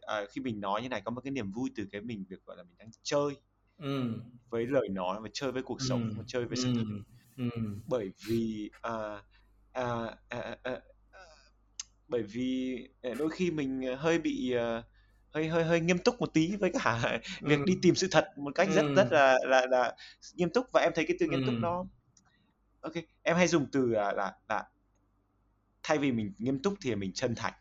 uh, 0.00 0.30
khi 0.30 0.40
mình 0.40 0.60
nói 0.60 0.82
như 0.82 0.88
này 0.88 1.02
có 1.04 1.10
một 1.10 1.20
cái 1.20 1.30
niềm 1.30 1.52
vui 1.52 1.70
từ 1.76 1.86
cái 1.92 2.00
mình 2.00 2.24
việc 2.28 2.44
gọi 2.46 2.56
là 2.56 2.62
mình 2.62 2.78
đang 2.78 2.90
chơi 3.02 3.36
ừ. 3.78 4.20
với 4.50 4.66
lời 4.66 4.88
nói 4.88 5.20
và 5.20 5.28
chơi 5.32 5.52
với 5.52 5.62
cuộc 5.62 5.80
sống 5.80 6.02
ừ. 6.02 6.14
và 6.16 6.24
chơi 6.26 6.44
với 6.44 6.56
sự 6.56 6.72
thật 6.74 6.84
ừ. 7.36 7.48
bởi 7.86 8.12
vì 8.26 8.70
uh, 8.88 9.20
uh, 9.80 10.10
uh, 10.36 10.74
uh, 10.74 10.82
bởi 12.08 12.22
vì 12.22 12.78
đôi 13.18 13.30
khi 13.30 13.50
mình 13.50 13.82
hơi 13.98 14.18
bị 14.18 14.54
uh, 14.56 14.84
hơi 15.30 15.48
hơi 15.48 15.64
hơi 15.64 15.80
nghiêm 15.80 15.98
túc 15.98 16.20
một 16.20 16.34
tí 16.34 16.56
với 16.56 16.70
cả 16.82 17.20
việc 17.40 17.58
đi 17.66 17.78
tìm 17.82 17.94
sự 17.94 18.08
thật 18.10 18.28
một 18.36 18.54
cách 18.54 18.68
rất 18.74 18.84
rất 18.96 19.12
là 19.12 19.36
là 19.44 19.66
là 19.70 19.96
nghiêm 20.34 20.50
túc 20.50 20.66
và 20.72 20.80
em 20.80 20.92
thấy 20.94 21.04
cái 21.08 21.16
từ 21.20 21.26
nghiêm 21.26 21.46
túc 21.46 21.54
nó 21.60 21.84
ok 22.80 22.92
em 23.22 23.36
hay 23.36 23.48
dùng 23.48 23.66
từ 23.72 23.86
là 23.86 24.12
là, 24.12 24.32
là 24.48 24.64
thay 25.82 25.98
vì 25.98 26.12
mình 26.12 26.32
nghiêm 26.38 26.62
túc 26.62 26.74
thì 26.80 26.94
mình 26.94 27.12
chân 27.12 27.34
thành 27.34 27.52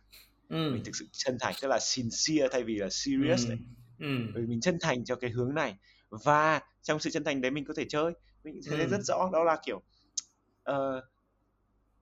ừ. 0.49 0.71
mình 0.73 0.83
thực 0.83 0.95
sự 0.95 1.07
chân 1.11 1.37
thành 1.39 1.53
tức 1.61 1.67
là 1.67 1.79
sincere 1.79 2.47
thay 2.51 2.63
vì 2.63 2.75
là 2.75 2.87
serious 2.89 3.47
ừ. 3.47 3.55
Ừ. 3.99 4.17
bởi 4.33 4.43
mình 4.43 4.61
chân 4.61 4.77
thành 4.81 5.05
cho 5.05 5.15
cái 5.15 5.29
hướng 5.29 5.53
này 5.53 5.77
và 6.09 6.61
trong 6.81 6.99
sự 6.99 7.09
chân 7.09 7.23
thành 7.23 7.41
đấy 7.41 7.51
mình 7.51 7.65
có 7.65 7.73
thể 7.77 7.85
chơi 7.89 8.13
mình 8.43 8.59
thấy 8.65 8.79
ừ. 8.79 8.87
rất 8.87 9.01
rõ 9.01 9.29
đó 9.33 9.43
là 9.43 9.57
kiểu 9.65 9.81
uh, 10.71 11.03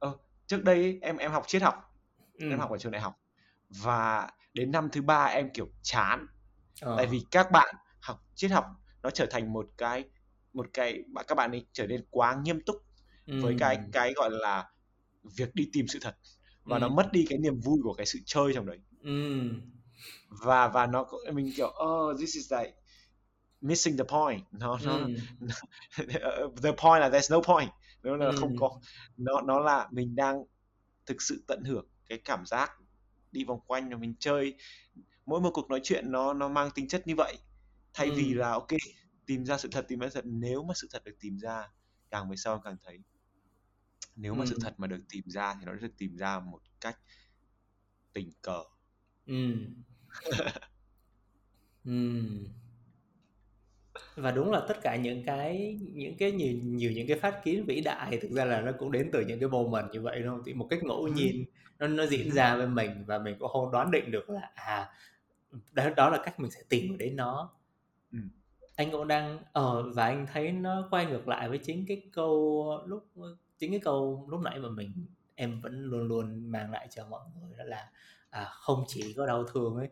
uh, 0.08 0.22
trước 0.48 0.64
đây 0.64 1.00
em 1.02 1.18
em 1.18 1.32
học 1.32 1.44
triết 1.48 1.62
học 1.62 1.96
ừ. 2.34 2.50
em 2.50 2.60
học 2.60 2.72
ở 2.72 2.78
trường 2.78 2.92
đại 2.92 3.02
học 3.02 3.20
và 3.70 4.30
đến 4.54 4.72
năm 4.72 4.90
thứ 4.92 5.02
ba 5.02 5.26
em 5.26 5.50
kiểu 5.54 5.70
chán 5.82 6.28
ờ. 6.82 6.96
tại 6.98 7.08
vì 7.08 7.26
các 7.32 7.52
bạn 7.52 7.76
học 8.00 8.24
triết 8.36 8.52
học 8.52 8.66
nó 9.04 9.10
trở 9.10 9.26
thành 9.26 9.54
một 9.54 9.70
cái 9.78 10.04
một 10.54 10.68
cái 10.74 11.04
các 11.28 11.36
bạn 11.36 11.52
ấy 11.52 11.66
trở 11.74 11.88
nên 11.88 12.06
quá 12.10 12.42
nghiêm 12.44 12.62
túc 12.66 12.76
ừ. 13.26 13.42
với 13.42 13.56
cái 13.60 13.80
cái 13.92 14.14
gọi 14.16 14.30
là 14.32 14.70
việc 15.38 15.56
đi 15.56 15.70
tìm 15.74 15.88
sự 15.88 16.00
thật 16.02 16.18
và 16.64 16.78
ừ. 16.78 16.80
nó 16.82 16.90
mất 16.90 17.12
đi 17.12 17.26
cái 17.30 17.40
niềm 17.40 17.60
vui 17.60 17.80
của 17.84 17.94
cái 17.94 18.06
sự 18.06 18.20
chơi 18.26 18.54
trong 18.54 18.66
đấy 18.66 18.80
ừ. 19.04 19.42
và 20.28 20.68
và 20.68 20.88
nó 20.88 21.06
mình 21.34 21.52
kiểu 21.56 21.74
oh 21.84 22.20
this 22.20 22.36
is 22.36 22.54
like 22.54 22.74
missing 23.62 23.98
the 23.98 24.04
point 24.04 24.42
nó 24.52 24.80
nó 24.84 24.98
ừ. 24.98 25.16
the 26.64 26.72
point 26.72 27.02
là 27.02 27.10
there's 27.10 27.36
no 27.36 27.42
point 27.42 27.70
nó 28.04 28.16
là 28.16 28.26
ừ. 28.26 28.36
không 28.40 28.56
có 28.60 28.80
nó 29.18 29.42
nó 29.42 29.60
là 29.60 29.88
mình 29.92 30.16
đang 30.16 30.44
thực 31.06 31.22
sự 31.22 31.44
tận 31.48 31.64
hưởng 31.64 31.88
cái 32.10 32.18
cảm 32.26 32.46
giác 32.46 32.72
đi 33.34 33.44
vòng 33.44 33.60
quanh 33.68 33.90
và 33.90 33.98
mình 33.98 34.16
chơi 34.20 34.56
mỗi 35.26 35.42
một 35.42 35.50
cuộc 35.54 35.70
nói 35.70 35.80
chuyện 35.84 36.12
nó 36.12 36.34
nó 36.34 36.48
mang 36.48 36.70
tính 36.76 36.88
chất 36.88 37.08
như 37.08 37.16
vậy 37.16 37.38
thay 37.94 38.08
ừ. 38.08 38.14
vì 38.18 38.34
là 38.34 38.52
ok 38.52 38.68
tìm 39.26 39.46
ra 39.46 39.58
sự 39.58 39.70
thật 39.72 39.86
tìm 39.88 40.00
ra 40.00 40.10
sự 40.10 40.22
thật 40.22 40.26
nếu 40.26 40.64
mà 40.64 40.74
sự 40.74 40.88
thật 40.92 41.04
được 41.04 41.16
tìm 41.20 41.38
ra 41.38 41.68
càng 42.10 42.30
về 42.30 42.36
sau 42.36 42.62
càng 42.64 42.78
thấy 42.84 43.00
nếu 44.16 44.36
mà 44.36 44.44
ừ. 44.44 44.48
sự 44.50 44.58
thật 44.62 44.74
mà 44.78 44.88
được 44.88 45.02
tìm 45.10 45.24
ra 45.28 45.56
thì 45.60 45.66
nó 45.66 45.74
được 45.74 45.98
tìm 45.98 46.16
ra 46.18 46.40
một 46.40 46.62
cách 46.82 47.00
tình 48.14 48.32
cờ 48.42 48.64
ừ. 49.26 49.56
ừ. 51.84 52.22
Và 54.16 54.32
đúng 54.32 54.52
là 54.52 54.62
tất 54.68 54.82
cả 54.82 54.96
những 54.96 55.24
cái 55.24 55.80
những 55.94 56.18
cái 56.18 56.32
nhiều 56.32 56.54
nhiều 56.64 56.92
những 56.92 57.08
cái 57.08 57.20
phát 57.20 57.44
kiến 57.44 57.66
vĩ 57.66 57.82
đại 57.82 58.18
thực 58.22 58.32
ra 58.32 58.46
là 58.46 58.62
nó 58.62 58.72
cũng 58.80 58.92
đến 58.92 59.10
từ 59.14 59.26
những 59.28 59.40
cái 59.40 59.50
moment 59.50 59.92
như 59.92 60.02
vậy 60.02 60.20
đúng 60.20 60.30
không? 60.30 60.42
Thì 60.46 60.54
một 60.54 60.68
cách 60.70 60.84
ngẫu 60.84 61.08
nhiên 61.08 61.46
nó 61.80 61.88
nó 61.88 62.06
diễn 62.06 62.32
ra 62.32 62.56
với 62.56 62.68
mình 62.68 63.04
và 63.06 63.20
mình 63.20 63.36
cũng 63.40 63.50
không 63.50 63.72
đoán 63.72 63.92
định 63.92 64.12
được 64.12 64.30
là 64.30 64.52
à 64.56 64.90
đó 65.72 65.90
đó 65.98 66.10
là 66.10 66.18
cách 66.26 66.40
mình 66.40 66.52
sẽ 66.52 66.62
tìm 66.70 66.98
đến 66.98 67.16
nó. 67.16 67.52
Ừ. 68.12 68.20
anh 68.76 68.92
cũng 68.92 69.08
đang 69.08 69.40
ờ 69.54 69.92
và 69.96 70.06
anh 70.06 70.28
thấy 70.34 70.52
nó 70.52 70.88
quay 70.92 71.06
ngược 71.06 71.28
lại 71.28 71.50
với 71.50 71.58
chính 71.58 71.86
cái 71.88 72.02
câu 72.14 72.68
lúc 72.86 73.08
chính 73.58 73.72
cái 73.72 73.80
câu 73.80 74.28
lúc 74.30 74.42
nãy 74.42 74.60
mà 74.60 74.70
mình 74.70 75.06
em 75.36 75.62
vẫn 75.62 75.84
luôn 75.84 76.08
luôn 76.08 76.52
mang 76.52 76.72
lại 76.72 76.88
cho 76.92 77.08
mọi 77.10 77.22
người 77.42 77.58
đó 77.58 77.64
là 77.64 77.90
à, 78.30 78.46
không 78.52 78.84
chỉ 78.88 79.14
có 79.18 79.26
đau 79.26 79.44
thương 79.44 79.76
ấy 79.76 79.90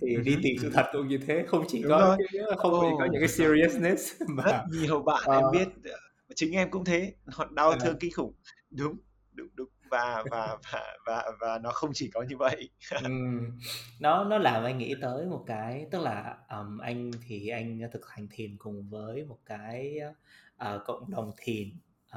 thì 0.00 0.16
đi 0.24 0.36
tìm 0.42 0.56
sự 0.60 0.70
thật 0.74 0.86
cũng 0.92 1.08
như 1.08 1.18
thế 1.26 1.44
không 1.48 1.64
chỉ 1.68 1.82
Đúng 1.82 1.90
có 1.90 1.98
rồi. 1.98 2.16
cái, 2.32 2.42
không 2.56 2.72
chỉ 2.80 2.94
có 2.98 3.04
những 3.04 3.20
cái 3.20 3.28
seriousness 3.28 4.22
mà 4.28 4.64
nhiều 4.70 5.02
bạn 5.02 5.22
uh, 5.28 5.34
em 5.34 5.44
biết 5.52 5.90
chính 6.34 6.56
em 6.56 6.70
cũng 6.70 6.84
thế 6.84 7.14
họ 7.26 7.48
đau 7.50 7.74
thương 7.80 7.98
kinh 8.00 8.12
khủng. 8.12 8.32
Đúng 8.70 8.96
đúng 9.32 9.48
đúng 9.54 9.68
và 9.90 10.24
và 10.30 10.56
và 10.72 10.96
và 11.06 11.24
và 11.40 11.58
nó 11.58 11.70
không 11.70 11.90
chỉ 11.94 12.10
có 12.14 12.22
như 12.22 12.36
vậy. 12.36 12.68
Nó 14.00 14.24
nó 14.24 14.38
làm 14.38 14.64
anh 14.64 14.78
nghĩ 14.78 14.94
tới 15.00 15.26
một 15.26 15.44
cái 15.46 15.86
tức 15.90 16.02
là 16.02 16.36
um, 16.50 16.78
anh 16.78 17.10
thì 17.26 17.48
anh 17.48 17.80
thực 17.92 18.08
hành 18.10 18.28
thiền 18.30 18.56
cùng 18.58 18.88
với 18.90 19.24
một 19.24 19.38
cái 19.46 19.98
uh, 20.62 20.80
cộng 20.86 21.10
đồng 21.10 21.32
thiền 21.36 21.68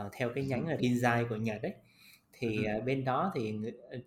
uh, 0.05 0.11
theo 0.13 0.29
cái 0.35 0.43
nhánh 0.43 0.67
là 0.67 0.75
Rinzai 0.75 1.27
của 1.29 1.35
Nhật 1.35 1.61
đấy 1.61 1.73
thì 2.33 2.65
uh, 2.77 2.83
bên 2.83 3.03
đó 3.03 3.31
thì 3.35 3.55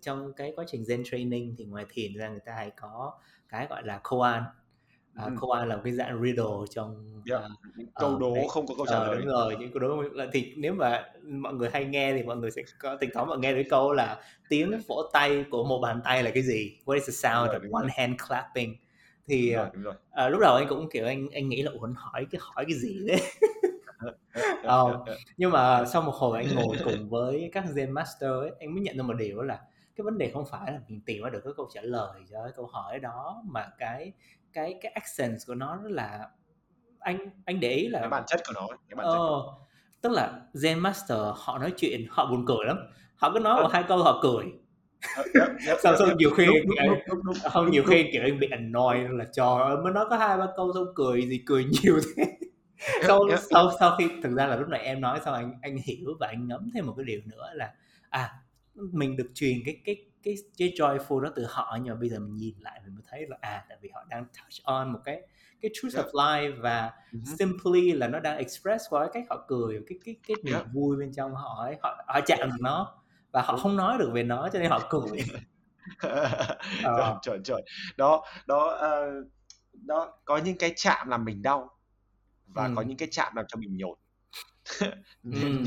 trong 0.01 0.33
cái 0.33 0.53
quá 0.55 0.65
trình 0.67 0.83
Zen 0.83 1.03
training 1.11 1.55
thì 1.57 1.65
ngoài 1.65 1.85
thiền 1.89 2.13
ra 2.13 2.29
người 2.29 2.39
ta 2.45 2.53
hay 2.53 2.71
có 2.81 3.19
cái 3.49 3.67
gọi 3.69 3.83
là 3.85 3.99
koan 4.03 4.43
uh, 5.19 5.25
ừ. 5.25 5.31
koan 5.39 5.69
là 5.69 5.75
một 5.75 5.81
cái 5.83 5.93
dạng 5.93 6.21
riddle 6.23 6.65
trong 6.69 7.21
yeah. 7.31 7.43
uh, 7.43 7.89
câu 7.95 8.19
đố 8.19 8.33
uh, 8.45 8.51
không 8.51 8.67
có 8.67 8.73
câu 8.77 8.85
trả 8.85 8.99
lời 8.99 9.17
uh, 9.17 9.19
đúng 9.19 9.27
rồi 9.27 9.55
những 9.59 9.71
câu 9.71 9.79
đố 9.79 10.03
thì 10.33 10.53
nếu 10.57 10.73
mà 10.73 11.05
mọi 11.23 11.53
người 11.53 11.69
hay 11.73 11.85
nghe 11.85 12.13
thì 12.13 12.23
mọi 12.23 12.37
người 12.37 12.51
sẽ 12.51 12.61
có 12.79 12.97
tình 12.99 13.09
thoảng 13.13 13.27
mọi 13.27 13.37
nghe 13.39 13.53
được 13.53 13.63
câu 13.69 13.93
là 13.93 14.21
tiếng 14.49 14.81
vỗ 14.87 15.09
tay 15.13 15.45
của 15.51 15.63
một 15.63 15.79
bàn 15.79 16.01
tay 16.03 16.23
là 16.23 16.31
cái 16.31 16.43
gì 16.43 16.77
what 16.85 16.93
is 16.93 17.07
the 17.07 17.13
sound 17.13 17.47
rồi, 17.47 17.59
of 17.59 17.73
one 17.73 17.81
rồi. 17.81 17.91
hand 17.93 18.15
clapping 18.27 18.75
thì 19.27 19.49
đúng 19.49 19.57
rồi, 19.57 19.69
đúng 19.73 19.83
rồi. 19.83 19.93
Uh, 20.25 20.31
lúc 20.31 20.41
đầu 20.41 20.55
anh 20.55 20.67
cũng 20.67 20.89
kiểu 20.89 21.05
anh 21.05 21.27
anh 21.33 21.49
nghĩ 21.49 21.61
là 21.61 21.71
ủa 21.71 21.87
hỏi 21.95 22.27
cái 22.31 22.41
hỏi 22.43 22.65
cái 22.67 22.77
gì 22.77 22.99
đấy 23.07 23.21
ờ, 24.63 25.05
nhưng 25.37 25.51
mà 25.51 25.85
sau 25.85 26.01
một 26.01 26.15
hồi 26.15 26.37
anh 26.37 26.55
ngồi 26.55 26.77
cùng 26.83 27.09
với 27.09 27.49
các 27.53 27.63
Zen 27.75 27.91
Master 27.91 28.29
ấy, 28.29 28.51
anh 28.59 28.73
mới 28.73 28.81
nhận 28.81 28.97
ra 28.97 29.03
một 29.03 29.13
điều 29.13 29.41
là 29.41 29.59
cái 29.97 30.03
vấn 30.03 30.17
đề 30.17 30.31
không 30.33 30.45
phải 30.51 30.71
là 30.71 30.79
mình 30.87 31.01
tìm 31.05 31.23
ra 31.23 31.29
được 31.29 31.41
cái 31.43 31.53
câu 31.57 31.69
trả 31.73 31.81
lời 31.81 32.21
cho 32.31 32.43
cái 32.43 32.53
câu 32.55 32.65
hỏi 32.65 32.99
đó 32.99 33.43
mà 33.45 33.67
cái 33.77 34.11
cái 34.53 34.75
cái 34.81 34.91
accent 34.91 35.37
của 35.47 35.55
nó 35.55 35.79
là 35.83 36.29
anh 36.99 37.17
anh 37.45 37.59
để 37.59 37.71
ý 37.71 37.87
là 37.87 37.99
cái 37.99 38.09
bản 38.09 38.23
chất 38.27 38.41
của 38.47 38.53
nó 38.55 38.67
cái 38.89 38.95
bản 38.95 39.05
chất 39.05 39.17
ờ, 39.17 39.41
tức 40.01 40.11
là 40.11 40.41
Zen 40.53 40.79
Master 40.79 41.17
họ 41.35 41.59
nói 41.59 41.73
chuyện 41.77 42.05
họ 42.09 42.25
buồn 42.31 42.45
cười 42.47 42.65
lắm. 42.65 42.77
Họ 43.15 43.31
cứ 43.33 43.39
nói 43.39 43.63
một 43.63 43.69
hai 43.71 43.83
câu 43.87 44.03
họ 44.03 44.19
cười. 44.23 44.45
Xong 45.83 45.95
xong 45.99 46.17
nhiều 46.17 46.29
khi 46.37 46.45
không 47.51 47.71
nhiều 47.71 47.83
khi 47.87 48.09
kiểu 48.11 48.21
anh 48.23 48.39
bị 48.39 48.47
annoy 48.51 49.07
là 49.09 49.25
cho 49.33 49.79
mới 49.83 49.93
nói 49.93 50.05
có 50.09 50.17
hai 50.17 50.37
ba 50.37 50.47
câu 50.57 50.73
xong 50.73 50.87
cười 50.95 51.21
gì 51.21 51.43
cười 51.45 51.65
nhiều 51.65 51.99
thế. 52.17 52.25
Sau 53.07 53.19
sau 53.51 53.71
sau 53.79 53.95
khi 53.97 54.07
thực 54.23 54.35
ra 54.35 54.47
là 54.47 54.55
lúc 54.55 54.69
này 54.69 54.79
em 54.79 55.01
nói 55.01 55.19
xong 55.25 55.33
anh 55.33 55.59
anh 55.61 55.77
hiểu 55.77 56.07
và 56.19 56.27
anh 56.27 56.47
ngấm 56.47 56.69
thêm 56.73 56.85
một 56.85 56.93
cái 56.97 57.05
điều 57.05 57.21
nữa 57.25 57.49
là 57.53 57.73
à 58.09 58.29
mình 58.77 59.17
được 59.17 59.31
truyền 59.33 59.57
cái 59.65 59.81
cái 59.85 60.05
cái 60.23 60.35
cái 60.57 60.73
joyful 60.75 61.19
đó 61.19 61.29
từ 61.35 61.45
họ 61.49 61.77
nhưng 61.81 61.93
mà 61.93 61.99
bây 61.99 62.09
giờ 62.09 62.19
mình 62.19 62.35
nhìn 62.35 62.55
lại 62.59 62.81
mình 62.85 62.95
mới 62.95 63.03
thấy 63.07 63.25
là 63.29 63.37
à 63.41 63.65
tại 63.69 63.77
vì 63.81 63.89
họ 63.93 64.05
đang 64.09 64.25
touch 64.25 64.63
on 64.63 64.93
một 64.93 64.99
cái 65.03 65.21
cái 65.61 65.71
truth 65.73 65.95
yeah. 65.95 66.07
of 66.07 66.11
life 66.11 66.61
và 66.61 66.91
uh-huh. 67.11 67.35
simply 67.37 67.91
là 67.91 68.07
nó 68.07 68.19
đang 68.19 68.37
express 68.37 68.85
qua 68.89 69.01
cái 69.01 69.09
cách 69.13 69.23
họ 69.29 69.45
cười 69.47 69.81
cái 69.87 69.99
cái 70.05 70.15
cái 70.27 70.35
niềm 70.43 70.53
yeah. 70.53 70.67
vui 70.73 70.97
bên 70.97 71.13
trong 71.13 71.35
họ 71.35 71.63
ấy 71.63 71.75
họ 71.81 72.03
họ 72.07 72.19
chạm 72.25 72.39
được 72.39 72.57
nó 72.59 73.01
và 73.31 73.41
họ 73.41 73.57
không 73.57 73.75
nói 73.75 73.97
được 73.99 74.09
về 74.13 74.23
nó 74.23 74.49
cho 74.53 74.59
nên 74.59 74.69
họ 74.69 74.87
cười 74.89 75.19
Ờ. 76.83 77.19
chuẩn 77.21 77.43
chuẩn 77.43 77.61
đó 77.97 78.23
đó 78.45 78.67
ờ, 78.67 79.11
đó 79.73 80.13
có 80.25 80.37
những 80.37 80.57
cái 80.57 80.73
chạm 80.75 81.09
làm 81.09 81.25
mình 81.25 81.41
đau 81.41 81.69
và 82.47 82.69
có 82.75 82.81
Ừm. 82.81 82.87
những 82.87 82.97
cái 82.97 83.07
chạm 83.11 83.35
làm 83.35 83.45
cho 83.47 83.57
mình 83.57 83.77
nhột 83.77 83.97
nên, 85.23 85.65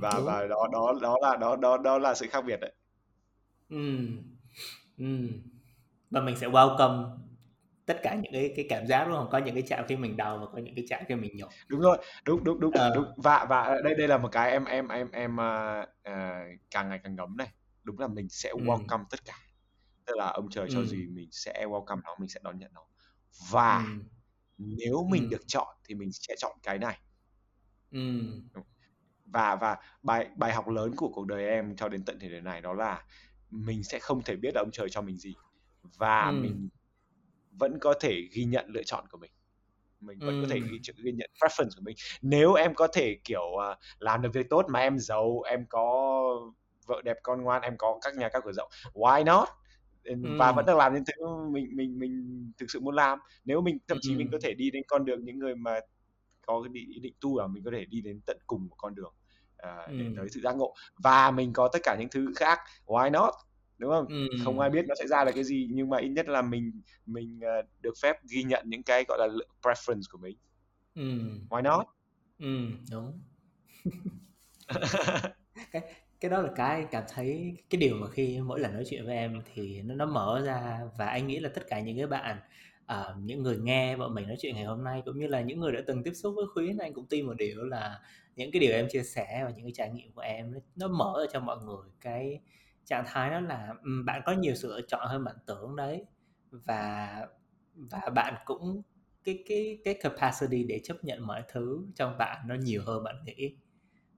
Và 0.00 0.20
đúng. 0.26 0.26
và 0.26 0.46
đó 0.46 0.68
đó 0.72 0.92
đó 1.02 1.16
là 1.22 1.36
đó 1.36 1.56
đó 1.56 1.76
đó 1.78 1.98
là 1.98 2.14
sự 2.14 2.26
khác 2.30 2.44
biệt 2.46 2.56
đấy 2.60 2.74
Ừm. 3.68 4.22
Ừm. 4.98 5.28
Và 6.10 6.20
mình 6.22 6.36
sẽ 6.36 6.48
welcome 6.48 7.18
tất 7.86 8.00
cả 8.02 8.14
những 8.22 8.32
cái 8.32 8.52
cái 8.56 8.66
cảm 8.70 8.86
giác, 8.86 9.04
đúng 9.08 9.16
hông? 9.16 9.28
Có 9.32 9.38
những 9.38 9.54
cái 9.54 9.64
chạm 9.68 9.84
khi 9.88 9.96
mình 9.96 10.16
đau 10.18 10.38
và 10.38 10.46
có 10.52 10.58
những 10.58 10.74
cái 10.76 10.84
chạm 10.90 11.04
khi 11.08 11.14
mình 11.16 11.36
nhột. 11.36 11.52
đúng 11.68 11.80
rồi 11.80 11.98
đúng 12.24 12.44
đúng 12.44 12.60
đúng 12.60 12.72
Ờ. 12.72 12.90
đúng 12.92 13.14
và 13.16 13.46
và 13.48 13.74
đây 13.84 13.94
đây 13.94 14.08
là 14.08 14.18
một 14.18 14.28
cái 14.32 14.50
em 14.50 14.64
em 14.64 14.88
em 14.88 15.10
em 15.10 15.40
à, 15.40 15.86
càng 16.70 16.88
ngày 16.88 17.00
càng 17.04 17.16
ngấm 17.16 17.36
này 17.36 17.48
đúng 17.82 17.98
là 17.98 18.06
mình 18.08 18.28
sẽ 18.28 18.52
welcome 18.52 19.04
tất 19.10 19.24
cả 19.24 19.34
tức 20.06 20.16
là 20.18 20.26
ông 20.30 20.48
trời 20.50 20.68
cho 20.70 20.84
gì 20.84 21.08
mình 21.08 21.28
sẽ 21.32 21.66
welcome 21.70 22.00
nó 22.04 22.16
mình 22.20 22.28
sẽ 22.28 22.40
đón 22.44 22.58
nhận 22.58 22.72
nó 22.74 22.86
và 23.52 23.84
Ừm. 23.88 24.08
nếu 24.58 25.04
mình 25.10 25.28
Ừm. 25.28 25.30
được 25.30 25.42
chọn 25.48 25.76
thì 25.84 25.96
mình 25.96 26.10
sẽ 26.12 26.34
chọn 26.38 26.58
cái 26.64 26.78
này 26.78 27.00
Ừm. 27.92 28.48
Và 29.34 29.56
và 29.56 29.78
bài 30.02 30.28
bài 30.36 30.54
học 30.54 30.68
lớn 30.68 30.92
của 30.96 31.10
cuộc 31.14 31.26
đời 31.26 31.46
em 31.48 31.76
cho 31.76 31.88
đến 31.90 32.04
tận 32.06 32.18
thời 32.20 32.30
điểm 32.30 32.44
này 32.44 32.62
đó 32.62 32.74
là 32.74 33.04
mình 33.50 33.84
sẽ 33.84 34.00
không 34.00 34.22
thể 34.24 34.36
biết 34.36 34.50
là 34.56 34.62
ông 34.62 34.70
trời 34.72 34.88
cho 34.90 35.02
mình 35.02 35.16
gì 35.18 35.36
và 35.98 36.32
Ừm. 36.32 36.42
mình 36.42 36.70
vẫn 37.50 37.78
có 37.80 37.94
thể 38.00 38.22
ghi 38.34 38.44
nhận 38.46 38.66
lựa 38.70 38.84
chọn 38.84 39.04
của 39.10 39.18
mình 39.18 39.32
mình 40.00 40.22
vẫn 40.26 40.36
có 40.40 40.48
thể 40.50 40.60
Ừm. 40.60 40.70
ghi, 40.72 40.80
ghi 41.04 41.12
nhận 41.12 41.30
preference 41.42 41.70
của 41.76 41.82
mình 41.84 41.96
nếu 42.22 42.54
em 42.54 42.74
có 42.76 42.88
thể 42.94 43.16
kiểu 43.24 43.56
à, 43.62 43.76
làm 44.00 44.22
được 44.22 44.30
việc 44.34 44.46
tốt 44.50 44.66
mà 44.70 44.80
em 44.80 44.98
giàu 45.00 45.42
em 45.42 45.66
có 45.70 46.12
vợ 46.88 47.02
đẹp 47.04 47.16
con 47.24 47.42
ngoan 47.42 47.62
em 47.62 47.74
có 47.78 47.98
các 48.02 48.16
nhà 48.16 48.30
các 48.32 48.42
cửa 48.46 48.52
rộng 48.52 48.70
why 48.94 49.24
not 49.24 49.48
và 50.38 50.52
Ừm. 50.52 50.56
vẫn 50.56 50.66
đang 50.66 50.76
làm 50.76 50.94
những 50.94 51.04
thứ 51.06 51.26
mình 51.52 51.66
mình 51.76 51.98
mình 51.98 52.52
thực 52.58 52.66
sự 52.70 52.80
muốn 52.80 52.94
làm 52.94 53.18
nếu 53.44 53.60
mình 53.62 53.78
thậm 53.88 53.98
chí 54.00 54.16
mình 54.16 54.28
Ừm. 54.28 54.32
có 54.32 54.38
thể 54.42 54.54
đi 54.54 54.70
đến 54.70 54.82
con 54.88 55.04
đường 55.04 55.24
những 55.24 55.38
người 55.38 55.54
mà 55.56 55.80
có 56.46 56.62
cái 56.62 56.84
ý 56.94 57.00
định 57.00 57.14
tu 57.20 57.40
là 57.40 57.46
mình 57.48 57.64
có 57.64 57.72
thể 57.74 57.86
đi 57.86 58.02
đến 58.02 58.20
tận 58.26 58.38
cùng 58.46 58.68
của 58.70 58.76
con 58.78 58.94
đường 58.94 59.14
à, 59.64 59.88
để 59.96 60.04
Ừm. 60.04 60.14
tới 60.16 60.28
sự 60.30 60.40
giác 60.40 60.56
ngộ 60.56 60.74
và 61.02 61.30
mình 61.30 61.52
có 61.52 61.68
tất 61.72 61.78
cả 61.82 61.96
những 61.98 62.08
thứ 62.10 62.32
khác 62.36 62.58
why 62.86 63.10
not 63.10 63.34
đúng 63.78 63.90
không 63.90 64.06
không 64.34 64.58
ai 64.60 64.70
biết 64.70 64.84
nó 64.88 64.94
sẽ 64.98 65.06
ra 65.06 65.24
là 65.24 65.30
cái 65.32 65.44
gì 65.44 65.68
nhưng 65.72 65.88
mà 65.90 65.98
ít 65.98 66.08
nhất 66.08 66.28
là 66.28 66.42
mình 66.42 66.82
mình 67.06 67.40
à, 67.42 67.62
được 67.80 67.94
phép 68.02 68.16
ghi 68.30 68.42
nhận 68.42 68.64
những 68.68 68.82
cái 68.82 69.04
gọi 69.08 69.18
là 69.18 69.28
preference 69.62 70.02
của 70.10 70.18
mình 70.18 70.36
Ừm. 70.94 71.48
why 71.50 71.62
not 71.62 71.86
Ừm, 72.38 72.84
đúng. 72.90 73.20
Cái 75.72 75.82
cái 76.20 76.30
đó 76.30 76.42
là 76.42 76.50
cái 76.56 76.86
cảm 76.90 77.04
thấy 77.14 77.56
cái 77.70 77.80
điều 77.80 77.96
mà 77.96 78.08
khi 78.10 78.40
mỗi 78.44 78.60
lần 78.60 78.72
nói 78.74 78.84
chuyện 78.90 79.06
với 79.06 79.16
em 79.16 79.42
thì 79.54 79.82
nó 79.82 79.94
nó 79.94 80.06
mở 80.06 80.42
ra 80.46 80.80
và 80.98 81.06
anh 81.06 81.26
nghĩ 81.26 81.38
là 81.40 81.48
tất 81.54 81.62
cả 81.68 81.80
những 81.80 81.96
cái 81.96 82.06
bạn, 82.06 82.38
ờ, 82.86 83.16
những 83.22 83.42
người 83.42 83.58
nghe 83.58 83.96
bọn 83.96 84.14
mình 84.14 84.26
nói 84.28 84.36
chuyện 84.40 84.54
ngày 84.54 84.64
hôm 84.64 84.84
nay 84.84 85.02
cũng 85.04 85.18
như 85.18 85.26
là 85.26 85.40
những 85.40 85.60
người 85.60 85.72
đã 85.72 85.80
từng 85.86 86.02
tiếp 86.04 86.12
xúc 86.14 86.32
với 86.36 86.44
Khuyến, 86.54 86.78
anh 86.78 86.94
cũng 86.94 87.06
tin 87.10 87.26
một 87.26 87.34
điều 87.38 87.64
là 87.64 88.00
những 88.36 88.50
cái 88.52 88.60
điều 88.60 88.72
em 88.72 88.86
chia 88.90 89.02
sẻ 89.02 89.42
và 89.44 89.50
những 89.50 89.64
cái 89.66 89.72
trải 89.74 89.90
nghiệm 89.90 90.12
của 90.12 90.20
em 90.20 90.54
nó 90.76 90.88
mở 90.88 91.14
ra 91.20 91.26
cho 91.32 91.40
mọi 91.40 91.56
người 91.64 91.90
cái 92.00 92.40
trạng 92.84 93.04
thái 93.06 93.30
đó 93.30 93.40
là, 93.40 93.74
bạn 94.06 94.22
có 94.26 94.32
nhiều 94.32 94.54
sự 94.54 94.68
lựa 94.68 94.80
chọn 94.88 95.08
hơn 95.08 95.24
bạn 95.24 95.36
tưởng 95.46 95.76
đấy. 95.76 96.04
Và 96.50 97.26
và 97.74 98.00
bạn 98.14 98.34
cũng 98.44 98.82
cái 99.24 99.44
cái 99.48 99.78
cái 99.84 99.94
capacity 100.02 100.64
để 100.64 100.80
chấp 100.84 101.04
nhận 101.04 101.26
mọi 101.26 101.42
thứ 101.52 101.86
trong 101.94 102.18
bạn 102.18 102.48
nó 102.48 102.54
nhiều 102.54 102.82
hơn 102.86 103.04
bạn 103.04 103.16
nghĩ. 103.24 103.56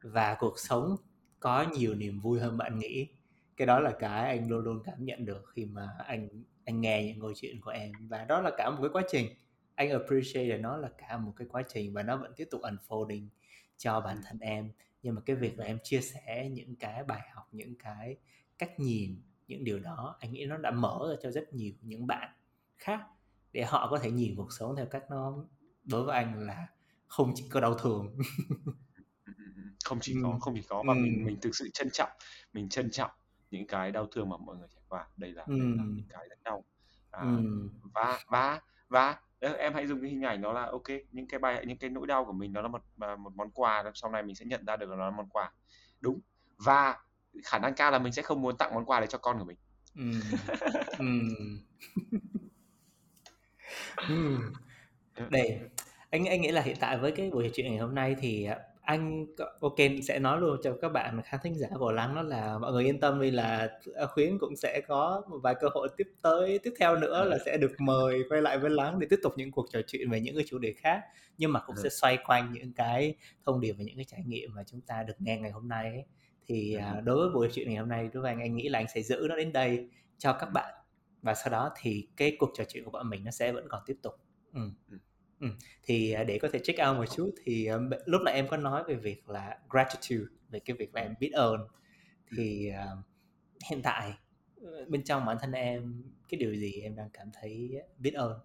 Và 0.02 0.36
cuộc 0.40 0.58
sống 0.58 0.96
có 1.40 1.66
nhiều 1.74 1.94
niềm 1.94 2.20
vui 2.20 2.40
hơn 2.40 2.56
bạn 2.58 2.78
nghĩ. 2.78 3.08
Cái 3.56 3.66
đó 3.66 3.80
là 3.80 3.92
cái 3.98 4.28
anh 4.38 4.48
luôn 4.50 4.64
luôn 4.64 4.82
cảm 4.84 5.04
nhận 5.04 5.24
được 5.24 5.44
khi 5.54 5.64
mà 5.66 5.88
anh 6.06 6.28
anh 6.64 6.80
nghe 6.80 7.04
những 7.06 7.20
câu 7.20 7.32
chuyện 7.36 7.60
của 7.60 7.70
em 7.70 7.92
và 8.08 8.24
đó 8.24 8.40
là 8.42 8.50
cả 8.58 8.70
một 8.70 8.78
cái 8.82 8.90
quá 8.92 9.02
trình. 9.10 9.26
Anh 9.74 9.90
appreciate 9.90 10.46
là 10.48 10.56
nó 10.56 10.76
là 10.76 10.88
cả 10.98 11.18
một 11.18 11.32
cái 11.36 11.48
quá 11.50 11.62
trình 11.68 11.94
và 11.94 12.02
nó 12.02 12.16
vẫn 12.16 12.32
tiếp 12.36 12.48
tục 12.50 12.60
unfolding 12.62 13.28
cho 13.78 14.00
bản 14.00 14.16
Ừ. 14.16 14.22
thân 14.26 14.38
em. 14.38 14.72
Nhưng 15.02 15.14
mà 15.14 15.20
cái 15.26 15.36
việc 15.36 15.58
là 15.58 15.64
em 15.66 15.78
chia 15.82 16.00
sẻ 16.00 16.48
những 16.52 16.76
cái 16.76 17.04
bài 17.04 17.28
học, 17.34 17.48
những 17.52 17.74
cái 17.78 18.16
cách 18.58 18.80
nhìn, 18.80 19.22
những 19.48 19.64
điều 19.64 19.78
đó 19.80 20.16
anh 20.20 20.32
nghĩ 20.32 20.44
nó 20.46 20.56
đã 20.58 20.70
mở 20.70 20.98
ra 21.10 21.16
cho 21.22 21.30
rất 21.30 21.54
nhiều 21.54 21.72
những 21.82 22.06
bạn 22.06 22.28
khác 22.76 23.00
để 23.52 23.64
họ 23.64 23.88
có 23.90 23.98
thể 23.98 24.10
nhìn 24.10 24.34
cuộc 24.36 24.52
sống 24.58 24.76
theo 24.76 24.86
cách 24.86 25.04
nó 25.10 25.44
đối 25.84 26.04
với 26.04 26.16
anh 26.16 26.40
là 26.46 26.66
không 27.08 27.32
chỉ 27.34 27.44
có 27.50 27.60
đau 27.60 27.74
thương. 27.74 28.16
Ừ, 29.26 29.32
ừ, 29.38 29.44
ừ. 29.56 29.62
không 29.84 29.98
chỉ 30.02 30.16
có 30.22 30.38
không 30.40 30.54
chỉ 30.56 30.62
có 30.68 30.82
và 30.86 30.94
mình 30.94 31.14
Ừm. 31.18 31.24
mình 31.24 31.38
thực 31.42 31.50
sự 31.56 31.68
trân 31.74 31.88
trọng 31.92 32.10
mình 32.52 32.68
trân 32.68 32.90
trọng 32.90 33.10
những 33.50 33.66
cái 33.66 33.92
đau 33.92 34.06
thương 34.12 34.28
mà 34.28 34.36
mọi 34.36 34.56
người 34.56 34.68
trải 34.74 34.82
qua 34.88 35.08
đây 35.16 35.32
là 35.32 35.46
đây 35.56 35.58
là 35.76 35.84
những 35.94 36.06
cái 36.08 36.26
rất 36.30 36.38
đau 36.44 36.64
à, 37.10 37.20
Ừm. 37.20 37.68
và 37.94 38.20
và 38.28 38.60
và 38.88 39.16
ờ, 39.40 39.52
em 39.52 39.74
hãy 39.74 39.86
dùng 39.86 40.00
cái 40.00 40.10
hình 40.10 40.22
ảnh 40.22 40.42
đó 40.42 40.52
là 40.52 40.62
ok 40.66 40.84
những 41.12 41.28
cái 41.28 41.40
bài 41.40 41.64
những 41.66 41.78
cái 41.78 41.90
nỗi 41.90 42.06
đau 42.06 42.24
của 42.24 42.32
mình 42.32 42.52
nó 42.52 42.62
là 42.62 42.68
một 42.68 42.82
mà 42.96 43.16
một 43.16 43.32
món 43.36 43.50
quà 43.50 43.84
sau 43.94 44.10
này 44.10 44.22
mình 44.22 44.34
sẽ 44.34 44.44
nhận 44.46 44.64
ra 44.66 44.76
được 44.76 44.90
là 44.90 44.96
nó 44.96 45.04
là 45.04 45.10
món 45.10 45.28
quà. 45.28 45.52
Đúng. 46.00 46.20
Và 46.64 46.96
khả 47.44 47.58
năng 47.58 47.74
cao 47.74 47.90
là 47.90 47.98
mình 47.98 48.12
sẽ 48.12 48.22
không 48.22 48.42
muốn 48.42 48.56
tặng 48.58 48.74
món 48.74 48.84
quà 48.84 49.00
đấy 49.00 49.06
cho 49.06 49.18
con 49.18 49.38
của 49.38 49.44
mình. 49.44 49.56
Ừm. 49.96 50.20
Đây, 55.30 55.60
anh 56.10 56.24
anh 56.26 56.40
nghĩ 56.40 56.50
là 56.50 56.60
hiện 56.62 56.76
tại 56.80 56.98
với 56.98 57.12
cái 57.12 57.30
buổi 57.30 57.44
trò 57.44 57.50
chuyện 57.54 57.66
ngày 57.66 57.78
hôm 57.78 57.94
nay 57.94 58.16
thì, 58.20 58.48
anh 58.86 59.26
ô 59.60 59.76
sẽ 60.08 60.18
nói 60.18 60.40
luôn 60.40 60.60
cho 60.62 60.76
các 60.82 60.88
bạn 60.88 61.20
khán 61.24 61.40
thính 61.42 61.54
giả 61.54 61.68
của 61.78 61.92
Lắng 61.92 62.14
đó 62.14 62.22
là 62.22 62.58
mọi 62.58 62.72
người 62.72 62.84
yên 62.84 63.00
tâm 63.00 63.20
đi 63.20 63.30
là, 63.30 63.68
a, 63.94 64.06
Khuyến 64.06 64.38
cũng 64.38 64.56
sẽ 64.56 64.80
có 64.88 65.22
một 65.28 65.38
vài 65.42 65.54
cơ 65.60 65.68
hội 65.74 65.88
tiếp 65.96 66.06
tới 66.22 66.58
tiếp 66.62 66.74
theo 66.80 66.96
nữa 66.96 67.24
là 67.24 67.38
sẽ 67.46 67.56
được 67.56 67.72
mời 67.78 68.22
quay 68.28 68.42
lại 68.42 68.58
với 68.58 68.70
Lắng 68.70 68.98
để 68.98 69.06
tiếp 69.10 69.18
tục 69.22 69.32
những 69.36 69.50
cuộc 69.50 69.66
trò 69.72 69.80
chuyện 69.86 70.10
về 70.10 70.20
những 70.20 70.34
cái 70.36 70.44
chủ 70.48 70.58
đề 70.58 70.72
khác, 70.72 71.00
nhưng 71.38 71.52
mà 71.52 71.60
cũng 71.66 71.76
sẽ 71.82 71.88
xoay 71.88 72.18
quanh 72.26 72.52
những 72.52 72.72
cái 72.72 73.14
thông 73.44 73.60
điệp 73.60 73.72
và 73.72 73.84
những 73.84 73.96
cái 73.96 74.04
trải 74.04 74.22
nghiệm 74.26 74.54
mà 74.54 74.62
chúng 74.66 74.80
ta 74.80 75.02
được 75.02 75.14
nghe 75.18 75.38
ngày 75.38 75.50
hôm 75.50 75.68
nay 75.68 75.90
ấy. 75.90 76.04
Thì, 76.46 76.74
à, 76.74 77.00
đối 77.04 77.16
với 77.16 77.30
buổi 77.34 77.48
chuyện 77.52 77.68
ngày 77.68 77.76
hôm 77.76 77.88
nay 77.88 78.08
đối 78.12 78.22
với 78.22 78.32
anh, 78.32 78.40
anh 78.40 78.56
nghĩ 78.56 78.68
là 78.68 78.78
anh 78.78 78.86
sẽ 78.94 79.02
giữ 79.02 79.26
nó 79.28 79.36
đến 79.36 79.52
đây 79.52 79.88
cho 80.18 80.32
các 80.32 80.46
bạn 80.46 80.74
và 81.22 81.34
sau 81.34 81.50
đó 81.52 81.70
thì 81.80 82.08
cái 82.16 82.36
cuộc 82.38 82.50
trò 82.54 82.64
chuyện 82.68 82.84
của 82.84 82.90
bọn 82.90 83.10
mình 83.10 83.24
nó 83.24 83.30
sẽ 83.30 83.52
vẫn 83.52 83.66
còn 83.68 83.82
tiếp 83.86 83.96
tục. 84.02 84.14
Ừm. 84.54 84.74
Ừm. 85.40 85.56
Thì, 85.82 86.12
à, 86.12 86.24
để 86.24 86.38
có 86.42 86.48
thể 86.52 86.58
check 86.64 86.80
out 86.88 86.96
một 86.96 87.04
chút 87.16 87.30
thì, 87.44 87.66
à, 87.66 87.78
b 87.78 87.92
lúc 88.06 88.22
nãy 88.24 88.34
em 88.34 88.48
có 88.48 88.56
nói 88.56 88.84
về 88.88 88.94
việc 88.94 89.28
là 89.28 89.58
gratitude, 89.70 90.24
về 90.50 90.60
cái 90.60 90.76
việc 90.76 90.94
là 90.94 91.00
em 91.02 91.14
biết 91.20 91.30
ơn. 91.32 91.60
Thì, 92.36 92.68
à, 92.70 92.86
hiện 93.70 93.82
tại, 93.82 94.12
ờ, 94.62 94.84
bên 94.88 95.04
trong 95.04 95.24
bản 95.26 95.36
thân 95.40 95.52
em, 95.52 96.04
cái 96.28 96.38
điều 96.40 96.54
gì 96.54 96.72
em 96.82 96.96
đang 96.96 97.10
cảm 97.12 97.30
thấy 97.34 97.72
biết 97.98 98.14
ơn? 98.14 98.40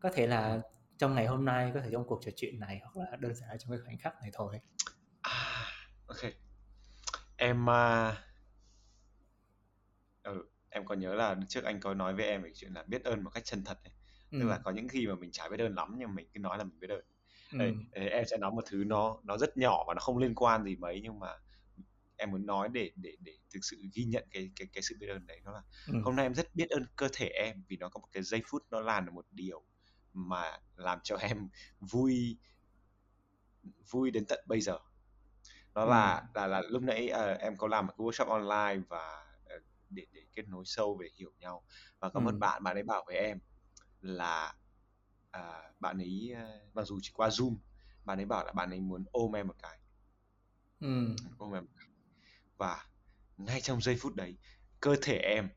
Có 0.00 0.10
thể 0.14 0.26
là 0.26 0.60
trong 0.98 1.14
ngày 1.14 1.26
hôm 1.26 1.44
nay, 1.44 1.70
có 1.74 1.80
thể 1.80 1.88
trong 1.92 2.06
cuộc 2.06 2.20
trò 2.24 2.30
chuyện 2.36 2.60
này 2.60 2.80
hoặc 2.84 2.96
là 3.10 3.16
đơn 3.16 3.34
giản 3.34 3.48
là 3.50 3.56
trong 3.56 3.70
cái 3.70 3.78
khoảnh 3.86 3.98
khắc 3.98 4.14
này 4.22 4.30
thôi. 4.34 4.60
À, 5.22 5.66
ok 6.06 6.18
em 7.36 7.70
à, 7.70 8.16
ừ, 10.22 10.48
em 10.70 10.86
có 10.86 10.94
nhớ 10.94 11.14
là 11.14 11.36
trước 11.48 11.64
anh 11.64 11.80
có 11.80 11.94
nói 11.94 12.14
với 12.14 12.26
em 12.26 12.42
về 12.42 12.50
chuyện 12.54 12.72
là 12.74 12.82
biết 12.82 13.04
ơn 13.04 13.24
một 13.24 13.30
cách 13.30 13.44
chân 13.44 13.64
thật 13.64 13.78
ấy 13.84 13.92
tức 14.38 14.46
là 14.46 14.58
có 14.64 14.70
những 14.72 14.88
khi 14.88 15.06
mà 15.06 15.14
mình 15.14 15.30
chả 15.32 15.48
biết 15.48 15.60
ơn 15.60 15.74
lắm 15.74 15.94
nhưng 15.98 16.14
mình 16.14 16.28
cứ 16.34 16.40
nói 16.40 16.58
là 16.58 16.64
mình 16.64 16.80
biết 16.80 16.90
ơn 16.90 17.04
Đây, 17.58 17.74
Ừm. 17.74 17.90
ê, 17.90 18.06
em 18.08 18.24
sẽ 18.26 18.36
nói 18.38 18.52
một 18.52 18.64
thứ 18.70 18.84
nó 18.86 19.20
nó 19.24 19.38
rất 19.38 19.56
nhỏ 19.58 19.84
và 19.88 19.94
nó 19.94 20.00
không 20.00 20.18
liên 20.18 20.34
quan 20.34 20.64
gì 20.64 20.76
mấy 20.76 21.00
nhưng 21.04 21.20
mà 21.20 21.28
em 22.16 22.30
muốn 22.32 22.46
nói 22.46 22.68
để 22.72 22.92
để 22.96 23.16
để 23.20 23.32
thực 23.54 23.60
sự 23.62 23.76
ghi 23.94 24.04
nhận 24.04 24.24
cái 24.32 24.50
cái 24.56 24.68
cái 24.72 24.82
sự 24.82 24.96
biết 25.00 25.08
ơn 25.08 25.26
đấy 25.26 25.40
đó 25.44 25.52
là 25.52 25.62
Ừm. 25.86 26.02
hôm 26.02 26.16
nay 26.16 26.26
em 26.26 26.34
rất 26.34 26.54
biết 26.54 26.70
ơn 26.70 26.86
cơ 26.96 27.08
thể 27.14 27.28
em 27.28 27.64
vì 27.68 27.76
nó 27.78 27.88
có 27.88 28.00
một 28.00 28.08
cái 28.12 28.22
giây 28.22 28.42
phút 28.46 28.62
nó 28.70 28.80
làm 28.80 29.06
được 29.06 29.12
một 29.14 29.26
điều 29.32 29.66
mà 30.14 30.58
làm 30.76 30.98
cho 31.04 31.16
em 31.16 31.48
vui 31.80 32.38
vui 33.90 34.10
đến 34.10 34.24
tận 34.28 34.44
bây 34.48 34.60
giờ 34.60 34.78
đó 35.74 35.84
Ừm. 35.84 35.84
là 35.86 36.24
là 36.34 36.46
là 36.46 36.62
lúc 36.70 36.82
nãy 36.82 37.08
ờ, 37.08 37.34
em 37.34 37.56
có 37.56 37.68
làm 37.68 37.86
một 37.86 37.92
cái 37.98 38.04
workshop 38.06 38.28
online 38.30 38.82
và 38.88 39.26
ờ, 39.44 39.56
để 39.90 40.06
để 40.12 40.22
kết 40.34 40.48
nối 40.48 40.64
sâu 40.66 40.96
về 41.00 41.08
hiểu 41.18 41.32
nhau 41.38 41.64
và 42.00 42.08
có 42.10 42.20
một 42.20 42.32
Ừm. 42.32 42.40
bạn 42.40 42.62
bạn 42.64 42.76
ấy 42.76 42.82
bảo 42.82 43.04
với 43.06 43.16
em 43.16 43.38
là 44.04 44.54
à, 45.30 45.62
bạn 45.80 45.98
ấy 45.98 46.32
ờ, 46.36 46.60
mặc 46.74 46.82
dù 46.84 46.98
chỉ 47.02 47.10
qua 47.14 47.28
zoom 47.28 47.56
bạn 48.04 48.18
ấy 48.20 48.26
bảo 48.26 48.46
là 48.46 48.52
bạn 48.52 48.70
ấy 48.70 48.80
muốn 48.80 49.04
ôm 49.12 49.36
em 49.36 49.46
một 49.48 49.56
cái 49.62 49.78
Ừm. 50.80 51.16
ôm 51.38 51.52
em 51.54 51.64
một 51.64 51.70
cái. 51.76 51.86
và 52.58 52.86
ngay 53.38 53.60
trong 53.62 53.82
giây 53.82 53.96
phút 54.00 54.14
đấy 54.16 54.38
cơ 54.80 54.96
thể 55.02 55.18
em 55.18 55.48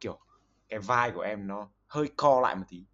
kiểu 0.00 0.20
cái 0.68 0.80
vai 0.80 1.12
của 1.14 1.20
em 1.22 1.48
nó 1.48 1.72
hơi 1.88 2.08
co 2.16 2.40
lại 2.42 2.56
một 2.56 2.64
tí 2.68 2.86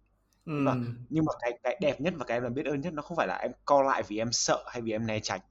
nhưng 0.55 0.65
mà 0.65 0.75
Ừm. 0.75 1.05
nhưng 1.09 1.25
mà 1.25 1.33
cái 1.41 1.59
cái 1.63 1.77
đẹp 1.81 2.01
nhất 2.01 2.13
và 2.17 2.25
cái 2.25 2.37
em 2.37 2.43
làm 2.43 2.53
biết 2.53 2.65
ơn 2.65 2.81
nhất 2.81 2.93
nó 2.93 3.01
không 3.03 3.17
phải 3.17 3.27
là 3.27 3.35
em 3.43 3.51
co 3.65 3.83
lại 3.83 4.03
vì 4.09 4.17
em 4.19 4.29
sợ 4.33 4.65
hay 4.73 4.83
vì 4.83 4.91
em 4.93 5.07
né 5.07 5.19
tránh 5.19 5.41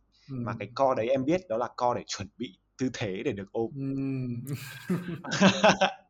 mà 0.43 0.55
Ừm. 0.55 0.59
cái 0.61 0.71
co 0.75 0.95
đấy 0.95 1.09
em 1.11 1.25
biết 1.25 1.43
đó 1.49 1.57
là 1.59 1.69
co 1.77 1.95
để 1.95 2.05
chuẩn 2.07 2.29
bị 2.39 2.59
tư 2.79 2.91
thế 2.95 3.23
để 3.25 3.33
được 3.33 3.53
ôm 3.53 3.71
Ừm. 3.71 4.45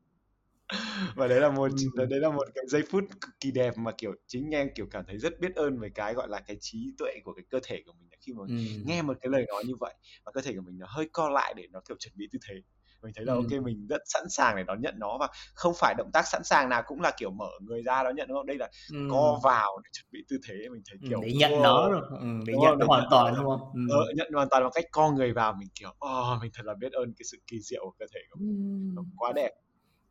và 1.14 1.28
đấy 1.28 1.40
là 1.40 1.50
một 1.50 1.70
Ừm. 1.96 2.08
đấy 2.08 2.20
là 2.20 2.30
một 2.30 2.46
cái 2.54 2.64
giây 2.68 2.82
phút 2.90 3.04
cực 3.20 3.30
kỳ 3.40 3.50
đẹp 3.50 3.74
mà 3.76 3.92
kiểu 3.98 4.12
chính 4.26 4.50
em 4.50 4.68
kiểu 4.74 4.86
cảm 4.90 5.04
thấy 5.06 5.18
rất 5.18 5.40
biết 5.40 5.54
ơn 5.54 5.78
về 5.78 5.88
cái 5.94 6.14
gọi 6.14 6.28
là 6.28 6.40
cái 6.40 6.56
trí 6.60 6.94
tuệ 6.98 7.12
của 7.24 7.32
cái 7.32 7.44
cơ 7.50 7.60
thể 7.62 7.82
của 7.86 7.92
mình 7.92 8.08
khi 8.20 8.32
mà 8.32 8.42
Ừm. 8.48 8.86
nghe 8.86 9.02
một 9.02 9.16
cái 9.20 9.30
lời 9.30 9.44
nói 9.48 9.62
như 9.66 9.74
vậy 9.80 9.94
và 10.24 10.32
cơ 10.32 10.40
thể 10.40 10.52
của 10.56 10.62
mình 10.64 10.78
nó 10.78 10.86
hơi 10.90 11.08
co 11.12 11.28
lại 11.28 11.54
để 11.56 11.66
nó 11.70 11.80
kiểu 11.88 11.96
chuẩn 12.00 12.12
bị 12.16 12.28
tư 12.32 12.38
thế 12.48 12.54
mình 13.02 13.12
thấy 13.16 13.24
là 13.24 13.32
Ừ. 13.32 13.36
ok 13.36 13.62
mình 13.64 13.86
rất 13.86 14.00
sẵn 14.04 14.22
sàng 14.28 14.56
để 14.56 14.62
đón 14.66 14.80
nhận 14.80 14.94
nó 14.98 15.18
và 15.20 15.28
không 15.54 15.72
phải 15.76 15.94
động 15.98 16.10
tác 16.12 16.22
sẵn 16.26 16.44
sàng 16.44 16.68
nào 16.68 16.82
cũng 16.86 17.00
là 17.00 17.12
kiểu 17.18 17.30
mở 17.30 17.50
người 17.60 17.82
ra 17.82 18.02
đón 18.02 18.16
nhận 18.16 18.28
đúng 18.28 18.38
không 18.38 18.46
đây 18.46 18.56
là 18.56 18.68
Ừ. 18.92 18.98
co 19.10 19.40
vào 19.44 19.78
để 19.84 19.88
chuẩn 19.92 20.06
bị 20.10 20.24
tư 20.28 20.38
thế 20.48 20.68
mình 20.72 20.82
thấy 20.90 20.98
Ừ, 21.02 21.06
kiểu 21.08 21.20
để 21.22 21.32
nhận 21.32 21.50
nó 21.62 21.88
rồi 21.90 22.02
ừ, 22.20 22.26
để 22.46 22.54
nhận 22.60 22.78
nó 22.78 22.86
hoàn 22.86 23.04
toàn 23.10 23.34
đúng 23.36 23.44
không 23.44 23.60
ừ. 23.74 23.80
ờ, 23.90 24.12
nhận 24.16 24.32
hoàn 24.34 24.48
toàn 24.50 24.62
bằng 24.62 24.72
cách 24.74 24.84
co 24.92 25.10
người 25.10 25.32
vào 25.32 25.52
mình 25.58 25.68
kiểu 25.74 25.88
oh, 25.88 26.42
mình 26.42 26.50
thật 26.54 26.62
là 26.64 26.74
biết 26.80 26.92
ơn 26.92 27.14
cái 27.18 27.24
sự 27.30 27.38
kỳ 27.46 27.60
diệu 27.60 27.84
của 27.84 27.94
cơ 27.98 28.06
thể 28.14 28.20
của 28.30 28.40
mình 28.40 28.94
nó 28.94 29.02
quá 29.16 29.32
đẹp 29.36 29.50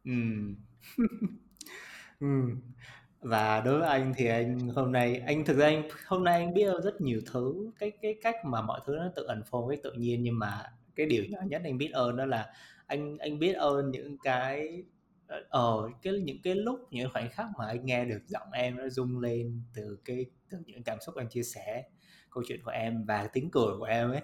Ừ. 2.19 2.27
và 3.21 3.61
đối 3.61 3.79
với 3.79 3.89
anh 3.89 4.13
thì 4.17 4.25
anh 4.27 4.59
hôm 4.59 4.91
nay 4.91 5.15
anh 5.27 5.45
thực 5.45 5.57
ra 5.57 5.65
anh 5.65 5.89
hôm 6.07 6.23
nay 6.23 6.39
anh 6.39 6.53
biết 6.53 6.63
ơn 6.65 6.81
rất 6.83 7.01
nhiều 7.01 7.21
thứ 7.31 7.71
cái 7.79 7.91
cái 8.01 8.15
cách 8.21 8.35
mà 8.45 8.61
mọi 8.61 8.81
thứ 8.85 8.95
nó 8.95 9.09
tự 9.15 9.27
unfold 9.27 9.69
cách 9.69 9.79
tự 9.83 9.93
nhiên 9.93 10.23
nhưng 10.23 10.39
mà 10.39 10.63
cái 10.95 11.05
điều 11.05 11.25
nhỏ 11.29 11.39
nhất 11.47 11.61
anh 11.65 11.77
biết 11.77 11.91
ơn 11.93 12.17
đó 12.17 12.25
là 12.25 12.53
anh 12.87 13.17
anh 13.17 13.39
biết 13.39 13.53
ơn 13.53 13.91
những 13.91 14.17
cái 14.23 14.83
ờ 15.49 15.89
cái 16.01 16.13
những 16.13 16.37
cái 16.43 16.55
lúc 16.55 16.79
những 16.91 17.09
khoảnh 17.13 17.29
khắc 17.31 17.45
mà 17.57 17.67
anh 17.67 17.85
nghe 17.85 18.05
được 18.05 18.21
giọng 18.27 18.51
em 18.53 18.77
nó 18.77 18.89
rung 18.89 19.19
lên 19.19 19.63
từ 19.73 19.97
cái 20.05 20.25
từ 20.49 20.57
những 20.65 20.83
cảm 20.83 20.97
xúc 21.01 21.15
anh 21.15 21.29
chia 21.29 21.43
sẻ 21.43 21.83
câu 22.31 22.43
chuyện 22.47 22.59
của 22.63 22.71
em 22.71 23.05
và 23.05 23.27
tiếng 23.33 23.51
cười 23.51 23.77
của 23.79 23.85
em 23.85 24.11
ấy 24.11 24.21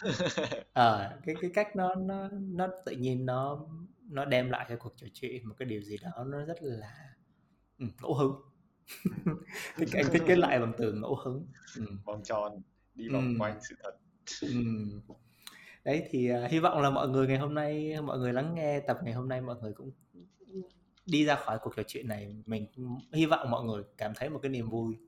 ờ 0.72 1.18
cái 1.26 1.34
cái 1.40 1.50
cách 1.54 1.76
nó 1.76 1.94
nó 1.94 2.28
nó 2.32 2.68
tự 2.86 2.92
nhiên 2.92 3.26
nó 3.26 3.66
nó 4.08 4.24
đem 4.24 4.50
lại 4.50 4.66
cho 4.68 4.76
cuộc 4.76 4.92
trò 4.96 5.06
chuyện 5.14 5.48
một 5.48 5.54
cái 5.58 5.66
điều 5.68 5.82
gì 5.82 5.96
đó 6.02 6.24
nó 6.26 6.44
rất 6.44 6.56
là 6.62 7.14
ừ, 7.78 7.86
ngẫu 8.02 8.14
hứng 8.14 8.32
thích 9.76 9.88
anh 9.92 10.04
thích 10.12 10.22
kết 10.26 10.38
lại 10.38 10.60
bằng 10.60 10.72
từ 10.78 10.92
ngẫu 10.92 11.14
hứng 11.24 11.46
ừ. 11.76 11.86
vòng 12.04 12.22
tròn 12.24 12.62
đi 12.94 13.08
vòng 13.08 13.34
Ừ. 13.34 13.36
quanh 13.38 13.58
sự 13.68 13.74
thật 13.82 13.96
Ừ. 14.40 14.48
đấy 15.84 16.08
thì 16.10 16.32
uh, 16.32 16.50
hy 16.50 16.58
vọng 16.58 16.80
là 16.80 16.90
mọi 16.90 17.08
người 17.08 17.26
ngày 17.26 17.38
hôm 17.38 17.54
nay 17.54 18.00
mọi 18.02 18.18
người 18.18 18.32
lắng 18.32 18.54
nghe 18.54 18.80
tập 18.80 18.98
ngày 19.04 19.14
hôm 19.14 19.28
nay 19.28 19.40
mọi 19.40 19.56
người 19.62 19.72
cũng 19.72 19.90
đi 21.06 21.24
ra 21.24 21.34
khỏi 21.36 21.58
cuộc 21.62 21.76
trò 21.76 21.82
chuyện 21.86 22.08
này 22.08 22.36
mình 22.46 22.66
hy 23.12 23.26
vọng 23.26 23.50
mọi 23.50 23.64
người 23.64 23.82
cảm 23.96 24.12
thấy 24.16 24.28
một 24.30 24.38
cái 24.42 24.50
niềm 24.50 24.70
vui 24.70 24.98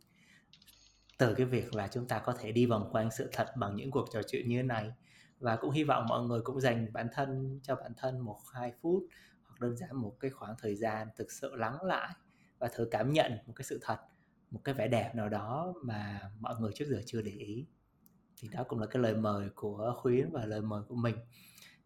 từ 1.18 1.34
cái 1.34 1.46
việc 1.46 1.74
là 1.74 1.88
chúng 1.92 2.08
ta 2.08 2.18
có 2.18 2.32
thể 2.40 2.52
đi 2.52 2.66
vòng 2.66 2.88
quanh 2.92 3.10
sự 3.10 3.28
thật 3.32 3.46
bằng 3.56 3.76
những 3.76 3.90
cuộc 3.90 4.08
trò 4.12 4.22
chuyện 4.22 4.48
như 4.48 4.56
thế 4.56 4.62
này 4.62 4.92
và 5.38 5.56
cũng 5.56 5.70
hy 5.70 5.84
vọng 5.84 6.06
mọi 6.08 6.22
người 6.22 6.40
cũng 6.40 6.60
dành 6.60 6.92
bản 6.92 7.08
thân 7.12 7.60
cho 7.62 7.74
bản 7.74 7.92
thân 7.96 8.20
một 8.20 8.38
hai 8.52 8.72
phút 8.82 9.02
hoặc 9.44 9.60
đơn 9.60 9.76
giản 9.76 9.96
một 9.96 10.16
cái 10.20 10.30
khoảng 10.30 10.54
thời 10.58 10.74
gian 10.74 11.08
thực 11.16 11.32
sự 11.32 11.54
lắng 11.54 11.82
lại 11.82 12.14
và 12.58 12.68
thử 12.68 12.88
cảm 12.90 13.12
nhận 13.12 13.32
một 13.46 13.52
cái 13.56 13.64
sự 13.64 13.78
thật 13.82 13.98
một 14.50 14.60
cái 14.64 14.74
vẻ 14.74 14.88
đẹp 14.88 15.14
nào 15.14 15.28
đó 15.28 15.74
mà 15.82 16.20
mọi 16.40 16.54
người 16.60 16.72
trước 16.74 16.84
giờ 16.88 17.02
chưa 17.06 17.22
để 17.22 17.32
ý. 17.32 17.66
Thì 18.36 18.48
đó 18.52 18.64
cũng 18.68 18.80
là 18.80 18.86
cái 18.86 19.02
lời 19.02 19.14
mời 19.14 19.48
của 19.54 19.94
khuyến 19.96 20.30
và 20.32 20.46
lời 20.46 20.60
mời 20.60 20.82
của 20.88 20.94
mình. 20.94 21.16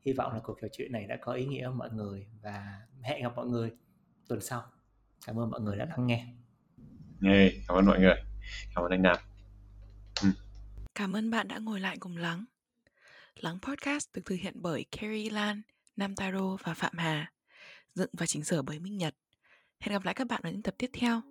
Hy 0.00 0.12
vọng 0.12 0.32
là 0.32 0.40
cuộc 0.44 0.58
trò 0.62 0.68
chuyện 0.72 0.92
này 0.92 1.06
đã 1.06 1.16
có 1.20 1.32
ý 1.32 1.46
nghĩa 1.46 1.66
với 1.66 1.76
mọi 1.76 1.90
người 1.90 2.26
và 2.42 2.82
hẹn 3.02 3.22
gặp 3.22 3.32
mọi 3.36 3.46
người 3.46 3.70
tuần 4.28 4.40
sau. 4.40 4.62
Cảm 5.26 5.38
ơn 5.38 5.50
mọi 5.50 5.60
người 5.60 5.76
đã 5.76 5.84
lắng 5.84 6.06
nghe. 6.06 6.26
Nghe, 7.20 7.50
cảm 7.68 7.76
ơn 7.76 7.86
mọi 7.86 8.00
người. 8.00 8.14
Cảm 8.74 8.84
ơn 8.84 8.90
anh 8.90 9.02
Nam. 9.02 9.16
Cảm 10.94 11.12
ơn 11.12 11.30
bạn 11.30 11.48
đã 11.48 11.58
ngồi 11.58 11.80
lại 11.80 11.96
cùng 12.00 12.16
Lắng. 12.16 12.44
Lắng 13.42 13.58
Podcast 13.62 14.08
được 14.14 14.22
thực 14.24 14.38
hiện 14.40 14.54
bởi 14.56 14.84
Carrie 14.90 15.30
Lan, 15.30 15.62
Nam 15.96 16.16
Taro 16.16 16.56
và 16.62 16.74
Phạm 16.74 16.92
Hà. 16.98 17.32
Dựng 17.94 18.10
và 18.12 18.26
chỉnh 18.26 18.44
sửa 18.44 18.62
bởi 18.62 18.78
Minh 18.78 18.96
Nhật. 18.96 19.14
Hẹn 19.80 19.92
gặp 19.92 20.04
lại 20.04 20.14
các 20.14 20.26
bạn 20.26 20.40
ở 20.44 20.50
những 20.50 20.62
tập 20.62 20.74
tiếp 20.78 20.90
theo. 20.92 21.22